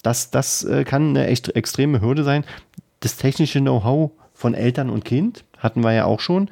das, 0.04 0.30
das 0.30 0.62
äh, 0.62 0.84
kann 0.84 1.08
eine 1.08 1.26
echt 1.26 1.56
extreme 1.56 2.00
Hürde 2.00 2.22
sein. 2.22 2.44
Das 3.00 3.16
technische 3.16 3.58
Know-how 3.58 4.12
von 4.32 4.54
Eltern 4.54 4.90
und 4.90 5.04
Kind 5.04 5.44
hatten 5.58 5.82
wir 5.82 5.92
ja 5.92 6.04
auch 6.04 6.20
schon. 6.20 6.50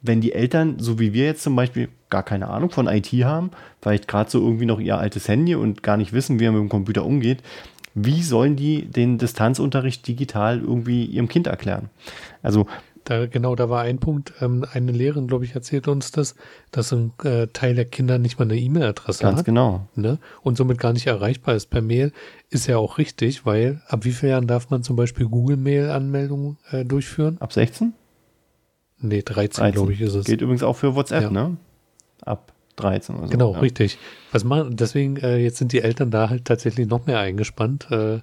Wenn 0.00 0.20
die 0.20 0.32
Eltern, 0.32 0.78
so 0.78 0.98
wie 0.98 1.12
wir 1.12 1.24
jetzt 1.24 1.42
zum 1.42 1.56
Beispiel, 1.56 1.88
gar 2.10 2.22
keine 2.22 2.48
Ahnung 2.48 2.70
von 2.70 2.86
IT 2.86 3.08
haben, 3.24 3.50
vielleicht 3.82 4.08
gerade 4.08 4.30
so 4.30 4.40
irgendwie 4.40 4.66
noch 4.66 4.80
ihr 4.80 4.96
altes 4.96 5.28
Handy 5.28 5.54
und 5.54 5.82
gar 5.82 5.96
nicht 5.96 6.12
wissen, 6.12 6.40
wie 6.40 6.44
man 6.44 6.54
mit 6.54 6.62
dem 6.62 6.68
Computer 6.68 7.04
umgeht, 7.04 7.42
wie 7.94 8.22
sollen 8.22 8.56
die 8.56 8.86
den 8.86 9.18
Distanzunterricht 9.18 10.06
digital 10.06 10.60
irgendwie 10.60 11.04
ihrem 11.04 11.28
Kind 11.28 11.46
erklären? 11.46 11.90
Also 12.42 12.66
Da, 13.04 13.26
genau, 13.26 13.56
da 13.56 13.70
war 13.70 13.82
ein 13.82 13.98
Punkt. 13.98 14.34
Ähm, 14.42 14.66
eine 14.70 14.92
Lehrerin, 14.92 15.28
glaube 15.28 15.44
ich, 15.46 15.54
erzählte 15.54 15.90
uns 15.90 16.12
das, 16.12 16.34
dass 16.70 16.92
ein 16.92 17.12
äh, 17.24 17.46
Teil 17.46 17.74
der 17.74 17.86
Kinder 17.86 18.18
nicht 18.18 18.38
mal 18.38 18.44
eine 18.44 18.58
E-Mail-Adresse 18.58 19.22
ganz 19.22 19.38
hat. 19.38 19.46
genau. 19.46 19.88
Ne? 19.94 20.18
Und 20.42 20.58
somit 20.58 20.78
gar 20.78 20.92
nicht 20.92 21.06
erreichbar 21.06 21.54
ist 21.54 21.70
per 21.70 21.80
Mail, 21.80 22.12
ist 22.50 22.66
ja 22.66 22.76
auch 22.76 22.98
richtig, 22.98 23.46
weil 23.46 23.80
ab 23.88 24.04
wie 24.04 24.12
vielen 24.12 24.32
Jahren 24.32 24.46
darf 24.46 24.68
man 24.68 24.82
zum 24.82 24.96
Beispiel 24.96 25.26
Google-Mail-Anmeldungen 25.26 26.58
äh, 26.70 26.84
durchführen? 26.84 27.38
Ab 27.40 27.52
16? 27.52 27.94
Nee, 29.00 29.22
13, 29.22 29.62
13. 29.62 29.72
glaube 29.72 29.92
ich, 29.92 30.00
ist 30.00 30.14
es. 30.14 30.26
Geht 30.26 30.40
übrigens 30.40 30.62
auch 30.62 30.74
für 30.76 30.94
WhatsApp, 30.94 31.24
Ja. 31.24 31.30
ne? 31.30 31.56
Ab 32.22 32.52
13 32.76 33.16
oder 33.16 33.26
so. 33.26 33.30
Genau, 33.30 33.52
ja. 33.54 33.60
richtig. 33.60 33.98
Was 34.32 34.44
machen, 34.44 34.76
deswegen, 34.76 35.16
äh, 35.16 35.38
jetzt 35.38 35.58
sind 35.58 35.72
die 35.72 35.80
Eltern 35.82 36.10
da 36.10 36.30
halt 36.30 36.44
tatsächlich 36.44 36.88
noch 36.88 37.06
mehr 37.06 37.18
eingespannt, 37.20 37.88
äh, 37.90 38.14
äh, 38.16 38.20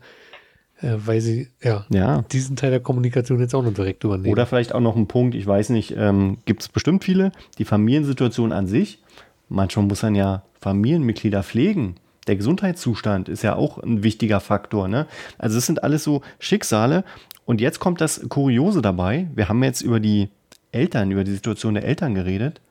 weil 0.82 1.22
sie, 1.22 1.50
ja, 1.62 1.86
Ja. 1.90 2.24
diesen 2.32 2.56
Teil 2.56 2.72
der 2.72 2.80
Kommunikation 2.82 3.40
jetzt 3.40 3.56
auch 3.56 3.64
noch 3.64 3.74
direkt 3.74 4.04
übernehmen. 4.04 4.32
Oder 4.32 4.46
vielleicht 4.46 4.74
auch 4.76 4.82
noch 4.82 4.96
ein 4.96 5.08
Punkt, 5.08 5.36
ich 5.36 5.46
weiß 5.48 5.70
nicht, 5.70 5.94
ähm, 5.98 6.38
gibt 6.46 6.62
es 6.62 6.70
bestimmt 6.70 7.04
viele, 7.04 7.32
die 7.58 7.66
Familiensituation 7.66 8.52
an 8.52 8.68
sich. 8.68 9.02
Manchmal 9.48 9.86
muss 9.86 10.04
man 10.04 10.16
ja 10.16 10.44
Familienmitglieder 10.60 11.44
pflegen. 11.44 11.96
Der 12.28 12.36
Gesundheitszustand 12.36 13.30
ist 13.30 13.44
ja 13.44 13.56
auch 13.56 13.78
ein 13.78 14.04
wichtiger 14.04 14.40
Faktor. 14.40 14.88
Ne? 14.88 15.06
Also 15.38 15.58
es 15.60 15.66
sind 15.68 15.84
alles 15.84 16.04
so 16.04 16.22
Schicksale. 16.40 17.04
Und 17.46 17.62
jetzt 17.62 17.80
kommt 17.80 18.02
das 18.02 18.28
Kuriose 18.28 18.82
dabei. 18.82 19.28
Wir 19.36 19.48
haben 19.48 19.64
jetzt 19.64 19.82
über 19.82 20.00
die 20.00 20.30
Eltern, 20.76 21.12
über 21.12 21.24
die 21.24 21.32
Situation 21.32 21.74
der 21.74 21.86
Eltern 21.86 22.14
geredet. 22.16 22.62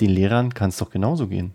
Den 0.00 0.10
Lehrern 0.10 0.54
kann 0.54 0.70
es 0.70 0.78
doch 0.78 0.90
genauso 0.90 1.26
gehen. 1.26 1.52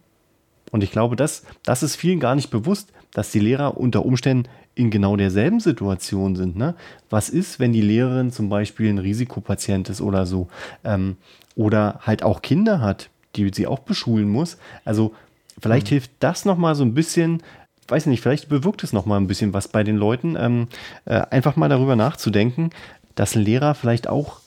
Und 0.71 0.83
ich 0.83 0.91
glaube, 0.91 1.15
das, 1.15 1.43
das 1.63 1.83
ist 1.83 1.95
vielen 1.95 2.19
gar 2.19 2.35
nicht 2.35 2.49
bewusst, 2.49 2.91
dass 3.13 3.31
die 3.31 3.39
Lehrer 3.39 3.77
unter 3.77 4.05
Umständen 4.05 4.49
in 4.73 4.91
genau 4.91 5.15
derselben 5.15 5.59
Situation 5.59 6.35
sind. 6.35 6.57
Ne? 6.57 6.75
Was 7.09 7.29
ist, 7.29 7.59
wenn 7.59 7.71
die 7.71 7.81
Lehrerin 7.81 8.31
zum 8.31 8.49
Beispiel 8.49 8.89
ein 8.89 8.97
Risikopatient 8.97 9.89
ist 9.89 10.01
oder 10.01 10.25
so? 10.25 10.49
Ähm, 10.83 11.15
oder 11.55 11.99
halt 12.01 12.23
auch 12.23 12.41
Kinder 12.41 12.81
hat, 12.81 13.09
die 13.35 13.49
sie 13.53 13.67
auch 13.67 13.79
beschulen 13.79 14.27
muss. 14.27 14.57
Also 14.83 15.13
vielleicht 15.57 15.87
hilft 15.87 16.11
das 16.19 16.43
nochmal 16.43 16.75
so 16.75 16.83
ein 16.83 16.93
bisschen 16.93 17.41
weiß 17.87 18.07
nicht, 18.07 18.21
vielleicht 18.21 18.49
bewirkt 18.49 18.83
es 18.83 18.93
noch 18.93 19.05
mal 19.05 19.17
ein 19.17 19.27
bisschen 19.27 19.53
was 19.53 19.67
bei 19.67 19.83
den 19.83 19.95
Leuten, 19.95 20.35
ähm, 20.37 20.67
äh, 21.05 21.21
einfach 21.29 21.55
mal 21.55 21.69
darüber 21.69 21.95
nachzudenken, 21.95 22.71
dass 23.15 23.35
ein 23.35 23.43
Lehrer 23.43 23.75
vielleicht 23.75 24.07
auch 24.07 24.39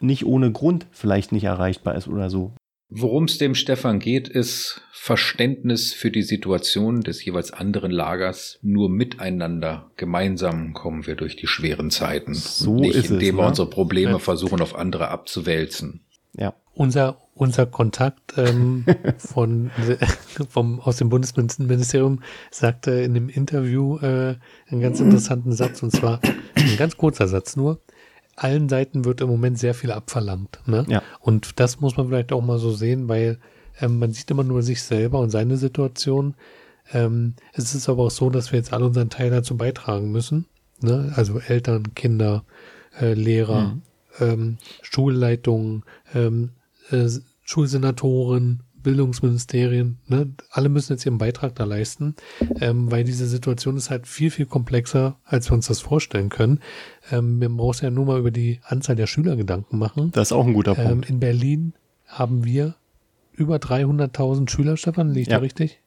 nicht 0.00 0.24
ohne 0.26 0.52
Grund 0.52 0.86
vielleicht 0.90 1.32
nicht 1.32 1.44
erreichbar 1.44 1.94
ist 1.94 2.08
oder 2.08 2.30
so. 2.30 2.52
Worum 2.92 3.24
es 3.24 3.38
dem 3.38 3.54
Stefan 3.54 4.00
geht, 4.00 4.28
ist 4.28 4.82
Verständnis 4.92 5.92
für 5.92 6.10
die 6.10 6.22
Situation 6.22 7.02
des 7.02 7.24
jeweils 7.24 7.52
anderen 7.52 7.92
Lagers. 7.92 8.58
Nur 8.62 8.90
miteinander, 8.90 9.92
gemeinsam 9.96 10.74
kommen 10.74 11.06
wir 11.06 11.14
durch 11.14 11.36
die 11.36 11.46
schweren 11.46 11.90
Zeiten. 11.90 12.34
So 12.34 12.74
nicht 12.80 12.96
ist 12.96 13.10
indem 13.10 13.36
es, 13.36 13.36
wir 13.36 13.42
ne? 13.42 13.48
unsere 13.48 13.70
Probleme 13.70 14.12
Ja. 14.12 14.18
versuchen 14.18 14.60
auf 14.60 14.74
andere 14.74 15.08
abzuwälzen. 15.08 16.00
Ja. 16.36 16.54
Unser, 16.74 17.18
unser 17.34 17.66
Kontakt 17.66 18.34
ähm, 18.36 18.84
von, 19.18 19.70
vom, 20.48 20.80
aus 20.80 20.96
dem 20.96 21.10
Bundesministerium 21.10 22.22
sagte 22.50 22.90
in 22.90 23.14
dem 23.14 23.28
Interview 23.28 23.98
äh, 23.98 24.36
einen 24.68 24.80
ganz 24.80 24.98
interessanten 24.98 25.52
Satz, 25.52 25.80
und 25.82 25.92
zwar 25.92 26.20
ein 26.56 26.76
ganz 26.76 26.96
kurzer 26.96 27.28
Satz 27.28 27.54
nur. 27.54 27.80
Allen 28.42 28.70
Seiten 28.70 29.04
wird 29.04 29.20
im 29.20 29.28
Moment 29.28 29.58
sehr 29.58 29.74
viel 29.74 29.92
abverlangt. 29.92 30.60
Ne? 30.64 30.86
Ja. 30.88 31.02
Und 31.20 31.60
das 31.60 31.80
muss 31.80 31.98
man 31.98 32.08
vielleicht 32.08 32.32
auch 32.32 32.40
mal 32.40 32.58
so 32.58 32.72
sehen, 32.72 33.06
weil 33.06 33.38
ähm, 33.80 33.98
man 33.98 34.12
sieht 34.12 34.30
immer 34.30 34.44
nur 34.44 34.62
sich 34.62 34.82
selber 34.82 35.20
und 35.20 35.28
seine 35.28 35.58
Situation. 35.58 36.34
Ähm, 36.90 37.34
es 37.52 37.74
ist 37.74 37.90
aber 37.90 38.04
auch 38.04 38.10
so, 38.10 38.30
dass 38.30 38.50
wir 38.50 38.58
jetzt 38.58 38.72
alle 38.72 38.86
unseren 38.86 39.10
Teil 39.10 39.28
dazu 39.28 39.58
beitragen 39.58 40.10
müssen. 40.10 40.46
Ne? 40.80 41.12
Also 41.16 41.38
Eltern, 41.38 41.94
Kinder, 41.94 42.44
äh, 42.98 43.12
Lehrer, 43.12 43.76
ähm, 44.20 44.56
Schulleitungen, 44.80 45.84
ähm, 46.14 46.52
äh, 46.90 47.10
Schulsenatoren, 47.44 48.62
Bildungsministerien, 48.82 49.98
ne? 50.06 50.30
alle 50.50 50.68
müssen 50.68 50.92
jetzt 50.92 51.04
ihren 51.06 51.18
Beitrag 51.18 51.54
da 51.54 51.64
leisten, 51.64 52.14
ähm, 52.60 52.90
weil 52.90 53.04
diese 53.04 53.26
Situation 53.26 53.76
ist 53.76 53.90
halt 53.90 54.06
viel, 54.06 54.30
viel 54.30 54.46
komplexer, 54.46 55.18
als 55.24 55.50
wir 55.50 55.54
uns 55.54 55.66
das 55.66 55.80
vorstellen 55.80 56.28
können. 56.28 56.60
Ähm, 57.10 57.40
wir 57.40 57.48
brauchen 57.48 57.84
ja 57.84 57.90
nur 57.90 58.06
mal 58.06 58.18
über 58.18 58.30
die 58.30 58.60
Anzahl 58.64 58.96
der 58.96 59.06
Schüler 59.06 59.36
Gedanken 59.36 59.78
machen. 59.78 60.10
Das 60.12 60.28
ist 60.28 60.32
auch 60.32 60.46
ein 60.46 60.54
guter 60.54 60.76
Ähm, 60.78 60.88
Punkt. 60.88 61.10
in 61.10 61.20
Berlin 61.20 61.72
haben 62.06 62.44
wir 62.44 62.74
über 63.32 63.56
300.000 63.56 64.50
Schüler, 64.50 64.76
Stefan, 64.76 65.10
liegt 65.14 65.30
Ja. 65.30 65.36
da 65.38 65.42
richtig? 65.42 65.80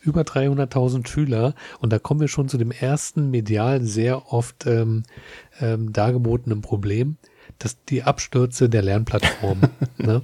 Über 0.00 0.22
300.000 0.22 1.08
Schüler 1.08 1.54
und 1.80 1.92
da 1.92 1.98
kommen 1.98 2.20
wir 2.20 2.28
schon 2.28 2.48
zu 2.48 2.56
dem 2.56 2.70
ersten 2.70 3.30
medial 3.30 3.82
sehr 3.82 4.32
oft 4.32 4.64
ähm, 4.66 5.02
ähm, 5.60 5.92
dargebotenen 5.92 6.62
Problem, 6.62 7.16
dass 7.58 7.82
die 7.84 8.04
Abstürze 8.04 8.68
der 8.68 8.82
Lernplattform. 8.82 9.60
ne? 9.98 10.22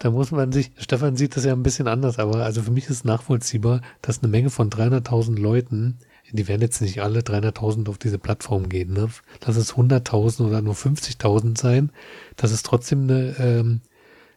Da 0.00 0.10
muss 0.10 0.30
man 0.30 0.52
sich, 0.52 0.70
Stefan 0.78 1.16
sieht 1.16 1.36
das 1.36 1.44
ja 1.44 1.52
ein 1.52 1.62
bisschen 1.62 1.86
anders, 1.86 2.18
aber 2.18 2.44
also 2.44 2.62
für 2.62 2.70
mich 2.70 2.88
ist 2.88 3.04
nachvollziehbar, 3.04 3.82
dass 4.00 4.20
eine 4.20 4.28
Menge 4.28 4.50
von 4.50 4.70
300.000 4.70 5.38
Leuten, 5.38 5.98
die 6.30 6.48
werden 6.48 6.62
jetzt 6.62 6.80
nicht 6.80 7.02
alle 7.02 7.20
300.000 7.20 7.88
auf 7.90 7.98
diese 7.98 8.18
Plattform 8.18 8.70
gehen, 8.70 8.94
ne? 8.94 9.08
Lass 9.44 9.56
es 9.56 9.74
100.000 9.74 10.46
oder 10.46 10.62
nur 10.62 10.74
50.000 10.74 11.60
sein. 11.60 11.90
Das 12.36 12.52
ist 12.52 12.64
trotzdem 12.64 13.02
eine 13.02 13.36
ähm, 13.38 13.80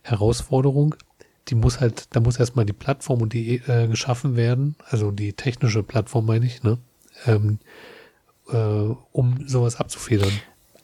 Herausforderung. 0.01 0.95
Die 1.47 1.55
muss 1.55 1.79
halt, 1.79 2.07
da 2.11 2.19
muss 2.19 2.37
erstmal 2.37 2.65
die 2.65 2.73
Plattform 2.73 3.21
und 3.21 3.31
die 3.31 3.61
äh, 3.67 3.87
geschaffen 3.87 4.35
werden, 4.35 4.75
also 4.89 5.11
die 5.11 5.33
technische 5.33 5.83
Plattform 5.83 6.25
meine 6.25 6.45
ich, 6.45 6.63
ne? 6.63 6.79
Ähm, 7.25 7.59
äh, 8.49 8.93
um 9.11 9.47
sowas 9.47 9.77
abzufedern. 9.77 10.33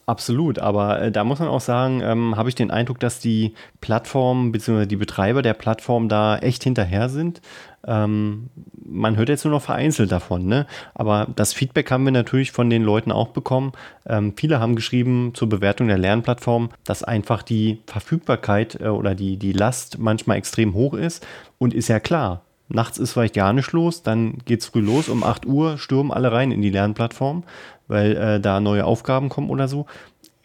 Absolut, 0.04 0.58
aber 0.58 1.00
äh, 1.00 1.12
da 1.12 1.22
muss 1.22 1.38
man 1.38 1.48
auch 1.48 1.60
sagen, 1.60 2.00
ähm, 2.02 2.36
habe 2.36 2.48
ich 2.48 2.56
den 2.56 2.72
Eindruck, 2.72 2.98
dass 2.98 3.20
die 3.20 3.54
Plattformen 3.80 4.50
bzw. 4.50 4.86
die 4.86 4.96
Betreiber 4.96 5.42
der 5.42 5.54
Plattform 5.54 6.08
da 6.08 6.38
echt 6.38 6.64
hinterher 6.64 7.08
sind. 7.08 7.40
Ähm, 7.86 8.50
man 8.84 9.16
hört 9.16 9.28
jetzt 9.28 9.44
nur 9.44 9.54
noch 9.54 9.62
vereinzelt 9.62 10.10
davon, 10.10 10.46
ne? 10.46 10.66
Aber 10.94 11.28
das 11.36 11.52
Feedback 11.52 11.90
haben 11.92 12.04
wir 12.04 12.10
natürlich 12.12 12.50
von 12.50 12.68
den 12.68 12.82
Leuten 12.82 13.12
auch 13.12 13.28
bekommen. 13.28 13.72
Ähm, 14.04 14.34
viele 14.36 14.58
haben 14.58 14.74
geschrieben 14.74 15.32
zur 15.34 15.48
Bewertung 15.48 15.86
der 15.86 15.98
Lernplattform, 15.98 16.70
dass 16.84 17.04
einfach 17.04 17.44
die 17.44 17.78
Verfügbarkeit 17.86 18.80
äh, 18.80 18.88
oder 18.88 19.14
die, 19.14 19.36
die 19.36 19.52
Last 19.52 20.00
manchmal 20.00 20.36
extrem 20.36 20.74
hoch 20.74 20.94
ist. 20.94 21.24
Und 21.58 21.74
ist 21.74 21.88
ja 21.88 22.00
klar, 22.00 22.42
nachts 22.72 22.98
ist 22.98 23.12
vielleicht 23.12 23.34
gar 23.34 23.52
nicht 23.52 23.72
los, 23.72 24.02
dann 24.02 24.38
geht's 24.44 24.66
früh 24.66 24.80
los, 24.80 25.08
um 25.08 25.22
8 25.22 25.46
Uhr 25.46 25.78
stürmen 25.78 26.10
alle 26.12 26.32
rein 26.32 26.50
in 26.52 26.62
die 26.62 26.70
Lernplattform, 26.70 27.44
weil 27.88 28.16
äh, 28.16 28.40
da 28.40 28.60
neue 28.60 28.84
Aufgaben 28.84 29.28
kommen 29.28 29.50
oder 29.50 29.68
so. 29.68 29.86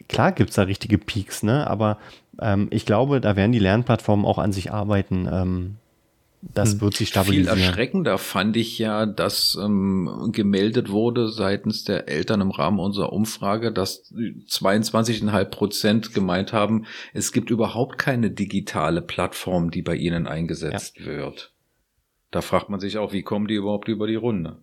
Klar 0.08 0.32
gibt's 0.32 0.56
da 0.56 0.62
richtige 0.62 0.98
Peaks, 0.98 1.42
ne? 1.42 1.66
aber 1.68 1.98
ähm, 2.40 2.68
ich 2.70 2.86
glaube, 2.86 3.20
da 3.20 3.36
werden 3.36 3.52
die 3.52 3.58
Lernplattformen 3.58 4.24
auch 4.24 4.38
an 4.38 4.52
sich 4.52 4.72
arbeiten. 4.72 5.28
Ähm, 5.30 5.76
das 6.40 6.74
Hm. 6.74 6.80
wird 6.82 6.92
sich 6.96 7.08
Viel 7.08 7.12
stabilisieren. 7.22 7.58
erschreckender 7.58 8.16
fand 8.16 8.56
ich 8.56 8.78
ja, 8.78 9.06
dass 9.06 9.58
ähm, 9.60 10.30
gemeldet 10.32 10.88
wurde 10.88 11.28
seitens 11.30 11.82
der 11.82 12.08
Eltern 12.08 12.40
im 12.40 12.52
Rahmen 12.52 12.78
unserer 12.78 13.12
Umfrage, 13.12 13.72
dass 13.72 14.04
22,5 14.14 15.44
Prozent 15.46 16.14
gemeint 16.14 16.52
haben, 16.52 16.86
es 17.12 17.32
gibt 17.32 17.50
überhaupt 17.50 17.98
keine 17.98 18.30
digitale 18.30 19.02
Plattform, 19.02 19.72
die 19.72 19.82
bei 19.82 19.96
ihnen 19.96 20.28
eingesetzt 20.28 21.04
wird. 21.04 21.52
Da 22.30 22.42
fragt 22.42 22.68
man 22.68 22.80
sich 22.80 22.98
auch, 22.98 23.12
wie 23.12 23.22
kommen 23.22 23.46
die 23.48 23.54
überhaupt 23.54 23.88
über 23.88 24.06
die 24.06 24.14
Runde? 24.16 24.62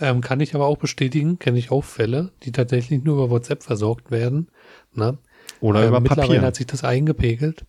Ähm, 0.00 0.20
kann 0.20 0.40
ich 0.40 0.54
aber 0.54 0.66
auch 0.66 0.76
bestätigen, 0.78 1.38
kenne 1.38 1.58
ich 1.58 1.70
auch 1.70 1.84
Fälle, 1.84 2.32
die 2.42 2.52
tatsächlich 2.52 3.02
nur 3.02 3.14
über 3.16 3.30
WhatsApp 3.30 3.62
versorgt 3.62 4.10
werden. 4.10 4.50
Ne? 4.92 5.18
Oder 5.60 5.82
Ähm, 5.82 5.88
über 5.88 6.00
Mittlerweile 6.00 6.28
Papier. 6.28 6.42
hat 6.42 6.56
sich 6.56 6.66
das 6.66 6.84
eingepegelt. 6.84 7.64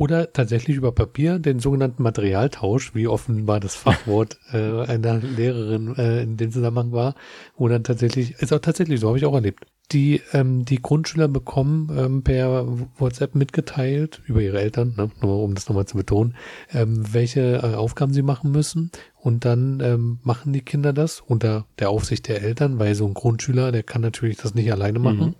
Oder 0.00 0.32
tatsächlich 0.32 0.78
über 0.78 0.92
Papier, 0.92 1.38
den 1.38 1.58
sogenannten 1.58 2.02
Materialtausch, 2.02 2.94
wie 2.94 3.06
offenbar 3.06 3.60
das 3.60 3.74
Fachwort 3.74 4.38
äh, 4.50 4.80
einer 4.86 5.18
Lehrerin 5.18 5.94
äh, 5.94 6.22
in 6.22 6.38
dem 6.38 6.50
Zusammenhang 6.50 6.92
war, 6.92 7.14
wo 7.54 7.68
dann 7.68 7.84
tatsächlich, 7.84 8.30
ist 8.38 8.50
auch 8.54 8.60
tatsächlich 8.60 8.98
so, 8.98 9.08
habe 9.08 9.18
ich 9.18 9.26
auch 9.26 9.34
erlebt. 9.34 9.66
Die, 9.92 10.22
ähm, 10.32 10.64
die 10.64 10.80
Grundschüler 10.80 11.28
bekommen 11.28 11.94
ähm, 11.94 12.22
per 12.22 12.66
WhatsApp 12.96 13.34
mitgeteilt, 13.34 14.22
über 14.24 14.40
ihre 14.40 14.58
Eltern, 14.58 14.94
ne, 14.96 15.10
nur 15.20 15.42
um 15.42 15.54
das 15.54 15.68
nochmal 15.68 15.84
zu 15.84 15.98
betonen, 15.98 16.34
ähm, 16.72 17.04
welche 17.12 17.56
äh, 17.56 17.74
Aufgaben 17.74 18.14
sie 18.14 18.22
machen 18.22 18.52
müssen. 18.52 18.90
Und 19.16 19.44
dann 19.44 19.80
ähm, 19.80 20.18
machen 20.22 20.54
die 20.54 20.62
Kinder 20.62 20.94
das 20.94 21.20
unter 21.20 21.66
der 21.78 21.90
Aufsicht 21.90 22.26
der 22.26 22.40
Eltern, 22.40 22.78
weil 22.78 22.94
so 22.94 23.04
ein 23.04 23.12
Grundschüler, 23.12 23.70
der 23.70 23.82
kann 23.82 24.00
natürlich 24.00 24.38
das 24.38 24.54
nicht 24.54 24.72
alleine 24.72 24.98
machen. 24.98 25.26
Mhm. 25.26 25.34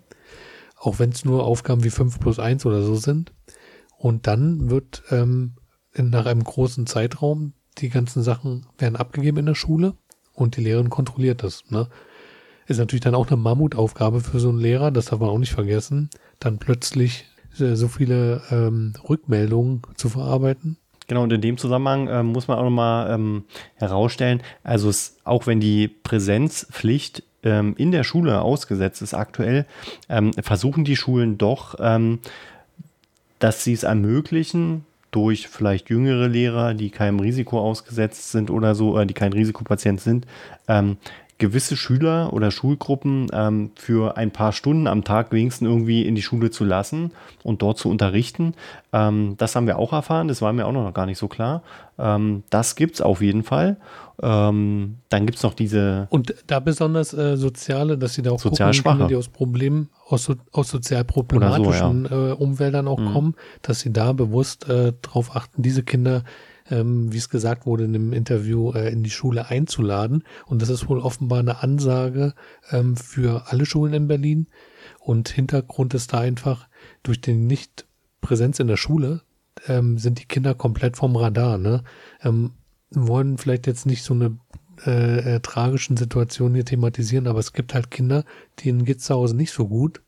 Auch 0.77 0.99
wenn 0.99 1.13
es 1.13 1.25
nur 1.25 1.45
Aufgaben 1.45 1.83
wie 1.83 1.89
5 1.89 2.21
plus 2.21 2.39
1 2.39 2.67
oder 2.67 2.83
so 2.83 2.97
sind. 2.97 3.33
Und 4.01 4.27
dann 4.27 4.71
wird 4.71 5.03
ähm, 5.11 5.57
in, 5.93 6.09
nach 6.09 6.25
einem 6.25 6.43
großen 6.43 6.87
Zeitraum 6.87 7.53
die 7.77 7.91
ganzen 7.91 8.23
Sachen 8.23 8.65
werden 8.79 8.97
abgegeben 8.97 9.37
in 9.37 9.47
der 9.47 9.55
Schule 9.55 9.93
und 10.33 10.57
die 10.57 10.63
Lehrerin 10.63 10.89
kontrolliert 10.89 11.43
das. 11.43 11.65
Ne? 11.69 11.87
Ist 12.67 12.79
natürlich 12.79 13.03
dann 13.03 13.15
auch 13.15 13.27
eine 13.27 13.37
Mammutaufgabe 13.37 14.21
für 14.21 14.41
so 14.41 14.49
einen 14.49 14.59
Lehrer, 14.59 14.91
das 14.91 15.05
darf 15.05 15.21
man 15.21 15.29
auch 15.29 15.37
nicht 15.37 15.53
vergessen, 15.53 16.09
dann 16.39 16.57
plötzlich 16.57 17.27
äh, 17.59 17.75
so 17.75 17.89
viele 17.89 18.41
ähm, 18.51 18.95
Rückmeldungen 19.07 19.83
zu 19.97 20.09
verarbeiten. 20.09 20.79
Genau, 21.07 21.23
und 21.25 21.33
in 21.35 21.43
dem 21.43 21.59
Zusammenhang 21.59 22.09
ähm, 22.09 22.27
muss 22.29 22.49
man 22.49 22.57
auch 22.57 22.65
nochmal 22.65 23.13
ähm, 23.13 23.45
herausstellen, 23.75 24.41
also 24.65 24.89
es, 24.89 25.19
auch 25.25 25.47
wenn 25.47 25.61
die 25.61 25.89
Präsenzpflicht 25.89 27.23
ähm, 27.43 27.75
in 27.77 27.91
der 27.91 28.05
Schule 28.05 28.41
ausgesetzt 28.41 29.03
ist 29.03 29.13
aktuell, 29.13 29.67
ähm, 30.09 30.33
versuchen 30.33 30.85
die 30.85 30.97
Schulen 30.97 31.37
doch, 31.37 31.75
ähm, 31.79 32.21
dass 33.41 33.65
sie 33.65 33.73
es 33.73 33.83
ermöglichen, 33.83 34.85
durch 35.11 35.49
vielleicht 35.49 35.91
jüngere 35.91 36.29
Lehrer, 36.29 36.75
die 36.75 36.91
keinem 36.91 37.19
Risiko 37.19 37.59
ausgesetzt 37.59 38.31
sind 38.31 38.51
oder 38.51 38.75
so, 38.75 38.97
äh, 38.97 39.07
die 39.07 39.15
kein 39.15 39.33
Risikopatient 39.33 40.01
sind, 40.01 40.27
ähm, 40.69 40.99
gewisse 41.41 41.77
Schüler 41.77 42.33
oder 42.33 42.53
Schulgruppen 42.53 43.27
ähm, 43.33 43.73
für 43.75 44.17
ein 44.17 44.31
paar 44.31 44.53
Stunden 44.53 44.87
am 44.87 45.03
Tag 45.03 45.33
wenigstens 45.33 45.67
irgendwie 45.67 46.07
in 46.07 46.15
die 46.15 46.23
Schule 46.23 46.51
zu 46.51 46.65
lassen 46.65 47.11
und 47.43 47.63
dort 47.63 47.79
zu 47.79 47.89
unterrichten. 47.89 48.55
Ähm, 48.93 49.35
das 49.39 49.57
haben 49.57 49.67
wir 49.67 49.79
auch 49.79 49.93
erfahren, 49.93 50.29
das 50.29 50.41
war 50.41 50.53
mir 50.53 50.67
auch 50.67 50.73
noch 50.73 50.95
gar 50.95 51.07
nicht 51.07 51.19
so 51.19 51.27
klar. 51.27 51.63
Ähm, 51.99 52.45
das 52.51 52.77
gibt's 52.77 53.01
auf 53.01 53.21
jeden 53.21 53.43
Fall. 53.43 53.79
Ähm, 54.23 54.99
dann 55.09 55.27
gibt's 55.27 55.43
noch 55.43 55.55
diese 55.55 56.07
Und 56.11 56.35
da 56.47 56.61
besonders 56.61 57.15
äh, 57.15 57.37
Soziale, 57.37 57.97
dass 57.97 58.15
sie 58.15 58.23
da 58.23 58.31
auch 58.31 58.41
Sozial 58.41 58.73
gucken, 58.73 58.93
Kinder, 58.93 59.09
die 59.09 59.17
aus 59.17 59.29
Problemen, 59.29 59.89
aus, 60.07 60.25
so, 60.25 60.35
aus 60.53 60.69
sozial 60.69 61.05
problematischen 61.05 62.07
äh, 62.07 62.33
Umfeldern 62.33 62.87
auch 62.87 63.01
Mhm. 63.01 63.13
kommen, 63.13 63.35
dass 63.63 63.81
sie 63.81 63.93
da 63.93 64.13
bewusst 64.13 64.69
äh, 64.69 64.93
darauf 65.03 65.35
achten, 65.35 65.63
diese 65.63 65.83
Kinder, 65.83 66.23
ähm, 66.71 67.13
wie 67.13 67.19
es 67.19 67.29
gesagt 67.29 67.67
wurde 67.67 67.85
in 67.85 67.93
dem 67.93 68.13
Interview, 68.13 68.73
äh, 68.73 68.91
in 68.91 69.03
die 69.03 69.11
Schule 69.11 69.49
einzuladen. 69.49 70.25
Und 70.47 70.63
das 70.63 70.69
ist 70.69 70.89
wohl 70.89 71.01
offenbar 71.01 71.41
eine 71.41 71.63
Ansage 71.63 72.35
ähm, 72.71 72.97
für 72.97 73.45
alle 73.49 73.67
Schulen 73.67 73.93
in 73.95 74.09
Berlin. 74.09 74.47
Und 74.99 75.29
Hintergrund 75.29 75.95
ist 75.95 76.13
da 76.13 76.21
einfach, 76.21 76.69
durch 77.03 77.21
den 77.21 77.47
Nicht-Präsenz 77.47 78.61
in 78.61 78.67
der 78.67 78.77
Schule 78.77 79.23
ähm, 79.69 79.99
sind 79.99 80.21
die 80.21 80.27
Kinder 80.27 80.55
komplett 80.55 80.97
vom 80.97 81.17
Radar. 81.17 81.59
Ne? 81.59 81.83
Ähm, 82.23 82.53
wollen 82.91 83.39
vielleicht 83.39 83.67
jetzt 83.67 83.87
nicht 83.87 84.03
so 84.03 84.15
eine 84.15 84.39
äh, 84.87 85.37
äh, 85.37 85.41
tragischen 85.41 85.97
Situationen 85.97 86.55
hier 86.55 86.65
thematisieren, 86.65 87.27
aber 87.27 87.39
es 87.39 87.53
gibt 87.53 87.75
halt 87.75 87.91
Kinder, 87.91 88.25
denen 88.65 88.85
geht's 88.85 89.05
zu 89.05 89.15
Hause 89.15 89.37
nicht 89.37 89.53
so 89.53 89.69
gut. 89.69 90.01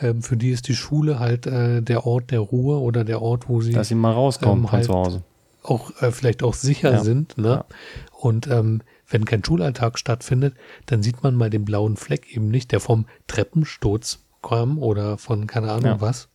Ähm, 0.00 0.22
für 0.22 0.36
die 0.36 0.50
ist 0.50 0.68
die 0.68 0.74
Schule 0.74 1.18
halt 1.18 1.46
äh, 1.46 1.82
der 1.82 2.06
Ort 2.06 2.30
der 2.30 2.40
Ruhe 2.40 2.78
oder 2.78 3.04
der 3.04 3.22
Ort, 3.22 3.48
wo 3.48 3.60
sie 3.60 3.72
dass 3.72 3.88
sie 3.88 3.94
mal 3.94 4.12
rauskommen 4.12 4.58
Ähm, 4.58 4.62
von 4.64 4.72
halt 4.72 4.84
zu 4.84 4.92
Hause. 4.94 5.24
Auch 5.70 5.90
äh, 6.02 6.10
vielleicht 6.12 6.42
auch 6.42 6.54
sicher 6.54 6.92
Ja. 6.92 7.04
sind. 7.04 7.38
Ne? 7.38 7.48
Ja. 7.48 7.64
Und 8.12 8.46
ähm, 8.48 8.82
wenn 9.08 9.24
kein 9.24 9.44
Schulalltag 9.44 9.98
stattfindet, 9.98 10.54
dann 10.86 11.02
sieht 11.02 11.22
man 11.22 11.34
mal 11.34 11.50
den 11.50 11.64
blauen 11.64 11.96
Fleck 11.96 12.34
eben 12.34 12.48
nicht, 12.48 12.72
der 12.72 12.80
vom 12.80 13.06
Treppensturz 13.26 14.20
kam 14.42 14.78
oder 14.78 15.18
von 15.18 15.46
keine 15.46 15.72
Ahnung 15.72 15.84
ja. 15.84 16.00
was. 16.00 16.28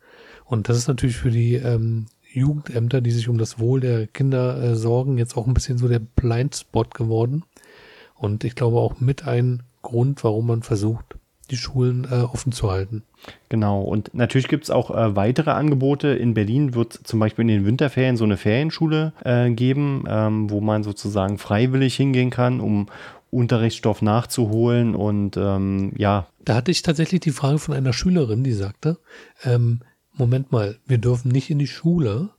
Und 0.46 0.70
das 0.70 0.78
ist 0.78 0.88
natürlich 0.88 1.16
für 1.16 1.32
die 1.32 1.56
ähm, 1.56 2.08
Jugendämter, 2.32 3.02
die 3.02 3.12
sich 3.12 3.30
um 3.30 3.38
das 3.38 3.60
Wohl 3.60 3.80
der 3.80 4.08
Kinder 4.08 4.62
äh, 4.62 4.76
sorgen, 4.76 5.18
jetzt 5.18 5.38
auch 5.38 5.48
ein 5.48 5.54
bisschen 5.54 5.78
so 5.78 5.88
der 5.88 6.00
Blindspot 6.00 6.94
geworden. 6.94 7.44
Und 8.16 8.44
ich 8.44 8.56
glaube 8.56 8.78
auch 8.78 9.00
mit 9.00 9.28
ein 9.28 9.64
Grund, 9.82 10.24
warum 10.24 10.48
man 10.48 10.64
versucht, 10.64 11.18
die 11.52 11.58
Schulen 11.58 12.08
äh, 12.10 12.22
offen 12.22 12.52
zu 12.52 12.72
halten. 12.72 13.04
Genau, 13.50 13.82
und 13.82 14.14
natürlich 14.14 14.48
gibt 14.48 14.66
es 14.66 14.70
auch 14.70 14.92
äh, 14.92 15.16
weitere 15.16 15.52
Angebote. 15.52 16.10
In 16.10 16.34
Berlin 16.34 16.74
wird 16.74 16.94
zum 16.94 17.20
Beispiel 17.20 17.44
in 17.44 17.50
den 17.50 17.66
Winterferien 17.66 18.18
so 18.18 18.24
eine 18.24 18.38
Ferienschule 18.38 19.14
äh, 19.24 19.50
geben, 19.52 20.06
ähm, 20.08 20.50
wo 20.50 20.62
man 20.62 20.84
sozusagen 20.84 21.38
freiwillig 21.38 21.96
hingehen 21.96 22.30
kann, 22.30 22.60
um 22.60 22.88
Unterrichtsstoff 23.32 24.02
nachzuholen 24.02 24.96
und 24.96 25.38
ähm, 25.38 25.92
ja. 25.98 26.28
Da 26.46 26.56
hatte 26.56 26.72
ich 26.72 26.84
tatsächlich 26.84 27.22
die 27.22 27.32
Frage 27.32 27.58
von 27.58 27.74
einer 27.74 27.94
Schülerin, 27.94 28.44
die 28.44 28.54
sagte, 28.54 28.98
ähm, 29.44 29.82
Moment 30.14 30.52
mal, 30.52 30.78
wir 30.86 31.00
dürfen 31.00 31.32
nicht 31.32 31.50
in 31.50 31.58
die 31.58 31.68
Schule, 31.68 32.30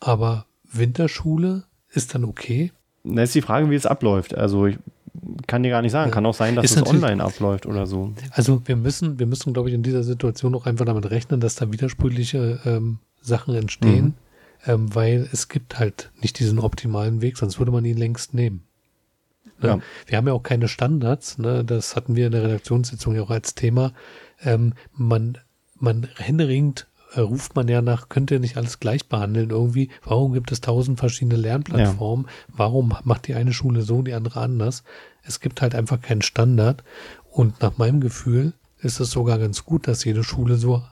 aber 0.00 0.44
Winterschule 0.70 1.64
ist 1.88 2.14
dann 2.14 2.24
okay? 2.24 2.72
Da 3.04 3.22
ist 3.22 3.34
die 3.34 3.42
Frage, 3.42 3.70
wie 3.70 3.74
es 3.74 3.86
abläuft. 3.86 4.34
Also 4.34 4.66
ich 4.66 4.78
kann 5.46 5.62
dir 5.62 5.70
gar 5.70 5.82
nicht 5.82 5.92
sagen. 5.92 6.10
Kann 6.10 6.26
auch 6.26 6.34
sein, 6.34 6.56
dass 6.56 6.64
ist 6.64 6.76
es 6.76 6.86
online 6.86 7.22
abläuft 7.22 7.66
oder 7.66 7.86
so. 7.86 8.12
Also 8.30 8.62
wir 8.66 8.76
müssen, 8.76 9.18
wir 9.18 9.26
müssen, 9.26 9.52
glaube 9.52 9.68
ich, 9.68 9.74
in 9.74 9.82
dieser 9.82 10.02
Situation 10.02 10.54
auch 10.54 10.66
einfach 10.66 10.84
damit 10.84 11.10
rechnen, 11.10 11.40
dass 11.40 11.54
da 11.54 11.72
widersprüchliche 11.72 12.60
ähm, 12.64 12.98
Sachen 13.20 13.54
entstehen, 13.54 14.04
mhm. 14.04 14.14
ähm, 14.66 14.94
weil 14.94 15.28
es 15.32 15.48
gibt 15.48 15.78
halt 15.78 16.10
nicht 16.20 16.38
diesen 16.38 16.58
optimalen 16.58 17.22
Weg, 17.22 17.36
sonst 17.36 17.58
würde 17.58 17.72
man 17.72 17.84
ihn 17.84 17.96
längst 17.96 18.34
nehmen. 18.34 18.62
Ne? 19.60 19.68
Ja. 19.68 19.78
Wir 20.06 20.18
haben 20.18 20.26
ja 20.26 20.32
auch 20.32 20.42
keine 20.42 20.68
Standards, 20.68 21.38
ne? 21.38 21.64
das 21.64 21.96
hatten 21.96 22.16
wir 22.16 22.26
in 22.26 22.32
der 22.32 22.44
Redaktionssitzung 22.44 23.14
ja 23.14 23.22
auch 23.22 23.30
als 23.30 23.54
Thema. 23.54 23.92
Ähm, 24.42 24.74
man, 24.92 25.38
man 25.78 26.08
händeringend 26.16 26.86
äh, 27.14 27.20
ruft 27.20 27.54
man 27.54 27.68
ja 27.68 27.82
nach, 27.82 28.08
könnt 28.08 28.30
ihr 28.30 28.40
nicht 28.40 28.56
alles 28.56 28.80
gleich 28.80 29.08
behandeln 29.08 29.50
irgendwie? 29.50 29.90
Warum 30.04 30.32
gibt 30.32 30.52
es 30.52 30.60
tausend 30.60 30.98
verschiedene 30.98 31.36
Lernplattformen? 31.36 32.26
Ja. 32.26 32.32
Warum 32.56 32.94
macht 33.04 33.26
die 33.26 33.34
eine 33.34 33.52
Schule 33.52 33.82
so, 33.82 34.02
die 34.02 34.14
andere 34.14 34.40
anders? 34.40 34.82
Es 35.22 35.40
gibt 35.40 35.62
halt 35.62 35.74
einfach 35.74 36.00
keinen 36.00 36.22
Standard. 36.22 36.84
Und 37.30 37.60
nach 37.60 37.78
meinem 37.78 38.00
Gefühl 38.00 38.54
ist 38.80 39.00
es 39.00 39.10
sogar 39.10 39.38
ganz 39.38 39.64
gut, 39.64 39.88
dass 39.88 40.04
jede 40.04 40.24
Schule 40.24 40.56
so 40.56 40.82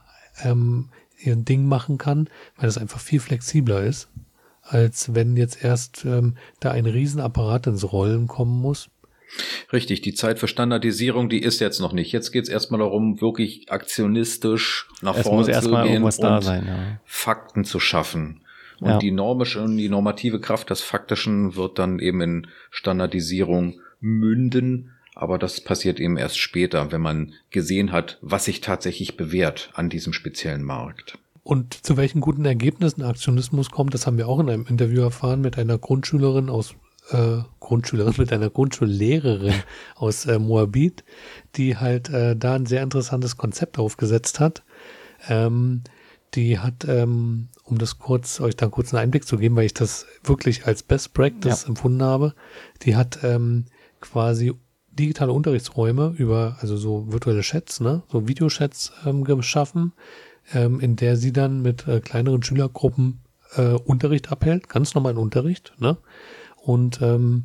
ähm, 0.42 0.90
ihr 1.18 1.36
Ding 1.36 1.66
machen 1.66 1.98
kann, 1.98 2.28
weil 2.56 2.68
es 2.68 2.78
einfach 2.78 3.00
viel 3.00 3.20
flexibler 3.20 3.82
ist, 3.82 4.08
als 4.62 5.14
wenn 5.14 5.36
jetzt 5.36 5.62
erst 5.62 6.04
ähm, 6.04 6.36
da 6.60 6.70
ein 6.70 6.86
Riesenapparat 6.86 7.66
ins 7.66 7.92
Rollen 7.92 8.26
kommen 8.26 8.60
muss. 8.60 8.88
Richtig, 9.72 10.02
die 10.02 10.14
Zeit 10.14 10.38
für 10.38 10.48
Standardisierung, 10.48 11.28
die 11.28 11.42
ist 11.42 11.60
jetzt 11.60 11.80
noch 11.80 11.92
nicht. 11.92 12.12
Jetzt 12.12 12.30
geht 12.30 12.44
es 12.44 12.48
erstmal 12.48 12.80
darum, 12.80 13.20
wirklich 13.20 13.70
aktionistisch 13.70 14.88
nach 15.02 15.16
es 15.16 15.22
vorne 15.22 15.60
zu 15.60 15.70
gehen 15.70 16.02
und 16.02 16.12
sein, 16.12 16.66
ja. 16.66 17.00
Fakten 17.04 17.64
zu 17.64 17.80
schaffen. 17.80 18.40
Und 18.80 18.90
ja. 18.90 18.98
die 18.98 19.12
normische 19.12 19.62
und 19.62 19.76
die 19.76 19.88
normative 19.88 20.40
Kraft 20.40 20.70
des 20.70 20.80
Faktischen 20.80 21.56
wird 21.56 21.78
dann 21.78 21.98
eben 21.98 22.20
in 22.20 22.46
Standardisierung 22.70 23.80
münden. 24.00 24.90
Aber 25.14 25.38
das 25.38 25.60
passiert 25.60 26.00
eben 26.00 26.16
erst 26.16 26.38
später, 26.38 26.90
wenn 26.90 27.00
man 27.00 27.34
gesehen 27.50 27.92
hat, 27.92 28.18
was 28.20 28.46
sich 28.46 28.60
tatsächlich 28.60 29.16
bewährt 29.16 29.70
an 29.74 29.88
diesem 29.88 30.12
speziellen 30.12 30.64
Markt. 30.64 31.18
Und 31.44 31.74
zu 31.74 31.96
welchen 31.96 32.20
guten 32.20 32.44
Ergebnissen 32.44 33.02
Aktionismus 33.02 33.70
kommt, 33.70 33.94
das 33.94 34.06
haben 34.06 34.16
wir 34.16 34.28
auch 34.28 34.40
in 34.40 34.48
einem 34.48 34.66
Interview 34.66 35.02
erfahren 35.02 35.40
mit 35.40 35.58
einer 35.58 35.78
Grundschülerin 35.78 36.48
aus 36.48 36.74
äh, 37.10 37.38
Grundschülerin, 37.60 38.14
mit 38.18 38.32
einer 38.32 38.50
Grundschullehrerin 38.50 39.54
aus 39.96 40.26
äh, 40.26 40.38
Moabit, 40.38 41.04
die 41.56 41.76
halt 41.76 42.10
äh, 42.10 42.36
da 42.36 42.54
ein 42.54 42.66
sehr 42.66 42.82
interessantes 42.82 43.36
Konzept 43.36 43.78
aufgesetzt 43.78 44.40
hat. 44.40 44.62
Ähm, 45.28 45.82
die 46.34 46.58
hat, 46.58 46.84
ähm, 46.88 47.48
um 47.64 47.78
das 47.78 47.98
kurz, 47.98 48.40
euch 48.40 48.56
da 48.56 48.66
kurz 48.66 48.92
einen 48.92 49.04
Einblick 49.04 49.26
zu 49.26 49.36
geben, 49.36 49.56
weil 49.56 49.66
ich 49.66 49.74
das 49.74 50.06
wirklich 50.24 50.66
als 50.66 50.82
Best 50.82 51.14
Practice 51.14 51.62
ja. 51.62 51.68
empfunden 51.68 52.02
habe, 52.02 52.34
die 52.82 52.96
hat 52.96 53.20
ähm, 53.22 53.66
quasi 54.00 54.52
digitale 54.90 55.32
Unterrichtsräume 55.32 56.14
über, 56.18 56.56
also 56.60 56.76
so 56.76 57.10
virtuelle 57.10 57.42
Chats, 57.42 57.80
ne, 57.80 58.02
so 58.08 58.28
Videochats 58.28 58.92
ähm, 59.06 59.24
geschaffen, 59.24 59.92
ähm, 60.52 60.80
in 60.80 60.96
der 60.96 61.16
sie 61.16 61.32
dann 61.32 61.62
mit 61.62 61.86
äh, 61.88 62.00
kleineren 62.00 62.42
Schülergruppen 62.42 63.20
äh, 63.56 63.72
Unterricht 63.72 64.30
abhält, 64.30 64.68
ganz 64.68 64.94
normalen 64.94 65.16
Unterricht, 65.16 65.74
ne, 65.78 65.96
und 66.64 67.00
ähm, 67.02 67.44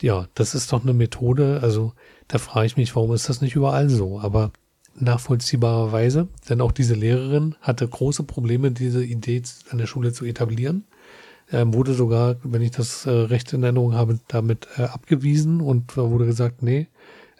ja, 0.00 0.28
das 0.34 0.54
ist 0.54 0.72
doch 0.72 0.82
eine 0.82 0.92
Methode, 0.92 1.60
also 1.62 1.92
da 2.28 2.38
frage 2.38 2.66
ich 2.66 2.76
mich, 2.76 2.94
warum 2.94 3.12
ist 3.12 3.28
das 3.28 3.40
nicht 3.40 3.56
überall 3.56 3.90
so? 3.90 4.20
Aber 4.20 4.52
nachvollziehbarerweise, 4.94 6.28
denn 6.48 6.60
auch 6.60 6.72
diese 6.72 6.94
Lehrerin 6.94 7.56
hatte 7.60 7.86
große 7.86 8.22
Probleme, 8.22 8.70
diese 8.70 9.04
Idee 9.04 9.42
an 9.70 9.78
der 9.78 9.86
Schule 9.86 10.12
zu 10.12 10.24
etablieren. 10.24 10.84
Ähm, 11.50 11.74
wurde 11.74 11.94
sogar, 11.94 12.36
wenn 12.42 12.62
ich 12.62 12.70
das 12.70 13.04
äh, 13.06 13.10
recht 13.10 13.52
in 13.52 13.62
Erinnerung 13.62 13.94
habe, 13.94 14.18
damit 14.28 14.66
äh, 14.78 14.84
abgewiesen 14.84 15.60
und 15.60 15.96
wurde 15.96 16.24
gesagt, 16.24 16.62
nee, 16.62 16.88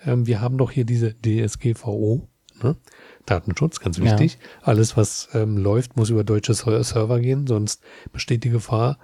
ähm, 0.04 0.26
wir 0.26 0.40
haben 0.40 0.58
doch 0.58 0.70
hier 0.70 0.84
diese 0.84 1.14
DSGVO, 1.14 2.28
ne? 2.62 2.76
Datenschutz, 3.24 3.80
ganz 3.80 3.98
wichtig. 4.00 4.34
Ja. 4.34 4.66
Alles, 4.68 4.96
was 4.98 5.28
ähm, 5.32 5.56
läuft, 5.56 5.96
muss 5.96 6.10
über 6.10 6.24
deutsche 6.24 6.52
Server 6.52 7.20
gehen, 7.20 7.46
sonst 7.46 7.82
besteht 8.12 8.44
die 8.44 8.50
Gefahr, 8.50 8.98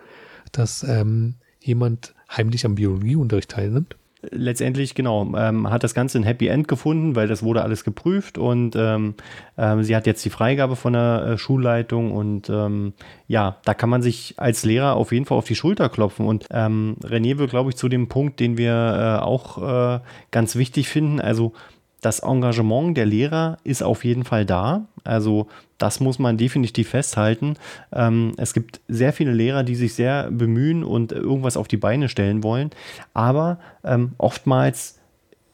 dass 0.53 0.83
ähm, 0.83 1.37
jemand 1.61 2.15
heimlich 2.31 2.65
am 2.65 2.75
Biologieunterricht 2.75 3.51
teilnimmt? 3.51 3.97
Letztendlich, 4.23 4.95
genau, 4.95 5.35
ähm, 5.35 5.71
hat 5.71 5.83
das 5.83 5.95
Ganze 5.95 6.19
ein 6.19 6.25
Happy 6.25 6.49
End 6.49 6.69
gefunden, 6.69 7.17
weil 7.17 7.27
das 7.27 7.43
wurde 7.43 7.63
alles 7.63 7.85
geprüft 7.85 8.37
und 8.37 8.77
ähm, 8.77 9.15
ähm, 9.57 9.83
sie 9.83 9.97
hat 9.97 10.07
jetzt 10.07 10.23
die 10.27 10.31
Freigabe 10.31 10.77
von 10.77 10.93
der 10.93 11.23
äh, 11.23 11.39
Schulleitung 11.39 12.13
und 12.13 12.51
ähm, 12.51 12.93
ja, 13.29 13.57
da 13.65 13.73
kann 13.73 13.89
man 13.89 14.03
sich 14.03 14.35
als 14.37 14.63
Lehrer 14.63 14.97
auf 14.97 15.13
jeden 15.13 15.25
Fall 15.25 15.39
auf 15.39 15.47
die 15.47 15.55
Schulter 15.55 15.89
klopfen 15.89 16.27
und 16.27 16.47
ähm, 16.51 16.97
René 17.03 17.39
will, 17.39 17.47
glaube 17.47 17.71
ich, 17.71 17.77
zu 17.77 17.89
dem 17.89 18.09
Punkt, 18.09 18.41
den 18.41 18.59
wir 18.59 18.75
äh, 18.75 19.25
auch 19.25 19.97
äh, 19.97 20.01
ganz 20.31 20.55
wichtig 20.55 20.91
finden, 20.91 21.19
also 21.19 21.55
das 22.03 22.21
Engagement 22.21 22.97
der 22.97 23.07
Lehrer 23.07 23.59
ist 23.65 23.83
auf 23.83 24.05
jeden 24.05 24.25
Fall 24.25 24.47
da. 24.47 24.87
Also 25.05 25.49
das 25.81 25.99
muss 25.99 26.19
man 26.19 26.37
definitiv 26.37 26.91
festhalten. 26.91 27.57
Ähm, 27.93 28.35
es 28.37 28.55
gibt 28.55 28.81
sehr 28.87 29.13
viele 29.13 29.33
Lehrer, 29.33 29.65
die 29.65 29.75
sich 29.75 29.95
sehr 29.95 30.31
bemühen 30.31 30.85
und 30.85 31.11
irgendwas 31.11 31.57
auf 31.57 31.69
die 31.69 31.77
Beine 31.77 32.09
stellen 32.09 32.43
wollen. 32.45 32.71
Aber 33.15 33.59
ähm, 33.83 34.13
oftmals 34.19 34.99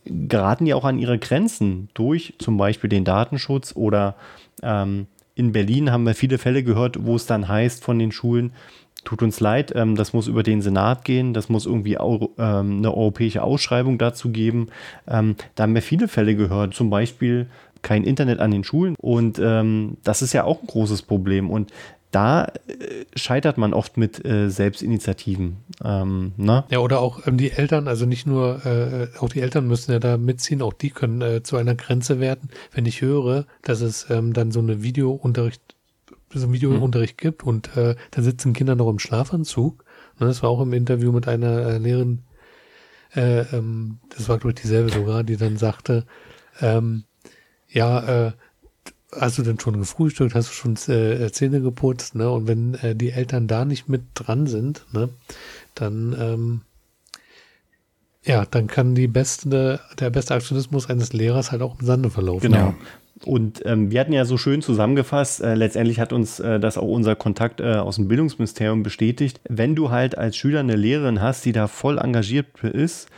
geraten 0.05 0.64
die 0.66 0.74
auch 0.74 0.85
an 0.85 0.99
ihre 0.99 1.18
Grenzen 1.18 1.89
durch 1.95 2.35
zum 2.39 2.57
Beispiel 2.57 2.91
den 2.91 3.05
Datenschutz 3.05 3.74
oder 3.74 4.16
ähm, 4.62 5.07
in 5.35 5.53
Berlin 5.53 5.93
haben 5.93 6.05
wir 6.05 6.14
viele 6.14 6.39
Fälle 6.39 6.62
gehört, 6.62 7.05
wo 7.05 7.14
es 7.14 7.27
dann 7.27 7.49
heißt 7.49 7.85
von 7.85 7.99
den 7.99 8.11
Schulen, 8.11 8.53
tut 9.05 9.22
uns 9.22 9.41
leid, 9.41 9.72
ähm, 9.74 9.95
das 9.95 10.12
muss 10.12 10.27
über 10.27 10.43
den 10.43 10.61
Senat 10.61 11.05
gehen, 11.05 11.33
das 11.33 11.49
muss 11.49 11.64
irgendwie 11.64 11.99
Euro, 11.99 12.35
ähm, 12.39 12.79
eine 12.79 12.93
europäische 12.93 13.43
Ausschreibung 13.43 13.99
dazu 13.99 14.31
geben. 14.31 14.68
Ähm, 15.07 15.37
da 15.55 15.62
haben 15.62 15.74
wir 15.74 15.83
viele 15.83 16.09
Fälle 16.09 16.35
gehört, 16.35 16.74
zum 16.74 16.91
Beispiel 16.91 17.47
kein 17.83 18.05
Internet 18.05 18.41
an 18.41 18.51
den 18.51 18.64
Schulen 18.64 18.95
und 18.99 19.39
ähm, 19.39 19.99
das 20.03 20.22
ist 20.22 20.33
ja 20.33 20.45
auch 20.45 20.61
ein 20.61 20.66
großes 20.66 21.03
Problem 21.03 21.51
und 21.51 21.72
da 22.11 22.45
äh, 22.45 23.05
scheitert 23.14 23.59
man 23.59 23.74
oft 23.74 23.97
mit 23.97 24.24
äh, 24.24 24.49
Selbstinitiativen. 24.49 25.59
Ähm, 25.85 26.33
ne? 26.37 26.64
Ja, 26.70 26.79
oder 26.79 27.01
auch 27.01 27.27
ähm, 27.27 27.37
die 27.37 27.53
Eltern, 27.53 27.89
also 27.89 28.07
nicht 28.07 28.27
nur, 28.27 28.64
äh, 28.64 29.09
auch 29.18 29.29
die 29.29 29.41
Eltern 29.41 29.66
müssen 29.66 29.93
ja 29.93 29.99
da 29.99 30.16
mitziehen, 30.16 30.62
auch 30.62 30.72
die 30.72 30.91
können 30.91 31.20
äh, 31.20 31.43
zu 31.43 31.57
einer 31.57 31.74
Grenze 31.74 32.20
werden. 32.20 32.49
Wenn 32.72 32.87
ich 32.87 33.03
höre, 33.03 33.45
dass 33.62 33.81
es 33.81 34.09
ähm, 34.09 34.33
dann 34.33 34.51
so 34.51 34.61
eine 34.61 34.83
Videounterricht 34.83 35.77
so 36.33 36.53
Videounterricht 36.53 37.16
mhm. 37.16 37.22
gibt 37.22 37.45
und 37.45 37.77
äh, 37.77 37.97
da 38.11 38.22
sitzen 38.22 38.53
Kinder 38.53 38.74
noch 38.74 38.89
im 38.89 38.99
Schlafanzug. 38.99 39.85
Ne, 40.18 40.27
das 40.27 40.43
war 40.43 40.51
auch 40.51 40.61
im 40.61 40.72
Interview 40.72 41.12
mit 41.12 41.29
einer 41.29 41.66
äh, 41.66 41.79
Lehrerin, 41.79 42.22
äh, 43.14 43.41
ähm, 43.53 43.99
das 44.11 44.29
war 44.29 44.39
glaube 44.39 44.51
ich 44.57 44.62
dieselbe 44.62 44.91
sogar, 44.91 45.24
die 45.24 45.37
dann 45.37 45.57
sagte, 45.57 46.05
ähm, 46.61 47.05
ja, 47.77 48.27
äh, 48.27 48.33
hast 49.12 49.37
du 49.37 49.43
denn 49.43 49.61
schon 49.61 49.79
gefrühstückt, 49.79 50.35
hast 50.35 50.49
du 50.49 50.53
schon 50.55 50.95
äh, 50.95 51.31
Zähne 51.31 51.61
geputzt, 51.61 52.14
ne? 52.14 52.31
Und 52.31 52.49
wenn 52.49 52.74
äh, 52.74 52.97
die 52.97 53.11
Eltern 53.11 53.47
da 53.47 53.64
nicht 53.66 53.89
mit 53.89 54.03
dran 54.14 54.47
sind, 54.47 54.87
ne, 54.93 55.11
dann 55.74 56.16
ähm, 56.18 56.61
ja, 58.24 58.45
dann 58.45 58.66
kann 58.66 58.95
die 58.95 59.07
beste, 59.07 59.79
der 60.01 60.11
beste 60.11 60.35
Aktionismus 60.35 60.91
eines 60.91 61.12
Lehrers 61.12 61.53
halt 61.53 61.62
auch 61.62 61.79
im 61.79 61.87
Sande 61.87 62.11
verlaufen. 62.11 62.51
Genau. 62.51 62.74
Und 63.24 63.64
ähm, 63.64 63.91
wir 63.91 64.01
hatten 64.01 64.12
ja 64.12 64.24
so 64.24 64.37
schön 64.37 64.62
zusammengefasst, 64.62 65.43
äh, 65.43 65.55
letztendlich 65.55 66.01
hat 66.01 66.12
uns 66.12 66.41
äh, 66.41 66.59
das 66.59 66.77
auch 66.77 66.89
unser 66.89 67.14
Kontakt 67.14 67.61
äh, 67.61 67.74
aus 67.74 67.97
dem 67.97 68.09
Bildungsministerium 68.09 68.83
bestätigt. 68.83 69.41
Wenn 69.49 69.74
du 69.77 69.91
halt 69.91 70.18
als 70.18 70.37
Schüler 70.37 70.61
eine 70.61 70.77
Lehrerin 70.77 71.20
hast, 71.22 71.45
die 71.45 71.53
da 71.53 71.68
voll 71.68 71.99
engagiert 71.99 72.47
ist, 72.64 73.09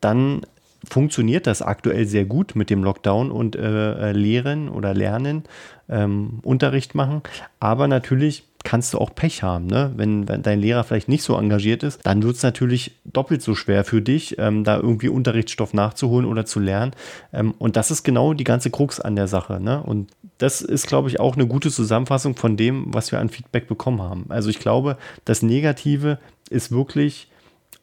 dann 0.00 0.42
funktioniert 0.88 1.46
das 1.46 1.62
aktuell 1.62 2.06
sehr 2.06 2.24
gut 2.24 2.56
mit 2.56 2.70
dem 2.70 2.82
Lockdown 2.82 3.30
und 3.30 3.56
äh, 3.56 4.10
äh, 4.10 4.12
Lehren 4.12 4.68
oder 4.68 4.94
Lernen, 4.94 5.44
ähm, 5.88 6.40
Unterricht 6.42 6.94
machen. 6.94 7.22
Aber 7.60 7.88
natürlich 7.88 8.44
kannst 8.64 8.94
du 8.94 8.98
auch 8.98 9.14
Pech 9.14 9.42
haben. 9.42 9.66
Ne? 9.66 9.92
Wenn, 9.96 10.28
wenn 10.28 10.42
dein 10.42 10.60
Lehrer 10.60 10.84
vielleicht 10.84 11.08
nicht 11.08 11.22
so 11.22 11.36
engagiert 11.36 11.82
ist, 11.82 12.00
dann 12.04 12.22
wird 12.22 12.36
es 12.36 12.42
natürlich 12.42 12.92
doppelt 13.04 13.42
so 13.42 13.54
schwer 13.54 13.84
für 13.84 14.02
dich, 14.02 14.38
ähm, 14.38 14.64
da 14.64 14.76
irgendwie 14.76 15.08
Unterrichtsstoff 15.08 15.74
nachzuholen 15.74 16.26
oder 16.26 16.46
zu 16.46 16.60
lernen. 16.60 16.92
Ähm, 17.32 17.54
und 17.58 17.76
das 17.76 17.90
ist 17.90 18.04
genau 18.04 18.34
die 18.34 18.44
ganze 18.44 18.70
Krux 18.70 19.00
an 19.00 19.16
der 19.16 19.26
Sache. 19.26 19.60
Ne? 19.60 19.82
Und 19.82 20.10
das 20.38 20.60
ist, 20.60 20.86
glaube 20.86 21.08
ich, 21.08 21.20
auch 21.20 21.34
eine 21.34 21.46
gute 21.46 21.70
Zusammenfassung 21.70 22.36
von 22.36 22.56
dem, 22.56 22.86
was 22.94 23.12
wir 23.12 23.20
an 23.20 23.28
Feedback 23.28 23.66
bekommen 23.66 24.02
haben. 24.02 24.26
Also 24.28 24.48
ich 24.48 24.58
glaube, 24.58 24.96
das 25.24 25.42
Negative 25.42 26.18
ist 26.50 26.70
wirklich 26.70 27.28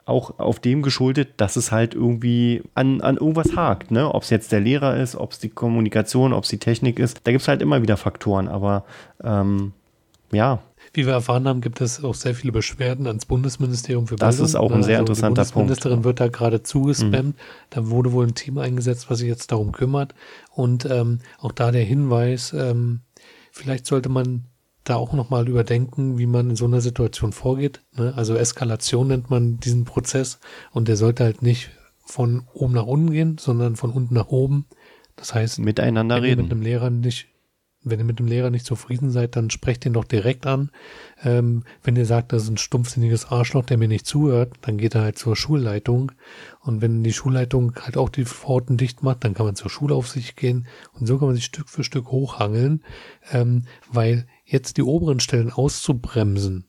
auch 0.10 0.40
auf 0.40 0.60
dem 0.60 0.82
geschuldet, 0.82 1.30
dass 1.38 1.56
es 1.56 1.72
halt 1.72 1.94
irgendwie 1.94 2.62
an, 2.74 3.02
an 3.02 3.18
irgendwas 3.18 3.56
hakt. 3.56 3.92
Ne? 3.92 4.14
Ob 4.14 4.24
es 4.24 4.30
jetzt 4.30 4.52
der 4.52 4.60
Lehrer 4.60 4.98
ist, 4.98 5.16
ob 5.16 5.32
es 5.32 5.40
die 5.40 5.50
Kommunikation, 5.50 6.34
ob 6.34 6.44
es 6.44 6.50
die 6.50 6.60
Technik 6.60 7.00
ist. 7.00 7.22
Da 7.24 7.32
gibt 7.32 7.42
es 7.42 7.48
halt 7.48 7.62
immer 7.62 7.82
wieder 7.82 7.98
Faktoren. 7.98 8.48
Aber 8.48 8.84
ähm, 9.24 9.74
ja, 10.32 10.60
wie 10.94 11.06
wir 11.06 11.14
erfahren 11.14 11.48
haben, 11.48 11.62
gibt 11.62 11.82
es 11.82 12.04
auch 12.04 12.16
sehr 12.16 12.34
viele 12.34 12.52
Beschwerden 12.52 13.06
ans 13.06 13.26
Bundesministerium 13.26 14.08
für 14.08 14.16
das 14.16 14.38
Bildung. 14.38 14.44
Das 14.44 14.50
ist 14.50 14.56
auch 14.56 14.72
ein 14.72 14.84
sehr 14.84 14.98
also 14.98 15.12
interessanter 15.12 15.44
Punkt. 15.44 15.50
Die 15.50 15.54
Bundesministerin 15.54 16.02
Punkt. 16.02 16.06
wird 16.06 16.20
da 16.20 16.28
gerade 16.28 16.64
zugespammt. 16.64 17.14
Mhm. 17.14 17.34
Da 17.70 17.90
wurde 17.90 18.12
wohl 18.12 18.26
ein 18.26 18.36
Team 18.36 18.58
eingesetzt, 18.58 19.10
was 19.10 19.20
sich 19.20 19.28
jetzt 19.28 19.52
darum 19.52 19.72
kümmert. 19.72 20.16
Und 20.56 20.86
ähm, 20.86 21.20
auch 21.40 21.52
da 21.52 21.72
der 21.72 21.84
Hinweis, 21.84 22.54
ähm, 22.54 23.02
vielleicht 23.52 23.86
sollte 23.86 24.10
man 24.10 24.46
da 24.84 24.96
auch 24.96 25.14
nochmal 25.14 25.48
überdenken, 25.48 26.18
wie 26.18 26.26
man 26.26 26.52
in 26.52 26.56
so 26.56 26.66
einer 26.66 26.82
Situation 26.82 27.32
vorgeht. 27.32 27.82
Ne? 27.96 28.14
Also 28.16 28.36
Eskalation 28.36 29.08
nennt 29.08 29.30
man 29.30 29.60
diesen 29.60 29.86
Prozess 29.86 30.40
und 30.72 30.88
der 30.88 30.96
sollte 30.96 31.24
halt 31.24 31.42
nicht 31.42 31.72
von 32.06 32.48
oben 32.54 32.74
nach 32.74 32.86
unten 32.86 33.12
gehen, 33.12 33.38
sondern 33.38 33.76
von 33.76 33.92
unten 33.92 34.16
nach 34.16 34.28
oben. 34.28 34.66
Das 35.16 35.34
heißt, 35.34 35.60
miteinander 35.60 36.16
wenn 36.16 36.24
reden. 36.24 36.40
Ihr 36.40 36.44
mit 36.44 36.52
einem 36.52 36.62
Lehrer 36.62 36.90
nicht, 36.90 37.28
wenn 37.84 38.00
ihr 38.00 38.06
mit 38.06 38.20
dem 38.20 38.26
Lehrer 38.26 38.50
nicht 38.50 38.66
zufrieden 38.66 39.12
seid, 39.12 39.36
dann 39.36 39.50
sprecht 39.50 39.86
ihn 39.86 39.94
doch 39.94 40.06
direkt 40.06 40.48
an. 40.48 40.72
Ähm, 41.24 41.64
wenn 41.84 41.96
ihr 41.96 42.06
sagt, 42.06 42.34
das 42.34 42.44
ist 42.44 42.50
ein 42.50 42.58
stumpfsinniges 42.58 43.32
Arschloch, 43.32 43.66
der 43.66 43.78
mir 43.78 43.88
nicht 43.88 44.08
zuhört, 44.08 44.54
dann 44.62 44.78
geht 44.78 44.96
er 44.96 45.02
halt 45.02 45.20
zur 45.20 45.36
Schulleitung. 45.36 46.12
Und 46.62 46.82
wenn 46.82 47.04
die 47.04 47.14
Schulleitung 47.14 47.76
halt 47.80 47.96
auch 47.96 48.10
die 48.10 48.26
Pforten 48.26 48.78
dicht 48.78 49.04
macht, 49.04 49.24
dann 49.24 49.34
kann 49.34 49.46
man 49.46 49.56
zur 49.56 49.70
Schulaufsicht 49.70 50.36
gehen. 50.36 50.68
Und 50.94 51.06
so 51.06 51.18
kann 51.18 51.28
man 51.28 51.36
sich 51.36 51.46
Stück 51.46 51.70
für 51.70 51.84
Stück 51.84 52.08
hochhangeln, 52.08 52.84
ähm, 53.32 53.64
weil 53.92 54.26
jetzt 54.50 54.78
die 54.78 54.84
oberen 54.84 55.20
Stellen 55.20 55.52
auszubremsen, 55.52 56.66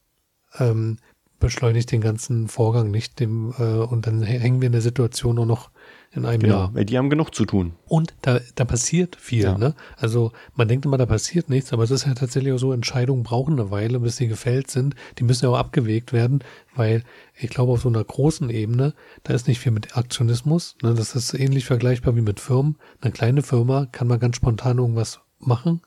ähm, 0.59 0.99
beschleunigt 1.39 1.91
den 1.91 2.03
ganzen 2.03 2.49
Vorgang 2.49 2.91
nicht 2.91 3.18
dem, 3.18 3.55
äh, 3.59 3.62
und 3.62 4.07
dann 4.07 4.22
hängen 4.22 4.61
wir 4.61 4.66
in 4.66 4.72
der 4.72 4.83
Situation 4.83 5.39
auch 5.39 5.47
noch 5.47 5.70
in 6.12 6.26
einem 6.26 6.43
genau, 6.43 6.70
Jahr. 6.74 6.85
Die 6.85 6.99
haben 6.99 7.09
genug 7.09 7.35
zu 7.35 7.47
tun. 7.47 7.72
Und 7.87 8.14
da, 8.22 8.41
da 8.57 8.64
passiert 8.64 9.16
viel, 9.16 9.45
Ja. 9.45 9.57
ne? 9.57 9.74
Also 9.97 10.33
man 10.55 10.68
denkt 10.68 10.85
immer, 10.85 10.99
da 10.99 11.07
passiert 11.07 11.49
nichts, 11.49 11.72
aber 11.72 11.85
es 11.85 11.91
ist 11.91 12.05
ja 12.07 12.14
tatsächlich 12.14 12.53
auch 12.53 12.59
so, 12.59 12.72
Entscheidungen 12.72 13.22
brauchen 13.22 13.59
eine 13.59 13.70
Weile, 13.70 14.01
bis 14.01 14.16
sie 14.16 14.26
gefällt 14.26 14.70
sind. 14.70 14.97
Die 15.18 15.24
müssen 15.24 15.45
ja 15.45 15.51
auch 15.53 15.59
abgewegt 15.59 16.12
werden, 16.12 16.43
weil 16.74 17.05
ich 17.39 17.49
glaube, 17.49 17.72
auf 17.72 17.83
so 17.83 17.89
einer 17.89 18.05
großen 18.05 18.51
Ebene, 18.51 18.93
da 19.22 19.33
ist 19.35 19.49
nicht 19.49 19.61
viel 19.61 19.72
mit 19.72 19.97
Aktionismus. 19.97 20.76
Ne? 20.83 20.95
Das 20.95 21.14
ist 21.14 21.33
ähnlich 21.33 21.64
vergleichbar 21.64 22.16
wie 22.16 22.22
mit 22.22 22.41
Firmen. 22.41 22.76
Eine 23.01 23.12
kleine 23.12 23.43
Firma 23.43 23.87
kann 23.87 24.09
mal 24.09 24.18
ganz 24.18 24.37
spontan 24.37 24.78
irgendwas 24.78 25.20
machen. 25.39 25.81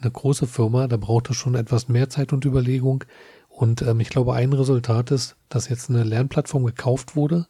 Eine 0.00 0.10
große 0.10 0.46
Firma, 0.46 0.88
da 0.88 0.96
braucht 0.96 1.30
es 1.30 1.36
schon 1.36 1.54
etwas 1.54 1.88
mehr 1.88 2.08
Zeit 2.08 2.32
und 2.32 2.44
Überlegung. 2.44 3.04
Und 3.48 3.82
ähm, 3.82 4.00
ich 4.00 4.08
glaube, 4.08 4.34
ein 4.34 4.52
Resultat 4.52 5.10
ist, 5.10 5.36
dass 5.48 5.68
jetzt 5.68 5.90
eine 5.90 6.04
Lernplattform 6.04 6.64
gekauft 6.64 7.16
wurde. 7.16 7.46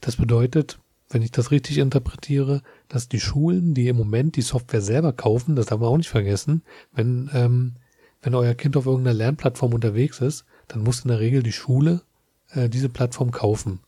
Das 0.00 0.16
bedeutet, 0.16 0.78
wenn 1.10 1.22
ich 1.22 1.32
das 1.32 1.50
richtig 1.50 1.78
interpretiere, 1.78 2.62
dass 2.88 3.08
die 3.08 3.18
Schulen, 3.18 3.74
die 3.74 3.88
im 3.88 3.96
Moment 3.96 4.36
die 4.36 4.42
Software 4.42 4.82
selber 4.82 5.12
kaufen, 5.12 5.56
das 5.56 5.66
darf 5.66 5.80
man 5.80 5.88
auch 5.88 5.96
nicht 5.96 6.10
vergessen, 6.10 6.62
wenn, 6.92 7.30
ähm, 7.32 7.76
wenn 8.22 8.34
euer 8.34 8.54
Kind 8.54 8.76
auf 8.76 8.86
irgendeiner 8.86 9.16
Lernplattform 9.16 9.72
unterwegs 9.74 10.20
ist, 10.20 10.44
dann 10.68 10.82
muss 10.82 11.00
in 11.00 11.08
der 11.08 11.20
Regel 11.20 11.42
die 11.42 11.52
Schule 11.52 12.02
äh, 12.50 12.68
diese 12.68 12.88
Plattform 12.88 13.30
kaufen. 13.30 13.80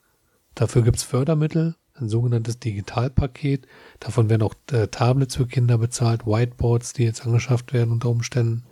Dafür 0.55 0.83
gibt's 0.83 1.03
Fördermittel, 1.03 1.77
ein 2.01 2.09
sogenanntes 2.09 2.59
Digitalpaket. 2.59 3.67
Davon 3.99 4.29
werden 4.29 4.43
auch 4.43 4.55
äh, 4.73 4.89
Tablets 4.89 5.37
für 5.37 5.47
Kinder 5.47 5.79
bezahlt, 5.79 6.27
Whiteboards, 6.27 6.93
die 6.93 7.05
jetzt 7.05 7.25
angeschafft 7.27 7.73
werden 7.73 7.93
unter 7.93 8.09
Umständen. 8.09 8.65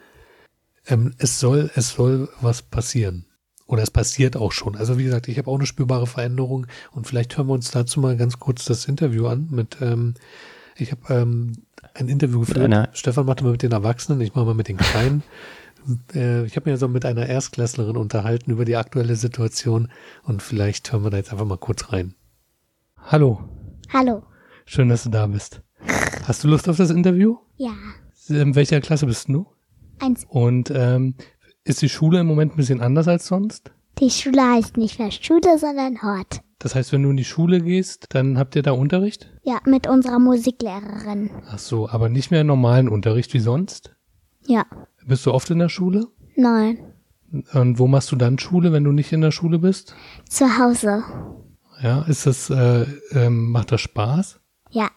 Ähm, 0.86 1.14
es 1.18 1.38
soll, 1.38 1.70
es 1.74 1.90
soll 1.90 2.28
was 2.40 2.62
passieren. 2.62 3.26
Oder 3.66 3.82
es 3.82 3.90
passiert 3.90 4.36
auch 4.36 4.52
schon. 4.52 4.76
Also 4.76 4.98
wie 4.98 5.04
gesagt, 5.04 5.28
ich 5.28 5.36
habe 5.36 5.50
auch 5.50 5.56
eine 5.56 5.66
spürbare 5.66 6.06
Veränderung 6.06 6.66
und 6.92 7.06
vielleicht 7.06 7.36
hören 7.36 7.48
wir 7.48 7.52
uns 7.52 7.70
dazu 7.70 8.00
mal 8.00 8.16
ganz 8.16 8.38
kurz 8.38 8.64
das 8.64 8.86
Interview 8.86 9.26
an 9.26 9.48
mit, 9.50 9.76
ähm, 9.82 10.14
ich 10.76 10.90
habe 10.90 11.02
ähm, 11.12 11.52
ein 11.94 12.08
Interview 12.08 12.40
geführt. 12.40 12.56
Stefan 12.94 13.26
machte 13.26 13.44
mal 13.44 13.52
mit 13.52 13.62
den 13.62 13.72
Erwachsenen, 13.72 14.22
ich 14.22 14.34
mache 14.34 14.46
mal 14.46 14.54
mit 14.54 14.68
den 14.68 14.78
Kleinen. 14.78 15.22
Äh, 16.14 16.44
ich 16.44 16.56
habe 16.56 16.70
mir 16.70 16.76
so 16.76 16.88
mit 16.88 17.04
einer 17.04 17.26
Erstklässlerin 17.26 17.96
unterhalten 17.96 18.50
über 18.50 18.64
die 18.64 18.76
aktuelle 18.76 19.16
Situation 19.16 19.88
und 20.22 20.42
vielleicht 20.42 20.90
hören 20.92 21.04
wir 21.04 21.10
da 21.10 21.18
jetzt 21.18 21.32
einfach 21.32 21.46
mal 21.46 21.58
kurz 21.58 21.92
rein. 21.92 22.14
Hallo, 23.10 23.40
Hallo. 23.90 24.22
schön, 24.66 24.90
dass 24.90 25.04
du 25.04 25.08
da 25.08 25.26
bist. 25.26 25.62
Hast 26.26 26.44
du 26.44 26.48
Lust 26.48 26.68
auf 26.68 26.76
das 26.76 26.90
Interview? 26.90 27.38
Ja. 27.56 27.72
In 28.28 28.54
welcher 28.54 28.82
Klasse 28.82 29.06
bist 29.06 29.28
du? 29.28 29.46
Eins. 29.98 30.26
Und 30.28 30.70
ähm, 30.74 31.14
ist 31.64 31.80
die 31.80 31.88
Schule 31.88 32.20
im 32.20 32.26
Moment 32.26 32.52
ein 32.52 32.56
bisschen 32.56 32.82
anders 32.82 33.08
als 33.08 33.26
sonst? 33.26 33.72
Die 33.98 34.10
Schule 34.10 34.42
heißt 34.42 34.76
nicht 34.76 34.98
mehr 34.98 35.10
Schule, 35.10 35.58
sondern 35.58 36.02
Hort. 36.02 36.42
Das 36.58 36.74
heißt, 36.74 36.92
wenn 36.92 37.02
du 37.02 37.08
in 37.10 37.16
die 37.16 37.24
Schule 37.24 37.62
gehst, 37.62 38.08
dann 38.10 38.36
habt 38.36 38.54
ihr 38.56 38.62
da 38.62 38.72
Unterricht? 38.72 39.32
Ja, 39.42 39.58
mit 39.64 39.86
unserer 39.86 40.18
Musiklehrerin. 40.18 41.30
Ach 41.48 41.58
so, 41.58 41.88
aber 41.88 42.10
nicht 42.10 42.30
mehr 42.30 42.44
normalen 42.44 42.90
Unterricht 42.90 43.32
wie 43.32 43.40
sonst? 43.40 43.96
Ja. 44.46 44.66
Bist 45.06 45.24
du 45.24 45.32
oft 45.32 45.48
in 45.48 45.60
der 45.60 45.70
Schule? 45.70 46.08
Nein. 46.36 46.78
Und 47.54 47.78
wo 47.78 47.86
machst 47.86 48.12
du 48.12 48.16
dann 48.16 48.38
Schule, 48.38 48.70
wenn 48.72 48.84
du 48.84 48.92
nicht 48.92 49.12
in 49.12 49.22
der 49.22 49.30
Schule 49.30 49.58
bist? 49.58 49.94
Zu 50.28 50.58
Hause. 50.58 51.02
Ja, 51.82 52.02
ist 52.02 52.26
das, 52.26 52.50
äh, 52.50 52.86
ähm, 53.12 53.50
macht 53.50 53.72
das 53.72 53.80
Spaß? 53.80 54.40
Ja. 54.70 54.90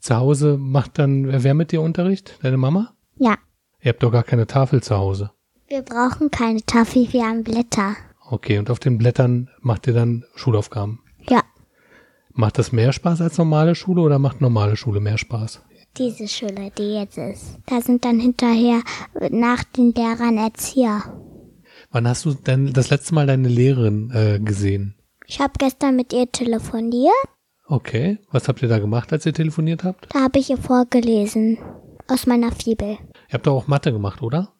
Zu 0.00 0.16
Hause 0.16 0.56
macht 0.58 0.98
dann 0.98 1.26
wer 1.26 1.44
wer 1.44 1.54
mit 1.54 1.72
dir 1.72 1.82
Unterricht? 1.82 2.38
Deine 2.42 2.56
Mama? 2.56 2.94
Ja. 3.16 3.36
Ihr 3.80 3.90
habt 3.90 4.02
doch 4.02 4.10
gar 4.10 4.24
keine 4.24 4.46
Tafel 4.46 4.82
zu 4.82 4.96
Hause. 4.96 5.30
Wir 5.68 5.82
brauchen 5.82 6.30
keine 6.30 6.62
Tafel, 6.62 7.12
wir 7.12 7.24
haben 7.24 7.42
Blätter. 7.42 7.96
Okay, 8.28 8.58
und 8.58 8.70
auf 8.70 8.78
den 8.78 8.98
Blättern 8.98 9.50
macht 9.60 9.86
ihr 9.86 9.94
dann 9.94 10.24
Schulaufgaben. 10.34 11.00
Ja. 11.28 11.42
Macht 12.32 12.58
das 12.58 12.72
mehr 12.72 12.92
Spaß 12.92 13.20
als 13.20 13.38
normale 13.38 13.74
Schule 13.74 14.02
oder 14.02 14.18
macht 14.18 14.40
normale 14.40 14.76
Schule 14.76 15.00
mehr 15.00 15.18
Spaß? 15.18 15.62
Diese 15.96 16.28
Schule, 16.28 16.70
die 16.76 16.94
jetzt 16.94 17.16
ist. 17.16 17.58
Da 17.66 17.80
sind 17.80 18.04
dann 18.04 18.20
hinterher 18.20 18.82
nach 19.30 19.64
den 19.64 19.92
Lehrern 19.94 20.36
Erzieher. 20.36 21.02
Wann 21.90 22.06
hast 22.06 22.24
du 22.26 22.34
denn 22.34 22.72
das 22.72 22.90
letzte 22.90 23.14
Mal 23.14 23.26
deine 23.26 23.48
Lehrerin 23.48 24.10
äh, 24.10 24.38
gesehen? 24.38 24.95
Ich 25.26 25.40
habe 25.40 25.52
gestern 25.58 25.96
mit 25.96 26.12
ihr 26.12 26.30
telefoniert. 26.30 27.12
Okay, 27.66 28.18
was 28.30 28.46
habt 28.46 28.62
ihr 28.62 28.68
da 28.68 28.78
gemacht, 28.78 29.12
als 29.12 29.26
ihr 29.26 29.34
telefoniert 29.34 29.82
habt? 29.82 30.06
Da 30.14 30.22
habe 30.22 30.38
ich 30.38 30.50
ihr 30.50 30.56
vorgelesen. 30.56 31.58
Aus 32.08 32.26
meiner 32.26 32.52
Fibel. 32.52 32.90
Ihr 32.90 33.32
habt 33.32 33.46
doch 33.48 33.56
auch 33.56 33.66
Mathe 33.66 33.92
gemacht, 33.92 34.22
oder? 34.22 34.52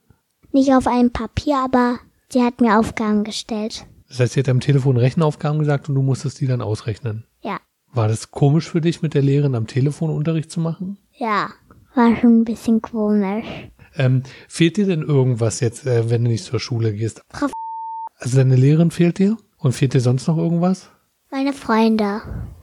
Nicht 0.51 0.73
auf 0.73 0.89
einem 0.89 1.13
Papier, 1.13 1.59
aber 1.59 2.01
sie 2.29 2.43
hat 2.43 2.61
mir 2.61 2.79
Aufgaben 2.79 3.23
gestellt. 3.23 3.87
Das 4.09 4.19
heißt, 4.19 4.33
sie 4.33 4.41
hat 4.41 4.49
am 4.49 4.59
Telefon 4.59 4.97
Rechenaufgaben 4.97 5.61
gesagt 5.61 5.89
und 5.89 5.95
du 5.95 6.03
musstest 6.03 6.41
die 6.41 6.49
dann 6.49 6.61
ausrechnen. 6.61 7.25
Ja. 7.43 7.61
War 7.93 8.09
das 8.09 8.33
komisch 8.33 8.69
für 8.69 8.81
dich, 8.81 9.03
mit 9.03 9.15
der 9.15 9.23
Lehrerin 9.23 9.55
am 9.55 9.69
Telefon 9.69 10.11
Unterricht 10.11 10.51
zu 10.51 10.59
machen? 10.61 10.99
Ja. 11.13 11.51
War 11.95 12.17
schon 12.17 12.41
ein 12.41 12.45
bisschen 12.45 12.83
komisch. 12.83 13.47
Ähm, 13.97 14.25
fehlt 14.49 14.77
dir 14.77 14.87
denn 14.87 15.03
irgendwas 15.03 15.61
jetzt, 15.61 15.87
äh, 15.87 16.11
wenn 16.11 16.25
du 16.25 16.31
nicht 16.31 16.45
zur 16.45 16.59
Schule 16.61 16.93
gehst? 16.93 17.23
Frau 17.31 17.47
Also 18.19 18.37
deine 18.37 18.57
Lehrerin 18.57 18.91
fehlt 18.91 19.19
dir? 19.19 19.37
Und 19.67 19.73
fehlt 19.73 19.95
dir 19.95 20.01
sonst 20.01 20.29
noch 20.29 20.39
irgendwas? 20.39 20.91
Meine 21.29 21.53
Freunde. 21.53 22.21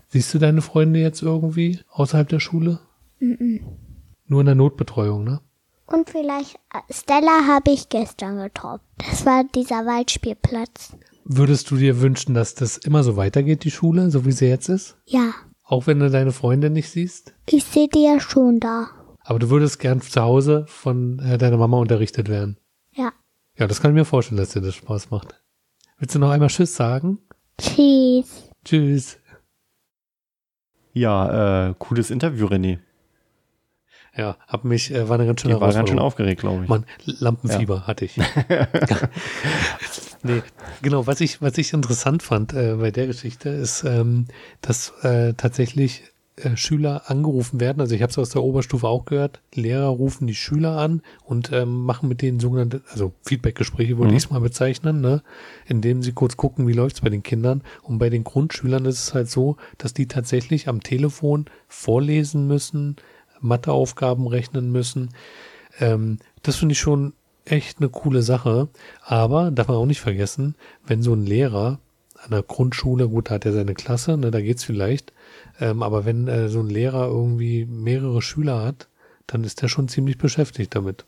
Siehst 0.08 0.34
du 0.34 0.40
deine 0.40 0.62
Freunde 0.62 1.00
jetzt 1.02 1.22
irgendwie 1.22 1.82
außerhalb 1.92 2.30
der 2.30 2.40
Schule? 2.40 2.80
Nur 3.20 4.40
in 4.40 4.46
der 4.46 4.56
Notbetreuung, 4.56 5.26
ne? 5.26 5.42
Und 5.86 6.10
vielleicht 6.10 6.56
äh, 6.74 6.80
Stella 6.90 7.46
habe 7.46 7.72
ich 7.72 7.90
gestern 7.90 8.38
getroffen. 8.38 8.86
Das 9.00 9.26
war 9.26 9.44
dieser 9.44 9.86
Waldspielplatz. 9.86 10.96
Würdest 11.26 11.70
du 11.72 11.76
dir 11.76 12.00
wünschen, 12.00 12.34
dass 12.36 12.56
das 12.56 12.78
immer 12.78 13.04
so 13.04 13.18
weitergeht, 13.18 13.66
die 13.66 13.72
Schule, 13.72 14.10
so 14.10 14.26
wie 14.26 14.32
sie 14.32 14.46
jetzt 14.48 14.70
ist? 14.70 14.96
Ja, 15.06 15.34
Auch 15.66 15.88
wenn 15.88 16.00
du 16.00 16.10
deine 16.10 16.32
Freunde 16.32 16.70
nicht 16.70 16.90
siehst? 16.90 17.34
ich 17.50 17.66
sehe 17.66 17.90
die 17.90 18.06
ja 18.06 18.22
schon 18.22 18.62
da. 18.62 18.88
Aber 19.26 19.40
du 19.40 19.50
würdest 19.50 19.80
gern 19.80 20.00
zu 20.00 20.22
Hause 20.22 20.64
von 20.70 21.20
äh, 21.20 21.38
deiner 21.38 21.58
Mama 21.58 21.80
unterrichtet 21.80 22.30
werden. 22.30 22.56
Ja. 22.94 23.12
Ja, 23.58 23.68
das 23.68 23.82
kann 23.82 23.92
ich 23.92 23.96
mir 23.96 24.06
vorstellen, 24.06 24.38
dass 24.40 24.52
dir 24.52 24.62
das 24.62 24.76
Spaß 24.76 25.12
macht. 25.12 25.43
Willst 25.98 26.16
du 26.16 26.20
noch 26.20 26.32
einmal 26.32 26.50
Tschüss 26.50 26.76
sagen? 26.76 27.20
Tschüss. 27.60 28.50
Tschüss. 28.66 29.20
Ja, 30.94 31.70
äh, 31.70 31.74
cooles 31.80 32.12
Interview, 32.12 32.48
René. 32.48 32.80
Ja, 34.16 34.38
hab 34.48 34.64
mich, 34.64 34.94
äh, 34.94 35.10
war 35.10 35.16
eine 35.16 35.26
ganz 35.26 35.42
schöne 35.42 35.56
Die 35.56 35.62
war 35.62 35.74
ganz 35.74 35.90
schön 35.90 35.98
aufgeregt, 35.98 36.42
glaube 36.42 36.64
ich. 36.64 36.70
Mann, 36.70 36.86
Lampenfieber 37.06 37.88
hatte 37.88 38.06
ich. 38.06 38.18
nee, 40.24 40.44
genau, 40.84 41.08
was 41.08 41.20
ich, 41.20 41.42
was 41.42 41.58
ich 41.58 41.74
interessant 41.74 42.22
fand 42.22 42.54
äh, 42.54 42.76
bei 42.76 42.92
der 42.92 43.08
Geschichte 43.08 43.50
ist, 43.50 43.84
ähm, 43.84 44.28
dass 44.62 44.90
äh, 45.04 45.34
tatsächlich 45.34 46.04
äh, 46.36 46.58
Schüler 46.58 47.04
angerufen 47.12 47.60
werden. 47.60 47.80
Also 47.80 47.94
ich 47.94 48.02
habe 48.02 48.10
es 48.12 48.18
aus 48.18 48.30
der 48.30 48.42
Oberstufe 48.44 48.88
auch 48.88 49.06
gehört. 49.06 49.42
Lehrer 49.54 49.88
rufen 49.88 50.26
die 50.26 50.36
Schüler 50.36 50.78
an 50.78 51.02
und 51.24 51.52
ähm, 51.52 51.82
machen 51.84 52.10
mit 52.10 52.22
denen 52.22 52.40
sogenannte, 52.40 52.82
also 52.92 53.14
Feedbackgespräche 53.24 53.98
würde 53.98 54.12
Mhm. 54.12 54.18
ich 54.18 54.24
es 54.24 54.30
mal 54.32 54.40
bezeichnen, 54.42 55.00
ne? 55.02 55.22
indem 55.68 56.02
sie 56.02 56.12
kurz 56.14 56.36
gucken, 56.36 56.68
wie 56.68 56.74
läuft's 56.74 57.02
bei 57.02 57.10
den 57.10 57.22
Kindern. 57.24 57.62
Und 57.84 58.00
bei 58.00 58.10
den 58.10 58.24
Grundschülern 58.24 58.86
ist 58.86 59.00
es 59.00 59.14
halt 59.14 59.30
so, 59.30 59.58
dass 59.78 59.94
die 59.94 60.08
tatsächlich 60.08 60.68
am 60.68 60.82
Telefon 60.82 61.46
vorlesen 61.68 62.48
müssen, 62.48 62.96
Matheaufgaben 63.40 64.26
rechnen 64.28 64.72
müssen. 64.72 65.10
Ähm, 65.80 66.18
das 66.42 66.56
finde 66.56 66.74
ich 66.74 66.80
schon 66.80 67.14
echt 67.46 67.80
eine 67.80 67.90
coole 67.90 68.22
Sache. 68.24 68.70
Aber 69.04 69.52
darf 69.52 69.68
man 69.68 69.78
auch 69.78 69.86
nicht 69.86 70.02
vergessen, 70.02 70.56
wenn 70.86 71.04
so 71.04 71.14
ein 71.14 71.26
Lehrer 71.26 71.80
an 72.24 72.32
der 72.32 72.42
Grundschule, 72.42 73.10
gut, 73.10 73.30
da 73.30 73.36
hat 73.36 73.46
er 73.46 73.52
seine 73.52 73.74
Klasse, 73.74 74.18
ne, 74.18 74.32
da 74.32 74.40
geht's 74.42 74.64
vielleicht. 74.64 75.12
Ähm, 75.60 75.84
aber 75.84 76.06
wenn 76.06 76.28
äh, 76.28 76.50
so 76.50 76.60
ein 76.60 76.70
Lehrer 76.70 77.08
irgendwie 77.08 77.66
mehrere 77.66 78.22
Schüler 78.22 78.64
hat, 78.64 78.88
dann 79.28 79.44
ist 79.44 79.62
der 79.62 79.68
schon 79.68 79.88
ziemlich 79.88 80.18
beschäftigt 80.18 80.76
damit. 80.76 81.06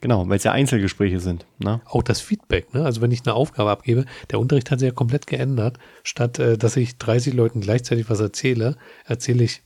Genau, 0.00 0.28
weil 0.28 0.36
es 0.36 0.44
ja 0.44 0.52
Einzelgespräche 0.52 1.20
sind. 1.20 1.46
Ne? 1.58 1.80
Auch 1.84 2.02
das 2.02 2.20
Feedback, 2.20 2.72
ne? 2.74 2.84
Also 2.84 3.00
wenn 3.00 3.10
ich 3.10 3.22
eine 3.24 3.34
Aufgabe 3.34 3.70
abgebe, 3.70 4.04
der 4.30 4.38
Unterricht 4.38 4.70
hat 4.70 4.78
sich 4.78 4.88
ja 4.88 4.94
komplett 4.94 5.26
geändert. 5.26 5.78
Statt 6.02 6.38
äh, 6.38 6.56
dass 6.56 6.76
ich 6.76 6.96
30 6.98 7.34
Leuten 7.34 7.60
gleichzeitig 7.60 8.08
was 8.08 8.20
erzähle, 8.20 8.76
erzähle 9.04 9.44
ich 9.44 9.62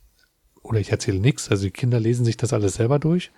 oder 0.63 0.81
ich 0.81 0.91
erzähle 0.91 1.21
nichts. 1.21 1.51
Also 1.51 1.65
die 1.65 1.71
Kinder 1.71 2.01
lesen 2.01 2.25
sich 2.25 2.37
das 2.37 2.53
alles 2.53 2.75
selber 2.75 2.99
durch 2.99 3.33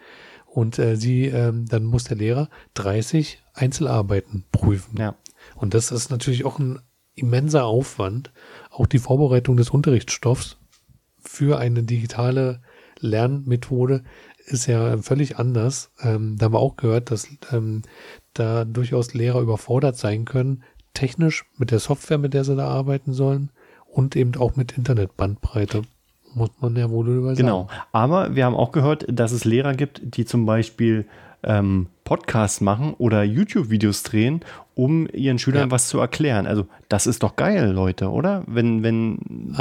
und 0.46 0.78
äh, 0.78 0.96
sie, 0.96 1.26
ähm, 1.26 1.66
dann 1.66 1.84
muss 1.84 2.04
der 2.04 2.16
Lehrer 2.16 2.48
30 2.74 3.42
Einzelarbeiten 3.54 4.44
prüfen. 4.52 4.96
Ja. 4.98 5.14
Und 5.54 5.74
das 5.74 5.90
ist 5.90 6.10
natürlich 6.10 6.44
auch 6.44 6.58
ein 6.58 6.80
immenser 7.20 7.64
Aufwand. 7.64 8.32
Auch 8.70 8.86
die 8.86 8.98
Vorbereitung 8.98 9.56
des 9.56 9.70
Unterrichtsstoffs 9.70 10.56
für 11.18 11.58
eine 11.58 11.82
digitale 11.82 12.60
Lernmethode 12.98 14.02
ist 14.46 14.66
ja 14.66 14.98
völlig 14.98 15.38
anders. 15.38 15.90
Ähm, 16.02 16.36
da 16.38 16.46
haben 16.46 16.54
wir 16.54 16.60
auch 16.60 16.76
gehört, 16.76 17.10
dass 17.10 17.28
ähm, 17.52 17.82
da 18.34 18.64
durchaus 18.64 19.14
Lehrer 19.14 19.40
überfordert 19.40 19.96
sein 19.96 20.24
können, 20.24 20.62
technisch 20.94 21.44
mit 21.56 21.70
der 21.70 21.78
Software, 21.78 22.18
mit 22.18 22.34
der 22.34 22.44
sie 22.44 22.56
da 22.56 22.68
arbeiten 22.68 23.12
sollen 23.12 23.50
und 23.86 24.16
eben 24.16 24.34
auch 24.36 24.56
mit 24.56 24.76
Internetbandbreite. 24.76 25.82
Muss 26.34 26.50
man 26.60 26.76
ja 26.76 26.90
wohl 26.90 27.08
über 27.08 27.34
sagen. 27.34 27.38
Genau. 27.38 27.68
Aber 27.92 28.34
wir 28.36 28.44
haben 28.44 28.54
auch 28.54 28.72
gehört, 28.72 29.04
dass 29.08 29.32
es 29.32 29.44
Lehrer 29.44 29.74
gibt, 29.74 30.00
die 30.16 30.24
zum 30.24 30.46
Beispiel 30.46 31.06
ähm, 31.42 31.88
Podcasts 32.10 32.60
machen 32.60 32.94
oder 32.98 33.22
YouTube-Videos 33.22 34.02
drehen, 34.02 34.40
um 34.74 35.06
ihren 35.12 35.38
Schülern 35.38 35.68
Ja. 35.68 35.70
was 35.70 35.86
zu 35.88 36.00
erklären. 36.00 36.48
Also 36.48 36.66
das 36.88 37.06
ist 37.06 37.22
doch 37.22 37.36
geil, 37.36 37.70
Leute, 37.70 38.10
oder? 38.10 38.42
Wenn, 38.48 38.82
wenn 38.82 39.18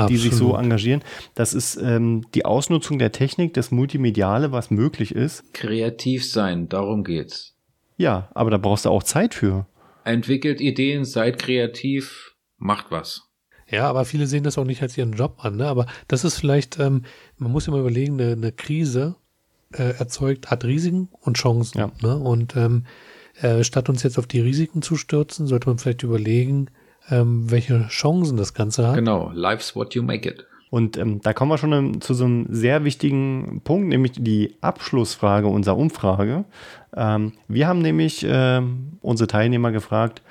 die 0.10 0.18
sich 0.18 0.34
so 0.34 0.56
engagieren. 0.56 1.04
Das 1.36 1.54
ist 1.54 1.76
ähm, 1.76 2.26
die 2.34 2.46
Ausnutzung 2.46 2.98
der 2.98 3.12
Technik, 3.12 3.54
das 3.54 3.70
Multimediale, 3.70 4.52
was 4.52 4.72
möglich 4.72 5.14
ist. 5.14 5.54
Kreativ 5.54 6.28
sein, 6.28 6.70
darum 6.70 7.04
geht's. 7.04 7.56
Ja, 7.98 8.30
aber 8.34 8.50
da 8.50 8.58
brauchst 8.58 8.86
du 8.86 8.90
auch 8.90 9.04
Zeit 9.04 9.36
für. 9.36 9.68
Entwickelt 10.04 10.60
Ideen, 10.60 11.06
seid 11.06 11.38
kreativ, 11.38 12.34
macht 12.58 12.88
was. 12.90 13.28
Ja, 13.70 13.88
aber 13.88 14.06
viele 14.06 14.26
sehen 14.26 14.44
das 14.44 14.58
auch 14.58 14.66
nicht 14.66 14.82
als 14.82 14.98
ihren 14.98 15.14
Job 15.14 15.46
an. 15.46 15.58
Ne? 15.58 15.68
Aber 15.68 15.86
das 16.08 16.24
ist 16.24 16.40
vielleicht, 16.40 16.80
ähm, 16.80 17.04
man 17.38 17.52
muss 17.52 17.68
immer 17.68 17.78
überlegen, 17.78 18.20
eine, 18.20 18.32
eine 18.32 18.52
Krise 18.52 19.18
äh, 19.74 19.98
erzeugt, 19.98 20.50
hat 20.50 20.66
Risiken 20.66 21.10
und 21.22 21.38
Chancen. 21.38 21.78
Ja. 21.80 21.92
Ne? 22.02 22.18
Und 22.18 22.56
ähm, 22.56 22.86
äh, 23.42 23.64
statt 23.64 23.90
uns 23.90 24.04
jetzt 24.04 24.18
auf 24.18 24.28
die 24.28 24.42
Risiken 24.42 24.82
zu 24.82 24.96
stürzen, 24.96 25.48
sollte 25.48 25.70
man 25.70 25.78
vielleicht 25.78 26.04
überlegen, 26.04 26.68
ähm, 27.10 27.50
welche 27.50 27.88
Chancen 27.88 28.38
das 28.38 28.54
Ganze 28.54 28.88
hat. 28.88 28.96
Genau, 28.96 29.32
life's 29.34 29.76
what 29.76 29.96
you 29.96 30.04
make 30.04 30.28
it. 30.28 30.46
Und 30.70 30.98
ähm, 30.98 31.22
da 31.22 31.34
kommen 31.34 31.52
wir 31.52 31.58
schon 31.58 31.74
ähm, 31.74 32.02
zu 32.02 32.14
so 32.14 32.26
einem 32.26 32.46
sehr 32.50 32.84
wichtigen 32.84 33.62
Punkt, 33.64 33.88
nämlich 33.88 34.14
die 34.18 34.56
Abschlussfrage 34.62 35.48
unserer 35.48 35.78
Umfrage. 35.78 36.46
Ähm, 36.96 37.34
wir 37.48 37.68
haben 37.68 37.80
nämlich 37.80 38.26
ähm, 38.28 38.98
unsere 39.02 39.28
Teilnehmer 39.28 39.72
gefragt, 39.72 40.22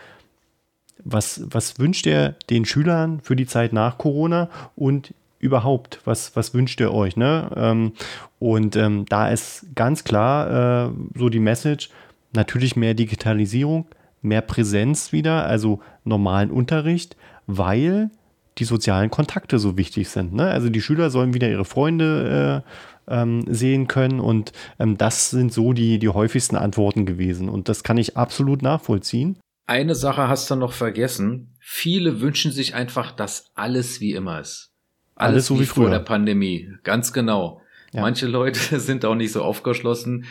was, 1.04 1.42
was 1.50 1.78
wünscht 1.78 2.06
ihr 2.06 2.36
den 2.50 2.64
Schülern 2.64 3.20
für 3.20 3.34
die 3.34 3.46
Zeit 3.46 3.72
nach 3.72 3.98
Corona 3.98 4.48
und 4.76 5.12
überhaupt, 5.38 6.00
was, 6.04 6.34
was 6.36 6.54
wünscht 6.54 6.80
ihr 6.80 6.92
euch? 6.92 7.16
Ne? 7.16 7.50
Ähm, 7.56 7.92
und 8.38 8.76
ähm, 8.76 9.04
da 9.08 9.28
ist 9.30 9.66
ganz 9.74 10.04
klar 10.04 10.88
äh, 10.88 10.92
so 11.14 11.28
die 11.28 11.40
Message, 11.40 11.90
natürlich 12.32 12.76
mehr 12.76 12.94
Digitalisierung, 12.94 13.86
mehr 14.22 14.42
Präsenz 14.42 15.12
wieder, 15.12 15.46
also 15.46 15.80
normalen 16.04 16.50
Unterricht, 16.50 17.16
weil 17.46 18.10
die 18.58 18.64
sozialen 18.64 19.10
Kontakte 19.10 19.58
so 19.58 19.76
wichtig 19.76 20.08
sind. 20.08 20.34
Ne? 20.34 20.48
Also 20.48 20.68
die 20.68 20.82
Schüler 20.82 21.10
sollen 21.10 21.34
wieder 21.34 21.48
ihre 21.48 21.64
Freunde 21.64 22.64
äh, 23.08 23.12
ähm, 23.20 23.44
sehen 23.48 23.86
können 23.88 24.20
und 24.20 24.52
ähm, 24.78 24.98
das 24.98 25.30
sind 25.30 25.52
so 25.52 25.72
die, 25.72 25.98
die 25.98 26.08
häufigsten 26.08 26.56
Antworten 26.56 27.06
gewesen 27.06 27.48
und 27.48 27.68
das 27.68 27.82
kann 27.82 27.96
ich 27.96 28.16
absolut 28.16 28.62
nachvollziehen. 28.62 29.38
Eine 29.66 29.94
Sache 29.94 30.28
hast 30.28 30.50
du 30.50 30.56
noch 30.56 30.72
vergessen. 30.72 31.54
Viele 31.60 32.20
wünschen 32.20 32.52
sich 32.52 32.74
einfach, 32.74 33.12
dass 33.12 33.50
alles 33.54 34.00
wie 34.00 34.12
immer 34.12 34.40
ist. 34.40 34.72
Alles, 35.18 35.32
Alles 35.34 35.46
so 35.46 35.56
wie, 35.56 35.60
wie 35.60 35.66
vor 35.66 35.84
früher. 35.84 35.90
der 35.90 35.98
Pandemie. 36.00 36.70
Ganz 36.84 37.12
genau. 37.12 37.60
Ja. 37.92 38.02
Manche 38.02 38.26
Leute 38.26 38.58
sind 38.80 39.04
auch 39.04 39.14
nicht 39.14 39.32
so 39.32 39.42
aufgeschlossen 39.42 40.24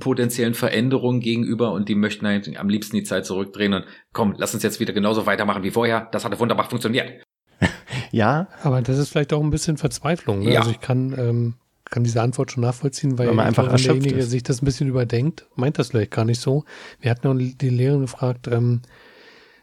potenziellen 0.00 0.54
Veränderungen 0.54 1.20
gegenüber 1.20 1.72
und 1.72 1.88
die 1.88 1.94
möchten 1.94 2.26
eigentlich 2.26 2.58
am 2.58 2.68
liebsten 2.68 2.96
die 2.96 3.04
Zeit 3.04 3.24
zurückdrehen 3.24 3.72
und 3.72 3.84
komm, 4.12 4.34
lass 4.36 4.52
uns 4.52 4.64
jetzt 4.64 4.80
wieder 4.80 4.92
genauso 4.92 5.26
weitermachen 5.26 5.62
wie 5.62 5.70
vorher. 5.70 6.08
Das 6.10 6.24
hatte 6.24 6.38
wunderbar 6.38 6.68
funktioniert. 6.68 7.22
Ja, 8.12 8.48
Aber 8.64 8.82
das 8.82 8.98
ist 8.98 9.10
vielleicht 9.10 9.32
auch 9.32 9.40
ein 9.40 9.50
bisschen 9.50 9.76
Verzweiflung. 9.76 10.40
Ne? 10.40 10.54
Ja. 10.54 10.60
Also 10.60 10.72
ich 10.72 10.80
kann, 10.80 11.14
ähm, 11.16 11.54
kann 11.84 12.02
diese 12.02 12.20
Antwort 12.22 12.50
schon 12.50 12.62
nachvollziehen, 12.64 13.18
weil 13.18 13.28
Weil 13.28 13.34
man 13.34 13.46
einfach 13.46 13.68
derjenige 13.72 14.16
ist. 14.16 14.30
sich 14.30 14.42
das 14.42 14.62
ein 14.62 14.64
bisschen 14.64 14.88
überdenkt, 14.88 15.46
meint 15.54 15.78
das 15.78 15.90
vielleicht 15.90 16.10
gar 16.10 16.24
nicht 16.24 16.40
so. 16.40 16.64
Wir 17.00 17.12
hatten 17.12 17.28
auch 17.28 17.36
die 17.36 17.68
Lehrerin 17.68 18.00
gefragt, 18.00 18.48
ähm, 18.48 18.80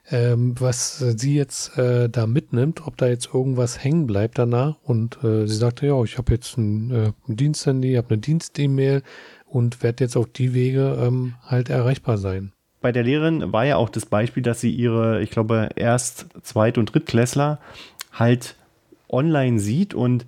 ähm, 0.10 0.56
was 0.60 1.02
äh, 1.02 1.18
sie 1.18 1.36
jetzt 1.36 1.78
äh, 1.78 2.10
da 2.10 2.28
mitnimmt, 2.28 2.88
ob 2.88 2.98
da 2.98 3.08
jetzt 3.08 3.30
irgendwas 3.34 3.84
hängen 3.84 4.08
bleibt 4.08 4.38
danach. 4.38 4.76
Und 4.84 5.24
äh, 5.24 5.48
sie 5.48 5.56
sagte, 5.56 5.88
ja, 5.88 6.02
ich 6.04 6.18
habe 6.18 6.34
jetzt 6.34 6.58
ein, 6.58 6.92
äh, 6.92 7.12
ein 7.28 7.36
Diensthandy, 7.36 7.94
habe 7.96 8.10
eine 8.12 8.20
Dienst-E-Mail 8.20 9.04
und 9.46 9.84
werde 9.84 10.04
jetzt 10.04 10.16
auf 10.16 10.28
die 10.28 10.54
Wege 10.54 10.98
ähm, 11.02 11.36
halt 11.46 11.70
erreichbar 11.70 12.18
sein. 12.18 12.52
bei 12.82 12.92
der 12.92 13.04
Lehrerin 13.04 13.52
war 13.52 13.66
ja 13.66 13.78
auch 13.78 13.90
das 13.90 14.06
Beispiel, 14.06 14.44
dass 14.44 14.62
sie 14.62 14.72
ihre, 14.72 15.22
ich 15.22 15.30
glaube, 15.32 15.70
Erst-, 15.76 16.28
Zweit- 16.44 16.78
und 16.78 16.94
Drittklässler 16.94 17.60
halt 18.14 18.56
online 19.10 19.60
sieht 19.60 19.94
und 19.94 20.26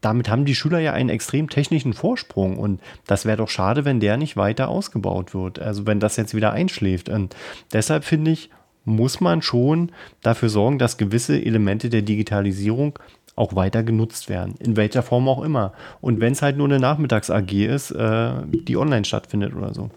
damit 0.00 0.28
haben 0.30 0.44
die 0.44 0.54
Schüler 0.54 0.78
ja 0.78 0.92
einen 0.92 1.10
extrem 1.10 1.50
technischen 1.50 1.92
Vorsprung 1.92 2.58
und 2.58 2.80
das 3.06 3.26
wäre 3.26 3.36
doch 3.36 3.48
schade, 3.48 3.84
wenn 3.84 4.00
der 4.00 4.16
nicht 4.16 4.36
weiter 4.36 4.68
ausgebaut 4.68 5.34
wird. 5.34 5.58
Also 5.58 5.86
wenn 5.86 6.00
das 6.00 6.16
jetzt 6.16 6.34
wieder 6.34 6.52
einschläft. 6.52 7.08
Und 7.08 7.36
deshalb 7.72 8.04
finde 8.04 8.30
ich, 8.30 8.50
muss 8.84 9.20
man 9.20 9.42
schon 9.42 9.92
dafür 10.22 10.48
sorgen, 10.48 10.78
dass 10.78 10.96
gewisse 10.96 11.40
Elemente 11.42 11.90
der 11.90 12.02
Digitalisierung 12.02 12.98
auch 13.36 13.54
weiter 13.54 13.82
genutzt 13.82 14.28
werden. 14.28 14.54
In 14.58 14.76
welcher 14.76 15.02
Form 15.02 15.28
auch 15.28 15.42
immer. 15.42 15.72
Und 16.00 16.20
wenn 16.20 16.32
es 16.32 16.42
halt 16.42 16.56
nur 16.56 16.66
eine 16.68 16.78
Nachmittags-AG 16.80 17.52
ist, 17.66 17.90
äh, 17.92 18.32
die 18.46 18.76
online 18.76 19.04
stattfindet 19.04 19.54
oder 19.54 19.72
so. 19.72 19.90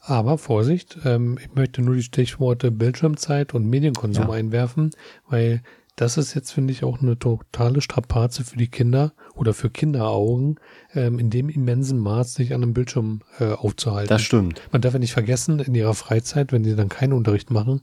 Aber 0.00 0.38
Vorsicht, 0.38 0.98
ähm, 1.04 1.36
ich 1.40 1.54
möchte 1.54 1.82
nur 1.82 1.96
die 1.96 2.02
Stichworte 2.02 2.70
Bildschirmzeit 2.70 3.54
und 3.54 3.66
Medienkonsum 3.68 4.28
Ja. 4.28 4.32
einwerfen, 4.32 4.90
weil 5.28 5.62
das 5.96 6.18
ist 6.18 6.34
jetzt, 6.34 6.52
finde 6.52 6.72
ich, 6.72 6.84
auch 6.84 7.00
eine 7.00 7.18
totale 7.18 7.80
Strapaze 7.80 8.44
für 8.44 8.56
die 8.58 8.68
Kinder 8.68 9.12
oder 9.34 9.54
für 9.54 9.70
Kinderaugen, 9.70 10.60
ähm, 10.94 11.18
in 11.18 11.30
dem 11.30 11.48
immensen 11.48 11.98
Maß 11.98 12.34
sich 12.34 12.52
an 12.52 12.62
einem 12.62 12.74
Bildschirm 12.74 13.22
äh, 13.40 13.52
aufzuhalten. 13.52 14.08
Das 14.08 14.22
stimmt. 14.22 14.60
Man 14.72 14.82
darf 14.82 14.92
ja 14.92 14.98
nicht 14.98 15.14
vergessen, 15.14 15.58
in 15.58 15.74
ihrer 15.74 15.94
Freizeit, 15.94 16.52
wenn 16.52 16.64
sie 16.64 16.76
dann 16.76 16.90
keinen 16.90 17.14
Unterricht 17.14 17.50
machen, 17.50 17.80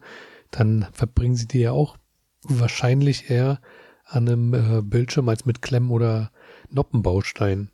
dann 0.52 0.88
verbringen 0.94 1.36
sie 1.36 1.48
die 1.48 1.60
ja 1.60 1.72
auch 1.72 1.98
wahrscheinlich 2.44 3.30
eher 3.32 3.60
an 4.06 4.28
einem 4.28 4.54
äh, 4.54 4.82
Bildschirm 4.84 5.28
als 5.30 5.46
mit 5.46 5.62
Klemm- 5.62 5.92
oder 5.92 6.32
Noppenbaustein. 6.70 7.72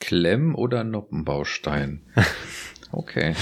Klemm- 0.00 0.54
oder 0.56 0.84
Noppenbaustein? 0.84 2.02
Okay. 2.92 3.34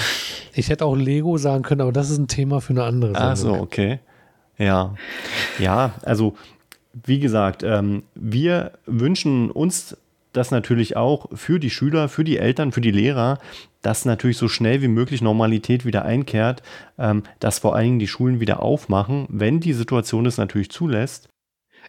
Ich 0.55 0.71
hätte 0.71 0.87
auch 0.87 0.97
Lego 0.97 1.37
sagen 1.37 1.63
können, 1.63 1.83
aber 1.83 1.93
das 1.93 2.11
ist 2.11 2.19
ein 2.19 2.29
Thema 2.29 2.61
für 2.61 2.73
eine 2.73 2.85
andere 2.85 3.13
Ach 3.15 3.37
Sendung. 3.37 3.59
so, 3.59 3.63
okay. 3.63 4.01
Ja. 4.59 4.95
Ja, 5.59 5.95
also 6.03 6.37
wie 6.93 7.19
gesagt, 7.19 7.63
ähm, 7.65 8.05
wir 8.15 8.73
wünschen 8.87 9.51
uns 9.51 9.97
das 10.33 10.51
natürlich 10.51 10.97
auch 10.97 11.27
für 11.35 11.59
die 11.61 11.71
Schüler, 11.71 12.09
für 12.09 12.25
die 12.25 12.39
Eltern, 12.39 12.73
für 12.73 12.81
die 12.81 12.91
Lehrer, 12.91 13.39
dass 13.83 14.05
natürlich 14.05 14.37
so 14.37 14.49
schnell 14.49 14.83
wie 14.83 14.89
möglich 14.89 15.23
Normalität 15.23 15.85
wieder 15.85 16.05
einkehrt, 16.05 16.63
ähm, 16.99 17.23
dass 17.41 17.59
vor 17.61 17.75
allen 17.77 17.85
Dingen 17.85 17.99
die 17.99 18.09
Schulen 18.09 18.41
wieder 18.41 18.63
aufmachen, 18.63 19.27
wenn 19.29 19.61
die 19.61 19.73
Situation 19.73 20.27
es 20.27 20.39
natürlich 20.39 20.71
zulässt. 20.71 21.29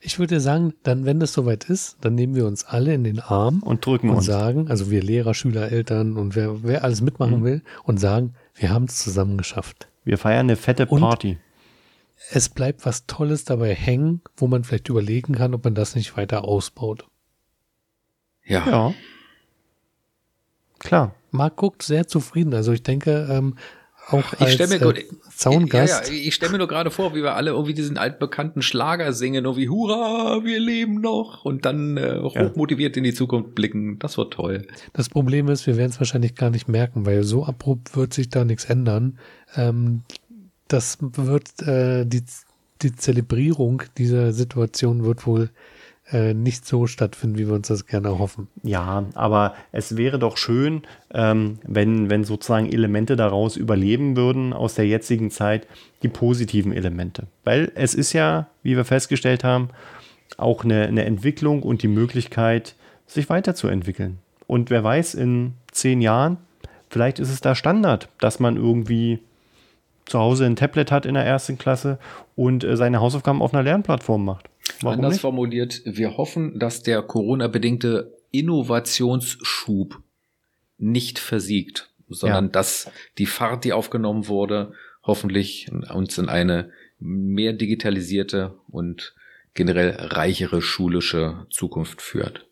Ich 0.01 0.19
würde 0.19 0.39
sagen, 0.41 0.73
dann, 0.83 1.05
wenn 1.05 1.19
das 1.19 1.33
soweit 1.33 1.63
ist, 1.69 1.97
dann 2.01 2.15
nehmen 2.15 2.35
wir 2.35 2.45
uns 2.45 2.65
alle 2.65 2.93
in 2.93 3.03
den 3.03 3.19
Arm 3.19 3.61
Und 3.63 3.85
drücken 3.85 4.09
und 4.09 4.17
uns. 4.17 4.25
sagen, 4.25 4.67
also 4.69 4.91
wir 4.91 5.01
Lehrer, 5.01 5.33
Schüler, 5.33 5.71
Eltern 5.71 6.17
und 6.17 6.35
wer, 6.35 6.63
wer 6.63 6.83
alles 6.83 7.01
mitmachen 7.01 7.39
Mhm. 7.39 7.43
will 7.45 7.61
und 7.83 7.99
sagen, 7.99 8.33
wir 8.55 8.71
haben 8.71 8.85
es 8.85 8.97
zusammen 9.01 9.37
geschafft. 9.37 9.87
Wir 10.03 10.17
feiern 10.17 10.47
eine 10.47 10.57
fette 10.57 10.85
Und- 10.87 10.99
Party. 11.01 11.37
Es 12.31 12.49
bleibt 12.49 12.85
was 12.85 13.05
Tolles 13.05 13.45
dabei 13.45 13.73
hängen, 13.73 14.21
wo 14.37 14.47
man 14.47 14.63
vielleicht 14.63 14.89
überlegen 14.89 15.35
kann, 15.35 15.53
ob 15.53 15.63
man 15.63 15.75
das 15.75 15.95
nicht 15.95 16.17
weiter 16.17 16.43
ausbaut. 16.45 17.05
Ja. 18.43 18.65
Ja. 18.67 18.93
Klar. 20.79 21.15
Marc 21.31 21.55
guckt 21.55 21.83
sehr 21.83 22.07
zufrieden. 22.07 22.53
Also 22.53 22.71
ich 22.71 22.83
denke, 22.83 23.27
ähm, 23.29 23.55
auch 24.07 24.33
Ich 24.33 24.59
als 24.59 24.69
mir 24.69 24.75
äh, 24.75 24.79
gut- 24.79 25.03
Zaungast. 25.35 26.07
Ja, 26.09 26.13
ja, 26.13 26.21
ich 26.27 26.35
stelle 26.35 26.51
mir 26.51 26.57
nur 26.59 26.67
gerade 26.67 26.91
vor, 26.91 27.15
wie 27.15 27.23
wir 27.23 27.35
alle 27.35 27.51
irgendwie 27.51 27.73
diesen 27.73 27.97
altbekannten 27.97 28.61
Schlager 28.61 29.11
singen, 29.13 29.45
irgendwie 29.45 29.67
Hurra, 29.67 30.43
wir 30.43 30.59
leben 30.59 31.01
noch 31.01 31.43
und 31.43 31.65
dann 31.65 31.97
äh, 31.97 32.19
hochmotiviert 32.21 32.95
in 32.97 33.03
die 33.03 33.13
Zukunft 33.15 33.55
blicken. 33.55 33.97
Das 33.99 34.17
wird 34.17 34.33
toll. 34.33 34.67
Das 34.93 35.09
Problem 35.09 35.47
ist, 35.49 35.65
wir 35.65 35.75
werden 35.75 35.89
es 35.89 35.99
wahrscheinlich 35.99 36.35
gar 36.35 36.51
nicht 36.51 36.67
merken, 36.67 37.05
weil 37.05 37.23
so 37.23 37.45
abrupt 37.45 37.97
wird 37.97 38.13
sich 38.13 38.29
da 38.29 38.45
nichts 38.45 38.65
ändern. 38.65 39.17
Ähm, 39.55 40.03
das 40.67 40.97
wird 40.99 41.61
äh, 41.61 42.05
die, 42.05 42.23
die 42.81 42.95
Zelebrierung 42.95 43.83
dieser 43.97 44.33
Situation 44.33 45.03
wird 45.03 45.25
wohl 45.25 45.49
äh, 46.11 46.33
nicht 46.33 46.67
so 46.67 46.85
stattfinden, 46.85 47.37
wie 47.37 47.47
wir 47.47 47.55
uns 47.55 47.67
das 47.67 47.87
gerne 47.87 48.19
hoffen. 48.19 48.47
Ja, 48.61 49.05
aber 49.15 49.55
es 49.71 49.97
wäre 49.97 50.19
doch 50.19 50.37
schön, 50.37 50.83
ähm, 51.11 51.59
wenn, 51.65 52.09
wenn 52.09 52.23
sozusagen 52.23 52.71
Elemente 52.71 53.15
daraus 53.15 53.57
überleben 53.57 54.15
würden 54.15 54.53
aus 54.53 54.75
der 54.75 54.85
jetzigen 54.85 55.31
Zeit, 55.31 55.67
die 56.03 56.09
positiven 56.09 56.73
Elemente. 56.73 57.27
Weil 57.43 57.71
es 57.75 57.95
ist 57.95 58.13
ja, 58.13 58.47
wie 58.61 58.75
wir 58.75 58.85
festgestellt 58.85 59.43
haben, 59.43 59.69
auch 60.37 60.63
eine, 60.63 60.83
eine 60.83 61.05
Entwicklung 61.05 61.63
und 61.63 61.81
die 61.81 61.87
Möglichkeit, 61.87 62.75
sich 63.07 63.29
weiterzuentwickeln. 63.29 64.19
Und 64.47 64.69
wer 64.69 64.83
weiß, 64.83 65.15
in 65.15 65.53
zehn 65.71 66.01
Jahren, 66.01 66.37
vielleicht 66.89 67.19
ist 67.19 67.31
es 67.31 67.41
da 67.41 67.55
Standard, 67.55 68.09
dass 68.19 68.39
man 68.39 68.57
irgendwie 68.57 69.19
zu 70.05 70.19
Hause 70.19 70.45
ein 70.45 70.55
Tablet 70.55 70.91
hat 70.91 71.05
in 71.05 71.15
der 71.15 71.25
ersten 71.25 71.57
Klasse 71.57 71.99
und 72.35 72.63
äh, 72.63 72.77
seine 72.77 72.99
Hausaufgaben 72.99 73.41
auf 73.41 73.53
einer 73.53 73.63
Lernplattform 73.63 74.23
macht. 74.25 74.47
Warum 74.81 74.97
Anders 74.97 75.13
nicht? 75.13 75.21
formuliert, 75.21 75.81
wir 75.85 76.17
hoffen, 76.17 76.59
dass 76.59 76.83
der 76.83 77.01
Corona-bedingte 77.01 78.13
Innovationsschub 78.31 79.99
nicht 80.77 81.19
versiegt, 81.19 81.89
sondern 82.09 82.45
Ja. 82.45 82.51
dass 82.51 82.91
die 83.17 83.25
Fahrt, 83.25 83.63
die 83.63 83.73
aufgenommen 83.73 84.27
wurde, 84.27 84.73
hoffentlich 85.03 85.69
uns 85.93 86.17
in 86.17 86.29
eine 86.29 86.71
mehr 86.99 87.53
digitalisierte 87.53 88.55
und 88.69 89.13
generell 89.53 89.91
reichere 89.91 90.61
schulische 90.61 91.45
Zukunft 91.49 92.01
führt. 92.01 92.45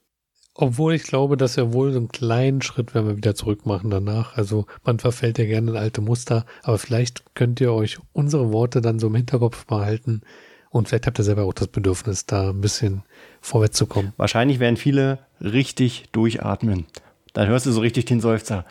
Obwohl 0.55 0.93
ich 0.93 1.03
glaube, 1.03 1.35
dass 1.35 1.57
wir 1.57 1.73
wohl 1.73 1.91
so 1.91 1.97
einen 1.97 2.09
kleinen 2.09 2.61
Schritt 2.61 2.93
werden 2.93 3.07
wir 3.07 3.17
wieder 3.17 3.33
zurück 3.33 3.65
machen 3.65 3.89
danach. 3.89 4.37
Also 4.37 4.67
man 4.83 4.99
verfällt 4.99 5.39
ja 5.39 5.45
gerne 5.45 5.71
in 5.71 5.77
alte 5.77 6.01
Muster, 6.01 6.45
aber 6.61 6.77
vielleicht 6.77 7.23
könnt 7.33 7.59
ihr 7.59 7.73
euch 7.73 7.97
unsere 8.13 8.51
Worte 8.51 8.81
dann 8.81 8.99
so 8.99 9.07
im 9.07 9.15
Hinterkopf 9.15 9.65
behalten 9.65 10.21
und 10.69 10.87
vielleicht 10.87 11.05
habt 11.05 11.19
ihr 11.19 11.23
selber 11.23 11.43
auch 11.43 11.53
das 11.53 11.67
Bedürfnis, 11.67 12.25
da 12.25 12.49
ein 12.49 12.61
bisschen 12.61 13.03
vorwärts 13.41 13.77
zu 13.77 13.85
kommen. 13.85 14.13
Wahrscheinlich 14.17 14.59
werden 14.59 14.77
viele 14.77 15.19
richtig 15.39 16.05
durchatmen. 16.11 16.85
Dann 17.33 17.47
hörst 17.47 17.67
du 17.67 17.71
so 17.71 17.81
richtig 17.81 18.05
den 18.05 18.21
Seufzer. 18.21 18.65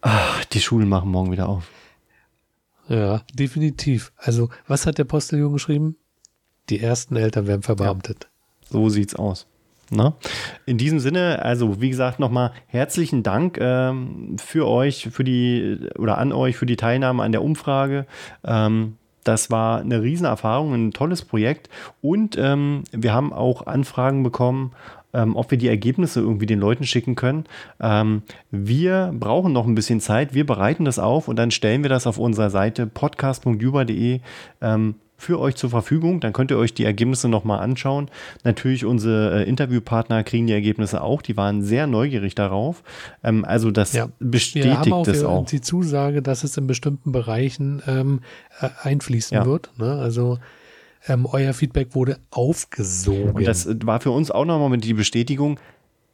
Ach, 0.00 0.44
die 0.46 0.60
Schulen 0.60 0.88
machen 0.88 1.10
morgen 1.10 1.32
wieder 1.32 1.48
auf. 1.48 1.68
Ja, 2.88 3.22
definitiv. 3.32 4.12
Also, 4.16 4.50
was 4.66 4.86
hat 4.86 4.98
der 4.98 5.04
Posteljungen 5.04 5.54
geschrieben? 5.54 5.96
Die 6.70 6.80
ersten 6.80 7.16
Eltern 7.16 7.46
werden 7.46 7.62
verbeamtet. 7.62 8.28
So 8.70 8.88
sieht's 8.88 9.14
aus. 9.14 9.46
Na? 9.90 10.14
In 10.66 10.78
diesem 10.78 10.98
Sinne, 10.98 11.42
also 11.42 11.80
wie 11.80 11.90
gesagt, 11.90 12.18
nochmal 12.18 12.52
herzlichen 12.66 13.22
Dank 13.22 13.58
ähm, 13.60 14.36
für 14.38 14.66
euch, 14.66 15.08
für 15.12 15.24
die 15.24 15.78
oder 15.98 16.18
an 16.18 16.32
euch 16.32 16.56
für 16.56 16.66
die 16.66 16.76
Teilnahme 16.76 17.22
an 17.22 17.32
der 17.32 17.42
Umfrage. 17.42 18.06
Ähm, 18.44 18.96
das 19.24 19.50
war 19.50 19.80
eine 19.80 20.02
Riesenerfahrung, 20.02 20.74
ein 20.74 20.90
tolles 20.92 21.24
Projekt. 21.24 21.68
Und 22.02 22.36
ähm, 22.38 22.84
wir 22.92 23.12
haben 23.12 23.32
auch 23.32 23.66
Anfragen 23.66 24.22
bekommen, 24.22 24.72
ähm, 25.14 25.36
ob 25.36 25.50
wir 25.50 25.58
die 25.58 25.68
Ergebnisse 25.68 26.20
irgendwie 26.20 26.46
den 26.46 26.60
Leuten 26.60 26.84
schicken 26.84 27.14
können. 27.14 27.44
Ähm, 27.80 28.22
wir 28.50 29.12
brauchen 29.14 29.52
noch 29.52 29.66
ein 29.66 29.74
bisschen 29.74 30.00
Zeit. 30.00 30.34
Wir 30.34 30.44
bereiten 30.44 30.84
das 30.84 30.98
auf 30.98 31.28
und 31.28 31.36
dann 31.36 31.50
stellen 31.50 31.82
wir 31.82 31.88
das 31.88 32.06
auf 32.06 32.18
unserer 32.18 32.50
Seite 32.50 32.86
podcast.juba.de 32.86 34.20
für 35.16 35.38
euch 35.40 35.54
zur 35.56 35.70
Verfügung. 35.70 36.20
Dann 36.20 36.32
könnt 36.32 36.50
ihr 36.50 36.58
euch 36.58 36.74
die 36.74 36.84
Ergebnisse 36.84 37.28
nochmal 37.28 37.60
anschauen. 37.60 38.10
Natürlich 38.42 38.84
unsere 38.84 39.44
äh, 39.44 39.48
Interviewpartner 39.48 40.24
kriegen 40.24 40.46
die 40.46 40.52
Ergebnisse 40.52 41.02
auch. 41.02 41.22
Die 41.22 41.36
waren 41.36 41.62
sehr 41.62 41.86
neugierig 41.86 42.34
darauf. 42.34 42.82
Ähm, 43.22 43.44
also 43.44 43.70
das 43.70 43.92
Ja, 43.92 44.08
Wir 44.18 44.30
bestätigt 44.30 44.76
haben 44.76 44.92
auch, 44.92 45.06
das 45.06 45.20
wir- 45.20 45.28
auch. 45.28 45.46
die 45.46 45.60
Zusage, 45.60 46.20
dass 46.22 46.44
es 46.44 46.56
in 46.56 46.66
bestimmten 46.66 47.12
Bereichen 47.12 47.82
ähm, 47.86 48.20
äh, 48.60 48.68
einfließen 48.82 49.34
Ja. 49.36 49.46
wird. 49.46 49.70
Ne? 49.78 49.92
Also 49.98 50.38
ähm, 51.06 51.26
euer 51.26 51.52
Feedback 51.52 51.94
wurde 51.94 52.18
aufgesogen. 52.30 53.32
Und 53.32 53.46
das 53.46 53.66
äh, 53.66 53.76
war 53.84 54.00
für 54.00 54.10
uns 54.10 54.30
auch 54.30 54.44
nochmal 54.44 54.70
mit 54.70 54.84
die 54.84 54.94
Bestätigung, 54.94 55.58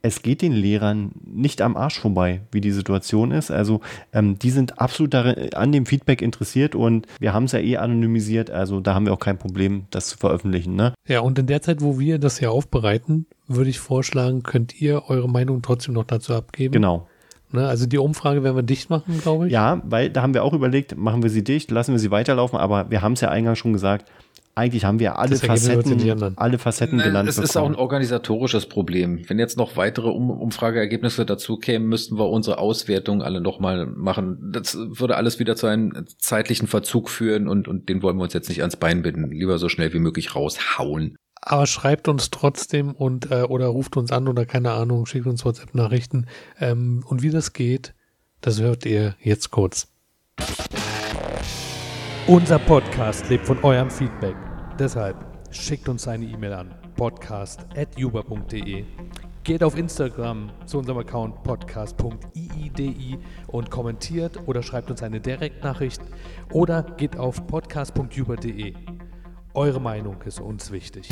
es 0.03 0.23
geht 0.23 0.43
den 0.43 0.53
Lehrern 0.53 1.13
nicht 1.25 1.61
am 1.63 1.77
Arsch 1.77 1.99
vorbei, 1.99 2.43
wie 2.53 2.61
die 2.61 2.71
Situation 2.71 3.31
ist. 3.33 3.51
Also 3.51 3.81
ähm, 4.13 4.39
die 4.39 4.51
sind 4.51 4.79
absolut 4.79 5.15
darin, 5.15 5.53
an 5.55 5.73
dem 5.73 5.87
Feedback 5.87 6.23
interessiert 6.23 6.75
und 6.75 7.07
wir 7.19 7.33
haben 7.33 7.45
es 7.45 7.53
ja 7.53 7.59
eh 7.59 7.77
anonymisiert, 7.77 8.51
also 8.51 8.81
da 8.81 8.95
haben 8.95 9.07
wir 9.07 9.13
auch 9.13 9.19
kein 9.19 9.39
Problem, 9.39 9.85
das 9.91 10.09
zu 10.09 10.19
veröffentlichen. 10.19 10.75
Ne? 10.75 10.95
ja, 11.07 11.21
und 11.21 11.39
in 11.39 11.47
der 11.47 11.63
Zeit, 11.63 11.83
wo 11.83 11.99
wir 11.99 12.19
das 12.19 12.39
hier 12.39 12.51
aufbereiten, 12.51 13.27
würde 13.47 13.71
ich 13.71 13.79
vorschlagen, 13.79 14.43
könnt 14.43 14.81
ihr 14.81 15.05
eure 15.09 15.29
Meinung 15.29 15.63
trotzdem 15.63 15.95
noch 15.95 16.05
dazu 16.05 16.35
abgeben. 16.35 16.73
Genau. 16.73 17.07
Ne? 17.53 17.67
Also 17.67 17.87
die 17.87 17.99
Umfrage 17.99 18.45
werden 18.45 18.57
wir 18.57 18.63
dicht 18.63 18.91
machen, 18.91 19.21
glaube 19.21 19.47
ich. 19.47 19.53
Ja, 19.53 19.83
weil 19.85 20.11
da 20.11 20.23
haben 20.23 20.35
wir 20.35 20.45
auch 20.45 20.53
überlegt, 20.53 20.97
machen 20.97 21.23
wir 21.23 21.31
sie 21.31 21.43
dicht, 21.43 21.71
lassen 21.71 21.93
wir 21.93 21.99
sie 21.99 22.11
weiterlaufen, 22.11 22.59
aber 22.59 22.91
wir 22.91 23.03
haben 23.03 23.15
es 23.15 23.21
ja 23.21 23.29
eingangs 23.29 23.59
schon 23.59 23.73
gesagt, 23.73 24.11
eigentlich 24.55 24.85
haben 24.85 24.99
wir 24.99 25.19
alle 25.19 25.31
Das 25.31 25.41
Facetten, 25.43 26.37
alle 26.37 26.59
Facetten 26.59 26.99
Nein, 26.99 27.07
genannt. 27.09 27.29
es 27.29 27.39
ist 27.39 27.57
auch 27.57 27.63
ein 27.63 27.71
bekommen. 27.73 27.83
organisatorisches 27.83 28.67
Problem. 28.67 29.23
Wenn 29.29 29.39
jetzt 29.39 29.57
noch 29.57 29.77
weitere 29.77 30.09
um 30.09 30.31
Umfrageergebnisse 30.31 31.25
dazu 31.25 31.57
kämen, 31.57 31.89
müssten 31.89 32.19
wir 32.19 32.29
unsere 32.29 32.59
Auswertung 32.59 33.23
alle 33.23 33.41
nochmal 33.41 33.87
machen. 33.87 34.51
Das 34.53 34.77
würde 34.77 35.17
alles 35.17 35.39
wieder 35.39 35.57
zu 35.57 35.67
einem 35.67 36.05
zeitlichen 36.19 36.67
Verzug 36.67 37.09
führen 37.11 37.49
und, 37.49 37.69
und 37.69 37.89
den 37.89 38.03
wollen 38.03 38.17
wir 38.17 38.25
uns 38.25 38.35
jetzt 38.35 38.49
nicht 38.49 38.61
ans 38.61 38.77
Bein 38.77 39.03
binden. 39.03 39.31
Lieber 39.31 39.59
so 39.59 39.69
schnell 39.69 39.93
wie 39.93 40.01
möglich 40.01 40.35
raushauen. 40.35 41.17
Aber 41.43 41.67
schreibt 41.67 42.09
uns 42.09 42.31
trotzdem 42.31 42.93
und 42.93 43.31
äh, 43.31 43.43
oder 43.45 43.67
ruft 43.69 43.97
uns 43.97 44.13
an 44.13 44.29
oder 44.29 44.45
keine 44.45 44.73
Ahnung, 44.73 45.07
schickt 45.07 45.27
uns 45.27 45.45
WhatsApp-Nachrichten. 45.45 46.27
Ähm, 46.61 47.03
und 47.07 47.23
wie 47.23 47.31
das 47.31 47.53
geht, 47.53 47.95
das 48.41 48.61
hört 48.61 48.85
ihr 48.85 49.15
jetzt 49.23 49.51
kurz. 49.51 49.89
Unser 52.31 52.61
Podcast 52.61 53.29
lebt 53.29 53.45
von 53.45 53.59
eurem 53.65 53.91
Feedback. 53.91 54.37
Deshalb 54.79 55.17
schickt 55.51 55.89
uns 55.89 56.07
eine 56.07 56.27
E-Mail 56.27 56.53
an 56.53 56.75
podcast.juba.de. 56.95 58.85
Geht 59.43 59.65
auf 59.65 59.77
Instagram 59.77 60.49
zu 60.65 60.79
unserem 60.79 60.99
Account 60.99 61.43
podcast.iidi 61.43 63.19
und 63.49 63.69
kommentiert 63.73 64.39
oder 64.47 64.63
schreibt 64.63 64.93
uns 64.93 65.03
eine 65.03 65.21
Direktnachricht 65.21 66.01
oder 66.53 66.85
geht 66.97 67.17
auf 67.17 67.45
podcast.juba.de. 67.49 68.75
Eure 69.55 69.81
Meinung 69.81 70.23
ist 70.23 70.39
uns 70.39 70.71
wichtig. 70.71 71.09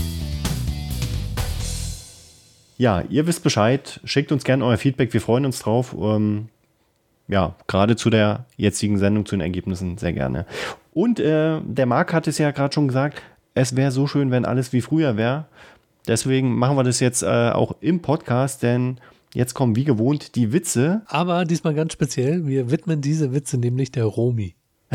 Ja, 2.76 3.00
ihr 3.00 3.26
wisst 3.26 3.42
Bescheid. 3.42 3.98
Schickt 4.04 4.30
uns 4.30 4.44
gerne 4.44 4.64
euer 4.64 4.78
Feedback. 4.78 5.12
Wir 5.12 5.20
freuen 5.20 5.46
uns 5.46 5.58
drauf. 5.58 5.96
Ähm, 5.98 6.48
ja, 7.28 7.54
gerade 7.66 7.96
zu 7.96 8.10
der 8.10 8.46
jetzigen 8.56 8.98
Sendung, 8.98 9.26
zu 9.26 9.36
den 9.36 9.42
Ergebnissen 9.42 9.98
sehr 9.98 10.12
gerne. 10.12 10.46
Und 10.94 11.20
äh, 11.20 11.60
der 11.62 11.86
Marc 11.86 12.12
hat 12.12 12.26
es 12.26 12.38
ja 12.38 12.50
gerade 12.50 12.72
schon 12.74 12.88
gesagt, 12.88 13.22
es 13.54 13.76
wäre 13.76 13.90
so 13.90 14.06
schön, 14.06 14.30
wenn 14.30 14.44
alles 14.44 14.72
wie 14.72 14.80
früher 14.80 15.16
wäre. 15.16 15.46
Deswegen 16.06 16.56
machen 16.56 16.76
wir 16.76 16.84
das 16.84 17.00
jetzt 17.00 17.22
äh, 17.22 17.50
auch 17.50 17.76
im 17.80 18.00
Podcast, 18.00 18.62
denn 18.62 18.98
jetzt 19.34 19.52
kommen 19.54 19.76
wie 19.76 19.84
gewohnt 19.84 20.34
die 20.36 20.52
Witze. 20.52 21.02
Aber 21.06 21.44
diesmal 21.44 21.74
ganz 21.74 21.92
speziell, 21.92 22.46
wir 22.46 22.70
widmen 22.70 23.00
diese 23.00 23.34
Witze 23.34 23.58
nämlich 23.58 23.92
der 23.92 24.04
Romi. 24.04 24.54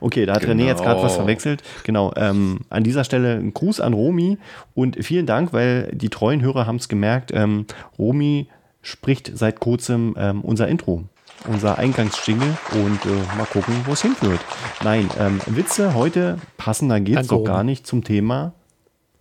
Okay, 0.00 0.26
da 0.26 0.34
hat 0.34 0.42
René 0.44 0.64
jetzt 0.66 0.82
gerade 0.82 1.02
was 1.02 1.12
Genau. 1.12 1.24
verwechselt. 1.24 1.62
Genau, 1.84 2.12
ähm, 2.16 2.60
an 2.68 2.84
dieser 2.84 3.04
Stelle 3.04 3.36
ein 3.36 3.52
Gruß 3.54 3.80
an 3.80 3.92
Romi 3.94 4.38
und 4.74 5.02
vielen 5.04 5.26
Dank, 5.26 5.52
weil 5.52 5.90
die 5.94 6.08
treuen 6.10 6.42
Hörer 6.42 6.66
haben 6.66 6.76
es 6.76 6.88
gemerkt. 6.88 7.30
Ähm, 7.34 7.66
Romi 7.98 8.48
spricht 8.82 9.32
seit 9.34 9.60
kurzem 9.60 10.14
ähm, 10.18 10.40
unser 10.42 10.68
Intro, 10.68 11.04
unser 11.46 11.78
Eingangsjingle 11.78 12.56
und 12.72 13.06
äh, 13.06 13.36
mal 13.36 13.46
gucken, 13.46 13.74
wo 13.84 13.92
es 13.92 14.02
hinführt. 14.02 14.40
Nein, 14.82 15.08
ähm, 15.18 15.40
Witze 15.46 15.94
heute 15.94 16.38
passender 16.56 17.00
geht's 17.00 17.28
Danke, 17.28 17.34
doch 17.34 17.44
gar 17.44 17.64
nicht 17.64 17.86
zum 17.86 18.04
Thema 18.04 18.52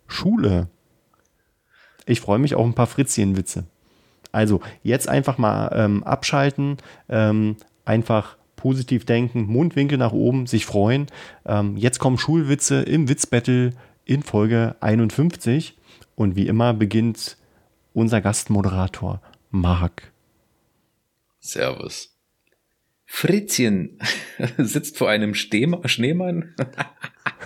Schule. 0.07 0.67
Ich 2.05 2.21
freue 2.21 2.39
mich 2.39 2.55
auf 2.55 2.65
ein 2.65 2.73
paar 2.73 2.87
Fritzchen-Witze. 2.87 3.65
Also 4.31 4.61
jetzt 4.83 5.07
einfach 5.07 5.37
mal 5.37 5.71
ähm, 5.73 6.03
abschalten, 6.03 6.77
ähm, 7.07 7.57
einfach 7.85 8.37
positiv 8.55 9.05
denken, 9.05 9.45
Mundwinkel 9.45 9.97
nach 9.97 10.11
oben, 10.11 10.45
sich 10.45 10.65
freuen. 10.65 11.07
Ähm, 11.45 11.77
jetzt 11.77 11.99
kommen 11.99 12.17
Schulwitze 12.17 12.81
im 12.81 13.07
Witzbattle 13.07 13.71
in 14.05 14.23
Folge 14.23 14.75
51. 14.81 15.77
Und 16.15 16.35
wie 16.35 16.47
immer 16.47 16.73
beginnt 16.73 17.37
unser 17.93 18.21
Gastmoderator 18.21 19.21
Marc. 19.51 20.11
Servus. 21.39 22.15
Fritzchen 23.05 23.99
sitzt 24.57 24.97
vor 24.97 25.09
einem 25.09 25.33
Stehma 25.33 25.87
Schneemann 25.87 26.53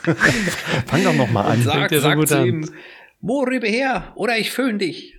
Fang 0.88 1.04
doch 1.04 1.14
noch 1.14 1.30
mal 1.32 1.46
an. 1.46 1.58
und 1.60 1.64
sagt, 1.64 1.94
so 1.94 2.00
sagt 2.02 2.18
gut 2.18 2.28
zu 2.28 2.40
an. 2.40 2.46
ihm, 2.48 2.70
Mo, 3.22 3.44
rüber 3.44 3.68
her, 3.68 4.12
oder 4.16 4.38
ich 4.38 4.52
föhn 4.52 4.78
dich. 4.78 5.16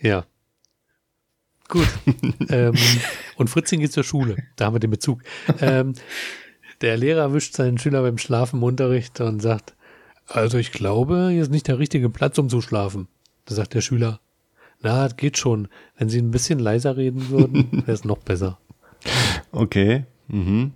Ja. 0.00 0.24
Gut. 1.68 1.88
ähm, 2.48 2.74
und 3.36 3.50
Fritzchen 3.50 3.80
geht 3.80 3.92
zur 3.92 4.04
Schule. 4.04 4.36
Da 4.56 4.66
haben 4.66 4.74
wir 4.74 4.80
den 4.80 4.90
Bezug. 4.90 5.22
Ähm, 5.60 5.94
der 6.80 6.96
Lehrer 6.96 7.22
erwischt 7.22 7.54
seinen 7.54 7.78
Schüler 7.78 8.02
beim 8.02 8.18
Schlafen 8.18 8.58
im 8.58 8.62
Unterricht 8.62 9.20
und 9.20 9.40
sagt, 9.40 9.74
also 10.26 10.58
ich 10.58 10.70
glaube, 10.70 11.30
hier 11.32 11.42
ist 11.42 11.50
nicht 11.50 11.66
der 11.66 11.78
richtige 11.78 12.08
Platz, 12.08 12.38
um 12.38 12.48
zu 12.48 12.60
schlafen. 12.60 13.08
Da 13.46 13.56
sagt 13.56 13.74
der 13.74 13.80
Schüler, 13.80 14.20
na, 14.82 15.04
das 15.04 15.16
geht 15.16 15.38
schon. 15.38 15.68
Wenn 15.96 16.08
Sie 16.08 16.18
ein 16.18 16.30
bisschen 16.30 16.58
leiser 16.58 16.96
reden 16.96 17.28
würden, 17.30 17.68
wäre 17.86 17.92
es 17.92 18.04
noch 18.04 18.18
besser. 18.18 18.58
Okay. 19.50 20.04
Mhm. 20.28 20.72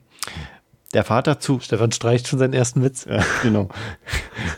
Der 0.94 1.04
Vater 1.04 1.40
zu 1.40 1.60
Stefan 1.60 1.92
streicht 1.92 2.28
schon 2.28 2.38
seinen 2.38 2.54
ersten 2.54 2.82
Witz. 2.82 3.04
Ja, 3.04 3.24
genau. 3.42 3.68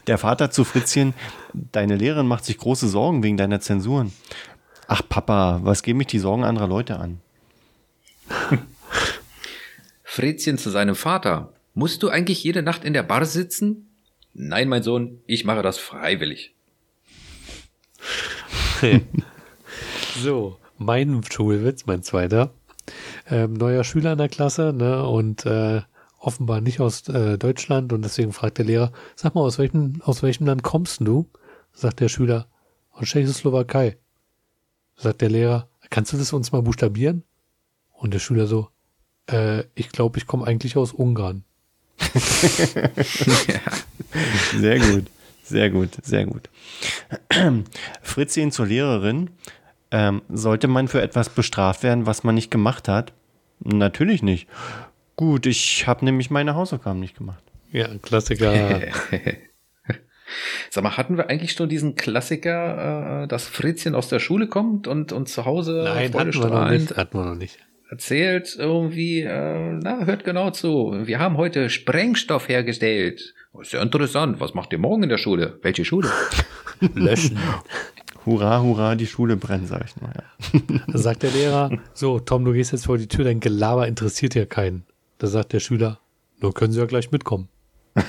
Der 0.06 0.18
Vater 0.18 0.50
zu 0.50 0.64
Fritzchen, 0.64 1.14
deine 1.52 1.96
Lehrerin 1.96 2.26
macht 2.26 2.44
sich 2.44 2.58
große 2.58 2.88
Sorgen 2.88 3.22
wegen 3.22 3.36
deiner 3.36 3.60
Zensuren. 3.60 4.12
Ach 4.86 5.02
Papa, 5.08 5.60
was 5.62 5.82
gehen 5.82 5.96
mich 5.96 6.06
die 6.06 6.18
Sorgen 6.18 6.44
anderer 6.44 6.68
Leute 6.68 6.98
an? 6.98 7.20
Fritzchen 10.04 10.58
zu 10.58 10.70
seinem 10.70 10.94
Vater. 10.94 11.52
Musst 11.74 12.02
du 12.02 12.08
eigentlich 12.08 12.42
jede 12.42 12.62
Nacht 12.62 12.84
in 12.84 12.92
der 12.92 13.02
Bar 13.02 13.24
sitzen? 13.24 13.88
Nein, 14.34 14.68
mein 14.68 14.82
Sohn, 14.82 15.20
ich 15.26 15.44
mache 15.44 15.62
das 15.62 15.78
freiwillig. 15.78 16.54
So, 20.20 20.56
mein 20.78 21.22
Schulwitz, 21.22 21.86
mein 21.86 22.02
zweiter. 22.02 22.52
Ähm, 23.30 23.52
neuer 23.54 23.84
Schüler 23.84 24.12
in 24.12 24.18
der 24.18 24.28
Klasse, 24.28 24.72
ne, 24.72 25.06
und 25.06 25.46
äh, 25.46 25.82
offenbar 26.18 26.60
nicht 26.60 26.80
aus 26.80 27.08
äh, 27.08 27.38
Deutschland 27.38 27.92
und 27.92 28.02
deswegen 28.02 28.32
fragt 28.32 28.58
der 28.58 28.64
Lehrer, 28.64 28.92
sag 29.14 29.36
mal, 29.36 29.42
aus 29.42 29.58
welchem, 29.58 30.02
aus 30.02 30.22
welchem 30.22 30.46
Land 30.46 30.64
kommst 30.64 31.00
du? 31.00 31.30
Sagt 31.72 32.00
der 32.00 32.08
Schüler, 32.08 32.48
aus 32.90 33.06
Tschechoslowakei. 33.08 33.96
Sagt 34.96 35.20
der 35.20 35.30
Lehrer, 35.30 35.68
kannst 35.90 36.12
du 36.12 36.16
das 36.16 36.32
uns 36.32 36.50
mal 36.50 36.62
buchstabieren? 36.62 37.22
Und 37.92 38.12
der 38.12 38.18
Schüler 38.18 38.48
so, 38.48 38.70
äh, 39.30 39.64
ich 39.74 39.90
glaube, 39.90 40.18
ich 40.18 40.26
komme 40.26 40.46
eigentlich 40.46 40.76
aus 40.76 40.92
Ungarn. 40.92 41.44
Sehr 44.56 44.78
gut, 44.78 45.06
sehr 45.42 45.70
gut, 45.70 45.90
sehr 46.02 46.26
gut. 46.26 46.48
Fritzchen 48.02 48.52
zur 48.52 48.66
Lehrerin. 48.66 49.30
Ähm, 49.90 50.22
sollte 50.28 50.68
man 50.68 50.88
für 50.88 51.00
etwas 51.00 51.30
bestraft 51.30 51.82
werden, 51.82 52.06
was 52.06 52.24
man 52.24 52.34
nicht 52.34 52.50
gemacht 52.50 52.88
hat? 52.88 53.12
Natürlich 53.60 54.22
nicht. 54.22 54.48
Gut, 55.16 55.46
ich 55.46 55.86
habe 55.86 56.04
nämlich 56.04 56.30
meine 56.30 56.54
Hausaufgaben 56.54 57.00
nicht 57.00 57.16
gemacht. 57.16 57.42
Ja, 57.72 57.88
Klassiker. 58.02 58.80
Sag 60.70 60.84
mal, 60.84 60.96
hatten 60.96 61.16
wir 61.16 61.30
eigentlich 61.30 61.52
schon 61.52 61.68
diesen 61.68 61.94
Klassiker, 61.96 63.22
äh, 63.24 63.28
dass 63.28 63.48
Fritzchen 63.48 63.94
aus 63.94 64.08
der 64.08 64.18
Schule 64.18 64.46
kommt 64.46 64.86
und, 64.86 65.12
und 65.12 65.28
zu 65.28 65.46
Hause 65.46 65.82
Nein, 65.84 66.12
hatten 66.12 66.34
wir 66.34 66.50
noch 66.50 66.70
nicht. 66.70 66.96
Hatten 66.96 67.18
wir 67.18 67.24
noch 67.24 67.34
nicht. 67.34 67.58
erzählt 67.90 68.54
irgendwie, 68.58 69.22
äh, 69.22 69.72
na, 69.82 70.04
hört 70.04 70.24
genau 70.24 70.50
zu. 70.50 70.94
Wir 71.04 71.18
haben 71.18 71.38
heute 71.38 71.70
Sprengstoff 71.70 72.48
hergestellt. 72.48 73.34
Oh, 73.52 73.62
Ist 73.62 73.72
ja 73.72 73.80
interessant. 73.82 74.38
Was 74.40 74.52
macht 74.52 74.72
ihr 74.72 74.78
morgen 74.78 75.04
in 75.04 75.08
der 75.08 75.18
Schule? 75.18 75.58
Welche 75.62 75.84
Schule? 75.86 76.10
Löschen. 76.94 77.38
Hurra, 78.26 78.60
hurra, 78.60 78.94
die 78.94 79.06
Schule 79.06 79.36
brennt, 79.36 79.68
sag 79.68 79.84
ich 79.84 80.00
mal. 80.00 80.12
Ja. 80.14 80.80
Da 80.86 80.98
sagt 80.98 81.22
der 81.22 81.30
Lehrer, 81.30 81.70
so, 81.94 82.20
Tom, 82.20 82.44
du 82.44 82.52
gehst 82.52 82.72
jetzt 82.72 82.86
vor 82.86 82.98
die 82.98 83.08
Tür, 83.08 83.24
dein 83.24 83.40
Gelaber 83.40 83.86
interessiert 83.88 84.34
ja 84.34 84.44
keinen. 84.44 84.84
Da 85.18 85.26
sagt 85.26 85.52
der 85.52 85.60
Schüler, 85.60 85.98
nur 86.40 86.54
können 86.54 86.72
Sie 86.72 86.78
ja 86.78 86.86
gleich 86.86 87.10
mitkommen. 87.10 87.48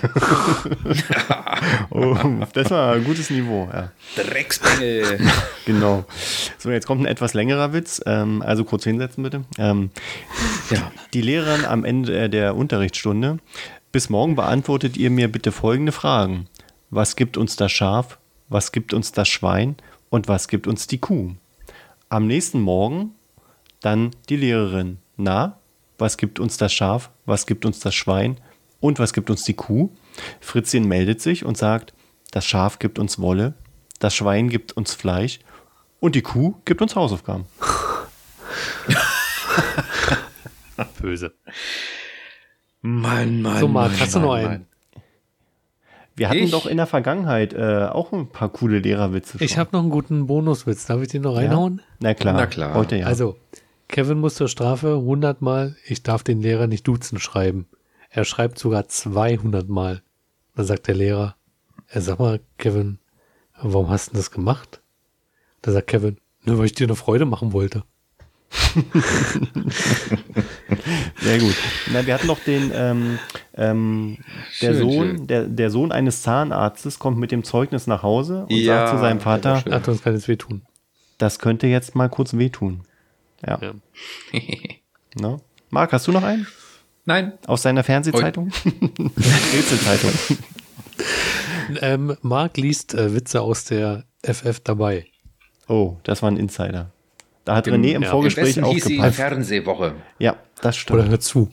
Oh, 1.91 2.16
das 2.54 2.70
war 2.70 2.93
ein 2.93 3.04
gutes 3.04 3.30
Niveau, 3.30 3.68
ja. 3.72 3.91
Drecksbengel. 4.16 5.20
Genau. 5.66 6.06
So, 6.58 6.72
jetzt 6.72 6.88
kommt 6.88 7.02
ein 7.02 7.06
etwas 7.06 7.34
längerer 7.34 7.74
Witz. 7.74 8.02
Ähm, 8.06 8.41
also 8.41 8.64
kurz 8.64 8.84
hinsetzen, 8.86 9.24
bitte. 9.24 9.43
Ähm, 9.58 9.91
ja. 10.72 10.91
die 11.14 11.22
Lehrerin 11.22 11.66
am 11.66 11.86
Ende 11.86 12.30
der 12.30 12.56
Unterrichtsstunde. 12.56 13.38
Bis 13.91 14.10
morgen 14.10 14.36
beantwortet 14.36 14.97
ihr 14.97 15.10
mir 15.10 15.32
bitte 15.32 15.52
folgende 15.52 15.91
Fragen. 15.91 16.47
Was 16.89 17.16
gibt 17.16 17.38
uns 17.38 17.56
das 17.56 17.72
Schaf? 17.72 18.18
Was 18.47 18.72
gibt 18.72 18.93
uns 18.93 19.12
das 19.12 19.28
Schwein? 19.28 19.76
Und 20.10 20.28
was 20.28 20.47
gibt 20.47 20.68
uns 20.68 20.88
die 20.88 20.99
Kuh? 20.99 21.36
Am 22.10 22.28
nächsten 22.28 22.62
Morgen 22.62 23.16
dann 23.82 24.12
die 24.30 24.36
Lehrerin. 24.36 24.97
Na, 25.18 25.60
was 25.97 26.18
gibt 26.18 26.39
uns 26.39 26.57
das 26.57 26.74
Schaf? 26.74 27.12
Was 27.26 27.45
gibt 27.45 27.66
uns 27.66 27.80
das 27.80 27.93
Schwein? 27.93 28.39
Und 28.80 28.99
was 28.99 29.14
gibt 29.14 29.30
uns 29.30 29.43
die 29.43 29.53
Kuh? 29.53 29.89
Fritzchen 30.39 30.88
meldet 30.88 31.22
sich 31.22 31.45
und 31.45 31.57
sagt, 31.57 31.93
das 32.32 32.45
Schaf 32.45 32.80
gibt 32.80 32.99
uns 32.99 33.20
Wolle, 33.20 33.53
das 33.99 34.16
Schwein 34.16 34.49
gibt 34.49 34.74
uns 34.74 34.93
Fleisch 34.93 35.39
und 35.99 36.16
die 36.16 36.22
Kuh 36.22 36.55
gibt 36.66 36.82
uns 36.82 36.95
Hausaufgaben. 36.95 37.45
Böse. 41.01 41.34
Mann, 42.82 43.41
Mann. 43.41 43.60
So, 43.60 43.68
Marc, 43.68 43.99
hast 43.99 44.16
du 44.16 44.20
noch 44.20 44.30
Mann, 44.30 44.45
einen? 44.45 44.68
Wir 46.20 46.30
hatten 46.30 46.39
Ich? 46.39 46.51
doch 46.51 46.65
in 46.65 46.78
der 46.78 46.86
Vergangenheit 46.86 47.53
äh, 47.53 47.86
auch 47.86 48.11
ein 48.11 48.28
paar 48.30 48.49
coole 48.49 48.80
Lehrerwitze. 48.80 49.38
Ich 49.39 49.51
schon. 49.51 49.59
habe 49.59 49.70
noch 49.72 49.82
einen 49.82 49.89
guten 49.89 50.28
Bonuswitz. 50.28 50.86
Darf 50.86 51.01
ich 51.01 51.07
den 51.07 51.22
noch 51.22 51.38
reinhauen? 51.38 51.82
Na 51.99 52.13
klar. 52.13 52.34
Na 52.34 52.45
klar. 52.45 52.74
Heute 52.74 52.97
ja. 52.97 53.05
Also, 53.05 53.38
Kevin 53.88 54.20
muss 54.20 54.36
zur 54.36 54.49
Strafe 54.49 54.95
100 54.95 55.41
Mal, 55.41 55.78
ich 55.86 56.03
darf 56.03 56.24
den 56.24 56.41
Lehrer 56.41 56.67
nicht 56.67 56.86
duzen 56.88 57.20
schreiben. 57.20 57.67
Er 58.09 58.26
schreibt 58.26 58.59
sogar 58.59 58.88
200 58.88 59.70
Mal. 59.70 60.01
Dann 60.55 60.65
sagt 60.65 60.88
der 60.88 60.95
Lehrer, 60.95 61.36
er 61.88 62.01
sag 62.01 62.20
mal, 62.20 62.41
Kevin, 62.57 62.99
warum 63.61 63.89
hast 63.89 64.11
du 64.11 64.17
das 64.17 64.30
gemacht? 64.30 64.82
Da 65.61 65.72
sagt 65.72 65.88
Kevin, 65.88 66.17
nur 66.43 66.57
weil 66.57 66.65
ich 66.65 66.74
dir 66.74 66.86
eine 66.86 66.95
Freude 66.95 67.26
machen 67.26 67.53
wollte. 67.53 67.84
Sehr 71.22 71.39
gut. 71.39 71.56
Na, 71.91 72.06
wir 72.06 72.14
hatten 72.14 72.28
noch 72.28 72.39
den, 72.39 72.72
ähm, 72.74 73.20
ähm, 73.56 74.18
der, 74.62 74.74
Schön, 74.74 74.78
Sohn, 74.80 75.08
schön. 75.18 75.28
Der, 75.28 75.43
der 75.45 75.70
Sohn 75.70 75.91
eines 75.91 76.22
Zahnarztes 76.22 77.00
kommt 77.00 77.18
mit 77.18 77.32
dem 77.32 77.43
Zeugnis 77.43 77.88
nach 77.88 78.04
Hause 78.04 78.43
und 78.50 78.52
Ja, 78.56 78.88
sagt 78.88 78.97
zu 78.97 78.97
seinem 79.02 79.20
Vater, 79.20 79.62
schön. 79.62 79.74
Hat 79.74 79.88
uns 79.88 80.02
keines 80.02 80.28
wehtun. 80.28 80.64
das 81.18 81.39
könnte 81.39 81.68
jetzt 81.68 81.95
mal 81.95 82.10
kurz 82.10 82.34
wehtun. 82.34 82.82
Ja. 83.45 83.60
Ja. 83.62 83.74
Ne? 85.20 85.38
Marc, 85.72 85.91
hast 85.91 86.06
du 86.08 86.12
noch 86.12 86.22
einen? 86.22 86.45
Nein. 87.06 87.34
Aus 87.47 87.64
deiner 87.64 87.84
Fernsehzeitung? 87.84 88.52
Rätselzeitung. 89.54 90.12
Ähm, 91.82 92.16
Marc 92.22 92.58
liest 92.58 92.93
äh, 92.93 93.16
Witze 93.16 93.41
aus 93.41 93.64
der 93.66 94.04
FF 94.24 94.60
dabei. 94.60 95.08
Oh, 95.68 95.97
das 96.04 96.22
war 96.22 96.30
ein 96.30 96.38
Insider. 96.38 96.91
Da 97.50 97.56
hat 97.56 97.68
René 97.68 97.93
im 97.93 98.04
ja. 98.04 98.12
Vorgespräch 98.12 98.58
besten 98.58 98.66
hieß 98.66 98.86
sie 98.86 99.00
aufgepasst. 99.00 99.16
Fernsehwoche. 99.16 99.95
Ja, 100.20 100.36
das 100.62 100.78
stimmt. 100.78 101.00
Oder 101.00 101.10
hör 101.10 101.20
zu. 101.20 101.50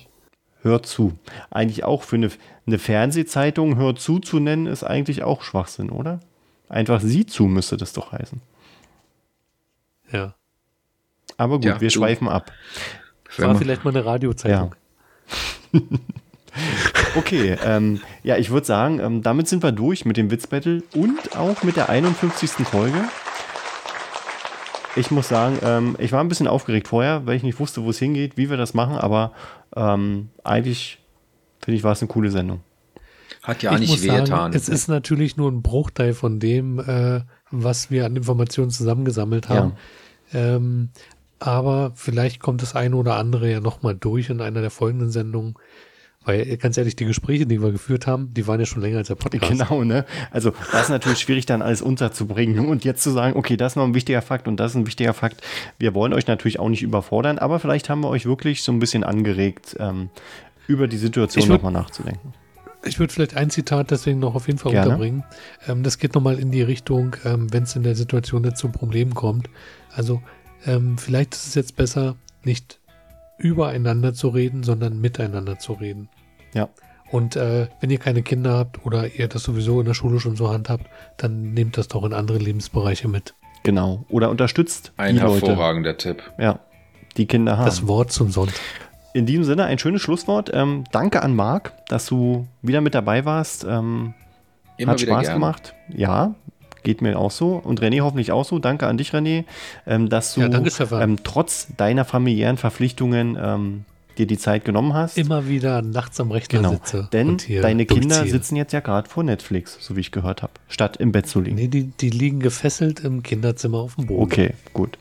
Hört 0.61 0.85
zu. 0.85 1.19
Eigentlich 1.49 1.85
auch 1.85 2.03
für 2.03 2.17
eine, 2.17 2.31
eine 2.67 2.79
Fernsehzeitung 2.79 3.79
Hört 3.79 3.99
zu 3.99 4.19
zu 4.19 4.39
nennen, 4.39 4.67
ist 4.67 4.85
eigentlich 4.85 5.23
auch 5.23 5.41
Schwachsinn, 5.41 5.89
oder? 5.89 6.21
Einfach 6.69 7.01
sie 7.01 7.25
zu 7.25 7.47
müsste 7.47 7.79
das 7.79 7.95
doch 7.95 8.13
heißen. 8.13 8.43
Ja. 10.13 10.35
Aber 11.39 11.55
gut, 11.55 11.65
Ja, 11.65 11.81
wir 11.81 11.89
du. 11.89 11.95
schweifen 11.95 12.29
ab. 12.29 12.53
War 13.39 13.55
vielleicht 13.55 13.87
mal 13.87 13.97
eine 13.97 14.05
Radiozeitung. 14.05 14.75
Okay, 17.15 17.57
ähm, 17.67 18.01
ja, 18.23 18.39
ich 18.39 18.49
würde 18.49 18.67
sagen, 18.67 18.99
ähm, 18.99 19.23
damit 19.23 19.47
sind 19.47 19.63
wir 19.63 19.73
durch 19.73 20.07
mit 20.07 20.17
dem 20.17 20.31
Witzbattle 20.31 20.83
und 20.95 21.37
auch 21.37 21.63
mit 21.63 21.77
der 21.77 21.91
51. 21.91 22.67
Folge. 22.67 23.05
Ich 24.97 25.11
muss 25.11 25.29
sagen, 25.29 25.59
ähm, 25.63 25.97
ich 25.99 26.13
war 26.13 26.21
ein 26.21 26.29
bisschen 26.29 26.49
aufgeregt 26.49 26.89
vorher, 26.89 27.27
weil 27.27 27.37
ich 27.37 27.43
nicht 27.43 27.61
wusste, 27.61 27.85
wo 27.85 27.91
es 27.91 27.99
hingeht, 27.99 28.37
wie 28.37 28.51
wir 28.51 28.57
das 28.57 28.75
machen, 28.75 28.97
aber 28.97 29.33
ähm, 29.75 30.31
eigentlich 30.43 30.99
finde 31.61 31.77
ich, 31.77 31.85
war 31.85 31.93
es 31.93 32.01
eine 32.01 32.09
coole 32.09 32.31
Sendung. 32.31 32.61
Hat 33.43 33.63
ja 33.63 33.73
ich 33.75 33.81
nicht 33.81 34.03
wehgetan. 34.03 34.53
es 34.55 34.69
ist 34.69 34.89
natürlich 34.89 35.37
nur 35.37 35.51
ein 35.51 35.63
Bruchteil 35.63 36.15
von 36.15 36.41
dem, 36.41 36.79
äh, 36.81 37.21
was 37.51 37.91
wir 37.91 38.07
an 38.07 38.17
Informationen 38.17 38.71
zusammengesammelt 38.71 39.49
haben. 39.49 39.73
Ähm, 40.33 40.91
aber 41.39 41.93
vielleicht 41.95 42.41
kommt 42.41 42.63
das 42.63 42.75
eine 42.75 42.97
oder 42.97 43.17
andere 43.17 43.51
ja 43.51 43.61
nochmal 43.61 43.95
durch 43.95 44.31
in 44.31 44.41
einer 44.41 44.63
der 44.63 44.71
folgenden 44.71 45.11
Sendungen. 45.11 45.55
Weil, 46.27 46.57
ganz 46.57 46.77
ehrlich, 46.77 46.97
die 46.97 47.05
Gespräche, 47.05 47.47
die 47.47 47.63
wir 47.63 47.71
geführt 47.71 48.09
haben, 48.09 48.35
die 48.35 48.49
waren 48.49 48.59
ja 48.59 48.67
schon 48.67 48.83
länger 48.83 48.99
als 48.99 49.07
der 49.09 49.15
Podcast. 49.15 49.51
Genau, 49.51 49.85
ne? 49.85 50.05
Also, 50.33 50.53
das 50.73 50.83
ist 50.83 50.89
natürlich 50.89 51.21
schwierig, 51.21 51.47
dann 51.47 51.63
alles 51.63 51.83
unterzubringen 51.83 52.67
und 52.67 52.85
jetzt 52.85 53.05
zu 53.05 53.13
sagen, 53.13 53.39
okay, 53.39 53.57
das 53.57 53.73
ist 53.73 53.77
noch 53.77 53.85
ein 53.85 53.95
wichtiger 53.95 54.21
Fakt 54.23 54.49
und 54.49 54.59
das 54.59 54.73
ist 54.73 54.77
ein 54.77 54.87
wichtiger 54.87 55.15
Fakt. 55.15 55.41
Wir 55.79 55.95
wollen 55.95 56.13
euch 56.13 56.27
natürlich 56.27 56.59
auch 56.59 56.69
nicht 56.69 56.83
überfordern, 56.83 57.39
aber 57.39 57.61
vielleicht 57.61 57.89
haben 57.89 58.01
wir 58.01 58.09
euch 58.09 58.27
wirklich 58.27 58.65
so 58.65 58.73
ein 58.73 58.81
bisschen 58.81 59.05
angeregt, 59.05 59.77
ähm, 59.79 60.11
über 60.67 60.89
die 60.89 60.99
Situation 60.99 61.47
nochmal 61.49 61.73
nachzudenken. 61.73 62.35
Ich 62.85 62.99
würde 62.99 63.13
vielleicht 63.13 63.37
ein 63.37 63.51
Zitat 63.51 63.93
deswegen 63.93 64.19
noch 64.19 64.35
auf 64.35 64.49
jeden 64.49 64.59
Fall 64.59 64.73
Gerne. 64.73 64.87
unterbringen. 64.89 65.25
Ähm, 65.69 65.85
das 65.85 65.99
geht 65.99 66.15
nochmal 66.15 66.41
in 66.41 66.51
die 66.51 66.63
Richtung, 66.63 67.15
ähm, 67.25 67.53
wenn 67.53 67.63
es 67.63 67.77
in 67.77 67.85
der 67.85 67.95
Situation 67.95 68.43
jetzt 68.43 68.59
zu 68.59 68.69
Problemen 68.69 69.15
kommt. 69.15 69.49
Also 69.95 70.23
ähm, 70.67 70.99
vielleicht 70.99 71.35
ist 71.35 71.47
es 71.47 71.55
jetzt 71.55 71.77
besser, 71.77 72.17
nicht 72.43 72.81
übereinander 73.39 74.15
zu 74.15 74.29
reden, 74.29 74.63
sondern 74.63 75.01
miteinander 75.01 75.59
zu 75.59 75.75
reden. 75.75 76.09
Ja. 76.57 76.69
Und 77.13 77.37
äh, 77.37 77.69
wenn 77.81 77.91
ihr 77.91 77.99
keine 77.99 78.23
Kinder 78.23 78.55
habt 78.55 78.85
oder 78.85 79.07
ihr 79.15 79.29
das 79.29 79.45
sowieso 79.45 79.79
in 79.79 79.87
der 79.87 79.95
Schule 79.95 80.19
schon 80.19 80.35
so 80.37 80.51
handhabt, 80.51 80.87
dann 81.19 81.55
nehmt 81.55 81.77
das 81.79 81.87
doch 81.89 82.05
in 82.05 82.13
andere 82.13 82.39
Lebensbereiche 82.39 83.07
mit. 83.07 83.35
Genau. 83.63 84.05
Oder 84.09 84.31
unterstützt 84.31 84.93
Ein 84.97 85.17
die 85.17 85.21
Leute. 85.21 85.47
hervorragender 85.47 85.97
Tipp. 85.97 86.23
Ja, 86.39 86.59
die 87.17 87.27
Kinder 87.27 87.59
haben. 87.59 87.67
Das 87.67 87.87
Wort 87.87 88.11
zum 88.11 88.31
Sonntag. 88.31 88.61
In 89.13 89.25
diesem 89.27 89.45
Sinne 89.45 89.65
ein 89.65 89.79
schönes 89.79 90.03
Schlusswort. 90.03 90.51
Ähm, 90.53 90.85
danke 90.93 91.23
an 91.23 91.35
Marc, 91.35 91.73
dass 91.89 92.07
du 92.07 92.47
wieder 92.63 92.81
mit 92.81 92.95
dabei 92.95 93.25
warst. 93.25 93.65
Ähm, 93.65 94.15
Immer 94.77 94.93
hat 94.93 95.01
Spaß 95.01 95.23
gern. 95.23 95.35
gemacht. 95.35 95.75
Ja, 95.89 96.35
geht 96.83 97.03
mir 97.03 97.19
auch 97.19 97.31
so. 97.31 97.55
Und 97.57 97.81
René 97.81 98.03
hoffentlich 98.03 98.31
auch 98.33 98.45
so. 98.45 98.59
Danke 98.59 98.87
an 98.87 98.99
dich, 98.99 99.13
René, 99.13 99.45
ähm, 99.87 100.09
dass 100.09 100.35
du 100.35 100.43
Ja, 100.43 100.49
danke, 100.49 100.71
ähm, 101.01 101.19
trotz 101.25 101.69
deiner 101.77 102.05
familiären 102.05 102.57
Verpflichtungen 102.57 103.39
ähm, 103.41 103.85
dir 104.19 104.27
die 104.27 104.39
Zeit 104.39 104.65
genommen 104.65 104.95
hast. 104.95 105.17
Immer 105.19 105.49
wieder 105.49 105.83
nachts 105.83 106.19
am 106.21 106.31
Rechner 106.31 106.59
Genau. 106.61 106.71
sitze. 106.73 107.09
Denn 107.13 107.29
und 107.31 107.43
hier 107.43 107.63
deine 107.63 107.87
Kinder 107.87 108.27
sitzen 108.27 108.57
jetzt 108.57 108.73
ja 108.73 108.81
gerade 108.81 109.09
vor 109.09 109.23
Netflix, 109.23 109.77
so 109.81 109.97
wie 109.97 110.01
ich 110.01 110.11
gehört 110.13 110.43
habe, 110.43 110.53
statt 110.69 110.97
im 110.97 111.13
Bett 111.13 111.27
zu 111.27 111.41
liegen. 111.41 111.57
Nee, 111.57 111.69
die, 111.69 111.85
die 111.85 112.11
liegen 112.11 112.41
gefesselt 112.41 113.01
im 113.01 113.23
Kinderzimmer 113.23 113.79
auf 113.79 113.97
dem 113.97 114.07
Boden. 114.07 114.23
Okay, 114.23 114.55
gut. 114.73 114.99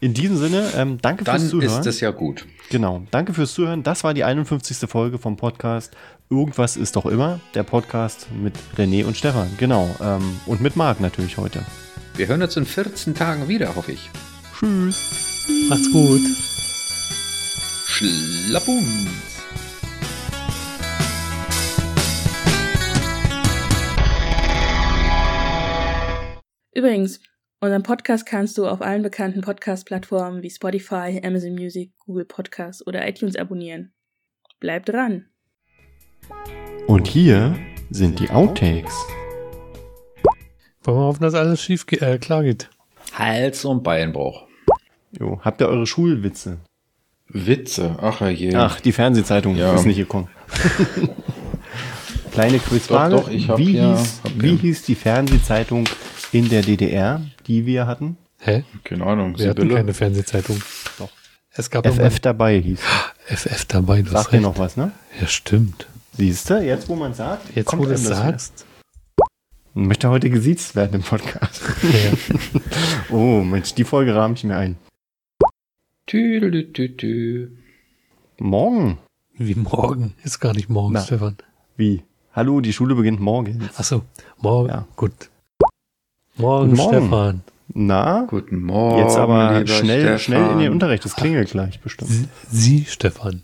In 0.00 0.14
diesem 0.14 0.36
Sinne, 0.36 0.70
ähm, 0.76 0.98
danke 1.02 1.24
Dann 1.24 1.38
fürs 1.40 1.50
Zuhören. 1.50 1.80
ist 1.80 1.86
es 1.86 2.00
ja 2.00 2.10
gut. 2.10 2.46
Genau. 2.70 3.02
Danke 3.10 3.34
fürs 3.34 3.52
Zuhören. 3.52 3.82
Das 3.82 4.02
war 4.04 4.14
die 4.14 4.24
51. 4.24 4.88
Folge 4.88 5.18
vom 5.18 5.36
Podcast. 5.36 5.92
Irgendwas 6.30 6.76
ist 6.78 6.96
doch 6.96 7.04
immer. 7.04 7.40
Der 7.54 7.62
Podcast 7.62 8.28
mit 8.42 8.54
René 8.78 9.04
und 9.04 9.16
Stefan. 9.16 9.48
Genau. 9.58 9.94
Ähm, 10.02 10.22
und 10.46 10.62
mit 10.62 10.76
Marc 10.76 11.00
natürlich 11.00 11.36
heute. 11.36 11.62
Wir 12.16 12.28
hören 12.28 12.42
uns 12.42 12.56
in 12.56 12.64
14 12.64 13.14
Tagen 13.14 13.48
wieder, 13.48 13.74
hoffe 13.76 13.92
ich. 13.92 14.10
Tschüss. 14.58 15.46
Macht's 15.68 15.90
gut. 15.92 16.20
Schlappums. 17.92 19.10
Übrigens, 26.74 27.20
unseren 27.60 27.82
Podcast 27.82 28.24
kannst 28.26 28.56
du 28.58 28.66
auf 28.66 28.80
allen 28.80 29.02
bekannten 29.02 29.42
Podcast-Plattformen 29.42 30.42
wie 30.42 30.50
Spotify, 30.50 31.20
Amazon 31.22 31.52
Music, 31.54 31.92
Google 31.98 32.24
Podcasts 32.24 32.84
oder 32.86 33.06
iTunes 33.06 33.36
abonnieren. 33.36 33.92
Bleib 34.58 34.86
dran! 34.86 35.26
Und 36.86 37.06
hier 37.06 37.56
sind 37.90 38.18
die 38.20 38.30
Outtakes. 38.30 38.94
Wollen 40.82 40.98
wir 40.98 41.04
hoffen, 41.04 41.22
dass 41.22 41.34
alles 41.34 41.62
schief 41.62 41.86
ge- 41.86 42.00
äh, 42.00 42.18
klar 42.18 42.42
geht. 42.42 42.70
Hals- 43.14 43.64
und 43.64 43.82
Beinbruch. 43.82 44.46
Jo, 45.18 45.38
habt 45.42 45.60
ihr 45.60 45.68
eure 45.68 45.86
Schulwitze? 45.86 46.58
Witze. 47.32 47.96
Ach 48.00 48.20
je. 48.28 48.54
Ach, 48.54 48.80
die 48.80 48.92
Fernsehzeitung 48.92 49.56
Ja. 49.56 49.74
ist 49.74 49.86
nicht 49.86 49.96
gekommen. 49.96 50.28
Kleine 52.32 52.58
Quizfrage. 52.58 53.14
Doch, 53.16 53.24
doch, 53.24 53.30
ich 53.30 53.48
hab 53.48 53.58
wie, 53.58 53.72
hier- 53.72 53.96
hieß, 53.96 54.20
hab 54.24 54.32
wie 54.42 54.56
hieß 54.56 54.82
die 54.82 54.94
Fernsehzeitung 54.94 55.84
in 56.32 56.48
der 56.48 56.62
DDR, 56.62 57.20
die 57.46 57.66
wir 57.66 57.86
hatten? 57.86 58.16
Hä? 58.40 58.64
Keine 58.84 59.04
Ahnung. 59.06 59.38
Wir 59.38 59.50
hatten 59.50 59.60
Sibylle? 59.62 59.76
keine 59.80 59.94
Fernsehzeitung. 59.94 60.60
Doch. 60.98 61.10
Es 61.54 61.68
gab 61.70 61.86
FF 61.86 62.20
dabei 62.20 62.58
hieß. 62.58 62.80
FF 63.26 63.64
dabei. 63.68 64.02
Du 64.02 64.06
hast 64.12 64.22
Sagt 64.24 64.28
ihr 64.28 64.32
recht. 64.34 64.42
noch 64.42 64.58
was, 64.58 64.76
ne? 64.76 64.92
Ja, 65.20 65.26
stimmt. 65.26 65.86
Siehst 66.16 66.48
du, 66.50 66.60
jetzt 66.62 66.88
wo 66.88 66.96
man 66.96 67.12
sagt, 67.14 67.54
Jetzt, 67.54 67.66
kommt 67.66 67.82
wo 67.82 67.86
du 67.86 67.92
es 67.92 68.04
das 68.04 68.16
sagst. 68.18 68.66
Möchte 69.74 70.10
heute 70.10 70.28
gesiezt 70.28 70.74
werden 70.76 70.94
im 70.96 71.02
Podcast. 71.02 71.62
Ja. 71.82 72.12
Oh, 73.10 73.40
Mensch, 73.42 73.74
die 73.74 73.84
Folge 73.84 74.14
rahme 74.14 74.34
ich 74.34 74.44
mir 74.44 74.56
ein. 74.56 74.76
Tüdelütütü. 76.06 77.52
Morgen. 78.40 78.98
Wie 79.34 79.54
morgen. 79.54 80.14
Ist 80.24 80.40
gar 80.40 80.52
nicht 80.54 80.68
morgen, 80.68 80.94
Na. 80.94 81.00
Stefan. 81.00 81.36
Wie? 81.76 82.02
Hallo, 82.32 82.60
die 82.60 82.72
Schule 82.72 82.94
beginnt 82.94 83.20
morgen. 83.20 83.68
Achso, 83.76 84.02
morgen. 84.38 84.68
Ja. 84.68 84.86
Gut. 84.96 85.30
Morgen, 86.36 86.70
Guten 86.70 86.76
Morgen. 86.82 86.98
Stefan. 87.06 87.42
Na? 87.74 88.26
Guten 88.28 88.62
Morgen. 88.62 88.98
Jetzt 88.98 89.16
aber 89.16 89.66
schnell, 89.66 90.00
Stefan. 90.00 90.18
schnell 90.18 90.50
in 90.52 90.58
den 90.58 90.72
Unterricht. 90.72 91.04
Das 91.04 91.14
klingelt 91.16 91.50
gleich 91.50 91.80
bestimmt. 91.80 92.10
Sie, 92.10 92.28
Sie 92.50 92.84
Stefan. 92.84 93.42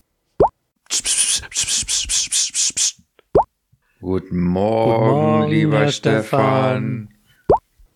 Guten 4.00 4.40
Morgen, 4.40 5.00
Guten 5.00 5.16
Morgen, 5.16 5.50
lieber 5.50 5.78
Herr 5.80 5.92
Stefan. 5.92 7.08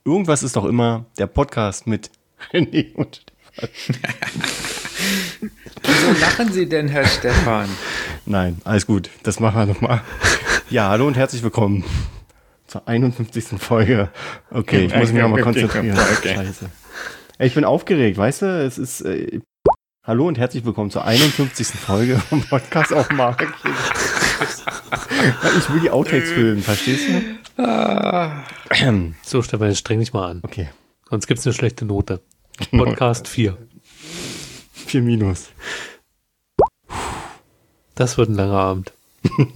Irgendwas 0.05 0.43
ist 0.43 0.57
doch 0.57 0.65
immer 0.65 1.07
der 1.19 1.27
Podcast 1.27 1.87
mit 1.87 2.11
René 2.53 2.93
und 2.95 3.25
Wieso 5.83 6.13
lachen 6.21 6.53
Sie 6.53 6.67
denn, 6.69 6.89
Herr 6.89 7.07
Stefan? 7.07 7.69
Nein, 8.25 8.61
alles 8.65 8.87
gut. 8.87 9.11
Das 9.25 9.41
machen 9.41 9.59
wir 9.61 9.67
nochmal. 9.67 10.01
Ja, 10.71 10.89
hallo 10.89 11.07
und 11.07 11.17
herzlich 11.17 11.43
willkommen 11.43 11.85
zur 12.67 12.89
51. 12.89 13.61
Folge. 13.61 14.09
Okay, 14.51 14.87
ich 14.87 14.95
muss 14.95 15.13
mich 15.13 15.21
nochmal 15.23 15.43
konzentrieren. 15.43 15.99
Okay. 16.19 16.35
Scheiße. 16.35 16.71
Ey, 17.39 17.47
Ich 17.49 17.55
bin 17.55 17.65
aufgeregt, 17.65 18.17
weißt 18.17 18.43
du? 18.43 18.47
Es 18.65 18.79
ist. 18.79 19.03
Äh, 19.03 19.41
hallo 20.05 20.29
und 20.29 20.39
herzlich 20.39 20.65
willkommen 20.65 20.91
zur 20.91 21.05
51. 21.05 21.67
Folge 21.79 22.19
vom 22.19 22.43
Podcast 22.43 22.93
auf 22.95 23.11
Mark. 23.11 23.47
Ich 25.59 25.71
will 25.71 25.81
die 25.81 25.91
Outtakes 25.91 26.31
filmen, 26.31 26.63
verstehst 26.63 27.07
du? 27.09 27.23
So, 29.23 29.43
Stefan, 29.43 29.69
jetzt 29.69 29.79
streng 29.81 29.99
dich 30.01 30.13
mal 30.15 30.31
an. 30.31 30.41
Okay, 30.43 30.69
Sonst 31.11 31.27
gibt's 31.27 31.47
eine 31.47 31.53
schlechte 31.53 31.85
Note. 31.85 32.23
Podcast 32.71 33.29
4. 33.29 33.57
4 34.73 35.03
Minus. 35.03 35.51
Das 37.95 38.19
wird 38.19 38.31
ein 38.31 38.35
langer 38.35 38.59
Abend. 38.59 38.93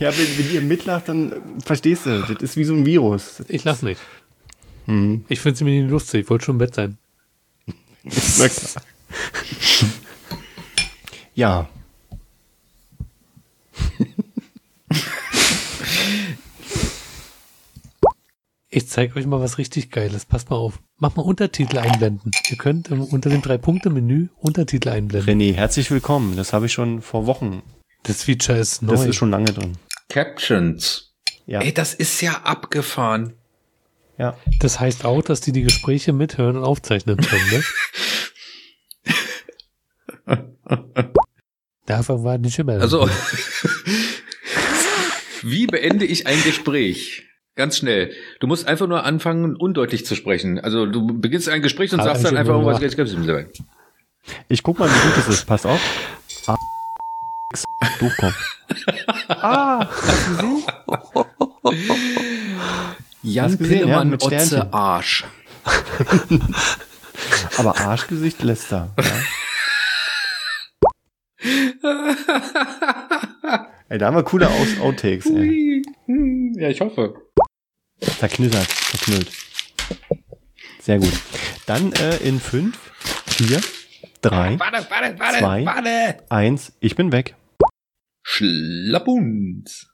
Ja, 0.00 0.16
wenn, 0.16 0.38
wenn 0.38 0.54
ihr 0.54 0.60
mitlacht, 0.62 1.08
dann 1.08 1.32
verstehst 1.64 2.06
du. 2.06 2.22
Das 2.22 2.42
ist 2.42 2.56
wie 2.56 2.64
so 2.64 2.74
ein 2.74 2.86
Virus. 2.86 3.42
Ich 3.48 3.64
lach 3.64 3.82
nicht. 3.82 4.00
Hm. 4.86 5.24
Ich 5.28 5.40
finde 5.40 5.54
es 5.56 5.60
mir 5.60 5.82
nicht 5.82 5.90
lustig. 5.90 6.22
Ich 6.22 6.30
wollte 6.30 6.46
schon 6.46 6.54
im 6.54 6.58
Bett 6.58 6.74
sein. 6.74 6.98
Ja. 11.34 11.68
Ich 18.70 18.86
zeige 18.88 19.16
euch 19.16 19.24
mal 19.26 19.40
was 19.40 19.56
richtig 19.56 19.90
Geiles. 19.90 20.26
Passt 20.26 20.50
mal 20.50 20.56
auf. 20.56 20.78
Mach 20.98 21.16
mal 21.16 21.22
Untertitel 21.22 21.78
einblenden. 21.78 22.30
Ihr 22.50 22.58
könnt 22.58 22.88
im, 22.88 23.02
unter 23.02 23.30
dem 23.30 23.40
Drei-Punkte-Menü 23.40 24.28
Untertitel 24.36 24.90
einblenden. 24.90 25.40
René, 25.40 25.54
herzlich 25.54 25.90
willkommen. 25.90 26.36
Das 26.36 26.52
habe 26.52 26.66
ich 26.66 26.72
schon 26.74 27.00
vor 27.00 27.26
Wochen. 27.26 27.62
Das 28.02 28.24
Feature 28.24 28.58
ist 28.58 28.82
neu. 28.82 28.92
Das 28.92 29.06
ist 29.06 29.16
schon 29.16 29.30
lange 29.30 29.52
drin. 29.52 29.78
Captions. 30.10 31.14
Ja. 31.46 31.62
Ey, 31.62 31.72
das 31.72 31.94
ist 31.94 32.20
ja 32.20 32.42
abgefahren. 32.42 33.32
ja. 34.18 34.36
Das 34.60 34.78
heißt 34.80 35.06
auch, 35.06 35.22
dass 35.22 35.40
die 35.40 35.52
die 35.52 35.62
Gespräche 35.62 36.12
mithören 36.12 36.58
und 36.58 36.64
aufzeichnen 36.64 37.16
können, 37.16 37.64
ne? 40.26 40.44
Dafür 41.86 42.22
war 42.22 42.36
nicht 42.36 42.58
immer. 42.58 42.74
Also, 42.74 43.08
wie 45.42 45.66
beende 45.66 46.04
ich 46.04 46.26
ein 46.26 46.42
Gespräch? 46.42 47.27
Ganz 47.58 47.76
schnell. 47.76 48.14
Du 48.38 48.46
musst 48.46 48.66
einfach 48.68 48.86
nur 48.86 49.02
anfangen, 49.02 49.56
undeutlich 49.56 50.06
zu 50.06 50.14
sprechen. 50.14 50.60
Also 50.60 50.86
du 50.86 51.18
beginnst 51.18 51.48
ein 51.48 51.60
Gespräch 51.60 51.92
und 51.92 51.98
Ah, 51.98 52.04
sagst 52.04 52.24
dann 52.24 52.34
ich 52.34 52.38
einfach 52.38 52.54
irgendwas. 52.54 52.80
Ich 54.48 54.62
guck 54.62 54.78
mal, 54.78 54.88
wie 54.88 55.08
gut 55.08 55.18
es 55.18 55.26
ist. 55.26 55.44
Pass 55.44 55.66
auf. 55.66 55.80
Ah, 59.28 59.88
hast 59.88 60.28
du 60.28 60.36
gesehen? 60.36 60.62
Jan 63.22 63.50
ja, 63.50 63.56
Pillemann, 63.56 64.10
mit 64.10 64.22
Otze. 64.22 64.70
Arsch. 64.72 65.24
Aber 67.56 67.76
Arschgesicht 67.78 68.42
lässt 68.42 68.70
da. 68.70 68.90
Ja. 68.98 69.04
ey, 73.88 73.98
da 73.98 74.06
haben 74.06 74.16
wir 74.16 74.22
coole 74.22 74.48
Outtakes, 74.80 75.26
ey. 75.26 75.82
Ja, 76.56 76.68
ich 76.68 76.80
hoffe. 76.80 77.14
Zerknittert, 78.00 78.66
verknüllt. 78.66 79.30
Sehr 80.80 80.98
gut. 80.98 81.12
Dann 81.66 81.92
äh, 81.92 82.16
in 82.18 82.40
5, 82.40 82.76
4, 83.26 83.60
3, 84.22 84.58
Warte, 84.58 84.86
warte, 84.90 85.18
warte, 85.18 85.38
Zwei. 85.38 85.64
warte. 85.64 86.24
1. 86.30 86.72
Ich 86.80 86.96
bin 86.96 87.12
weg. 87.12 87.34
Schlappunz. 88.22 89.86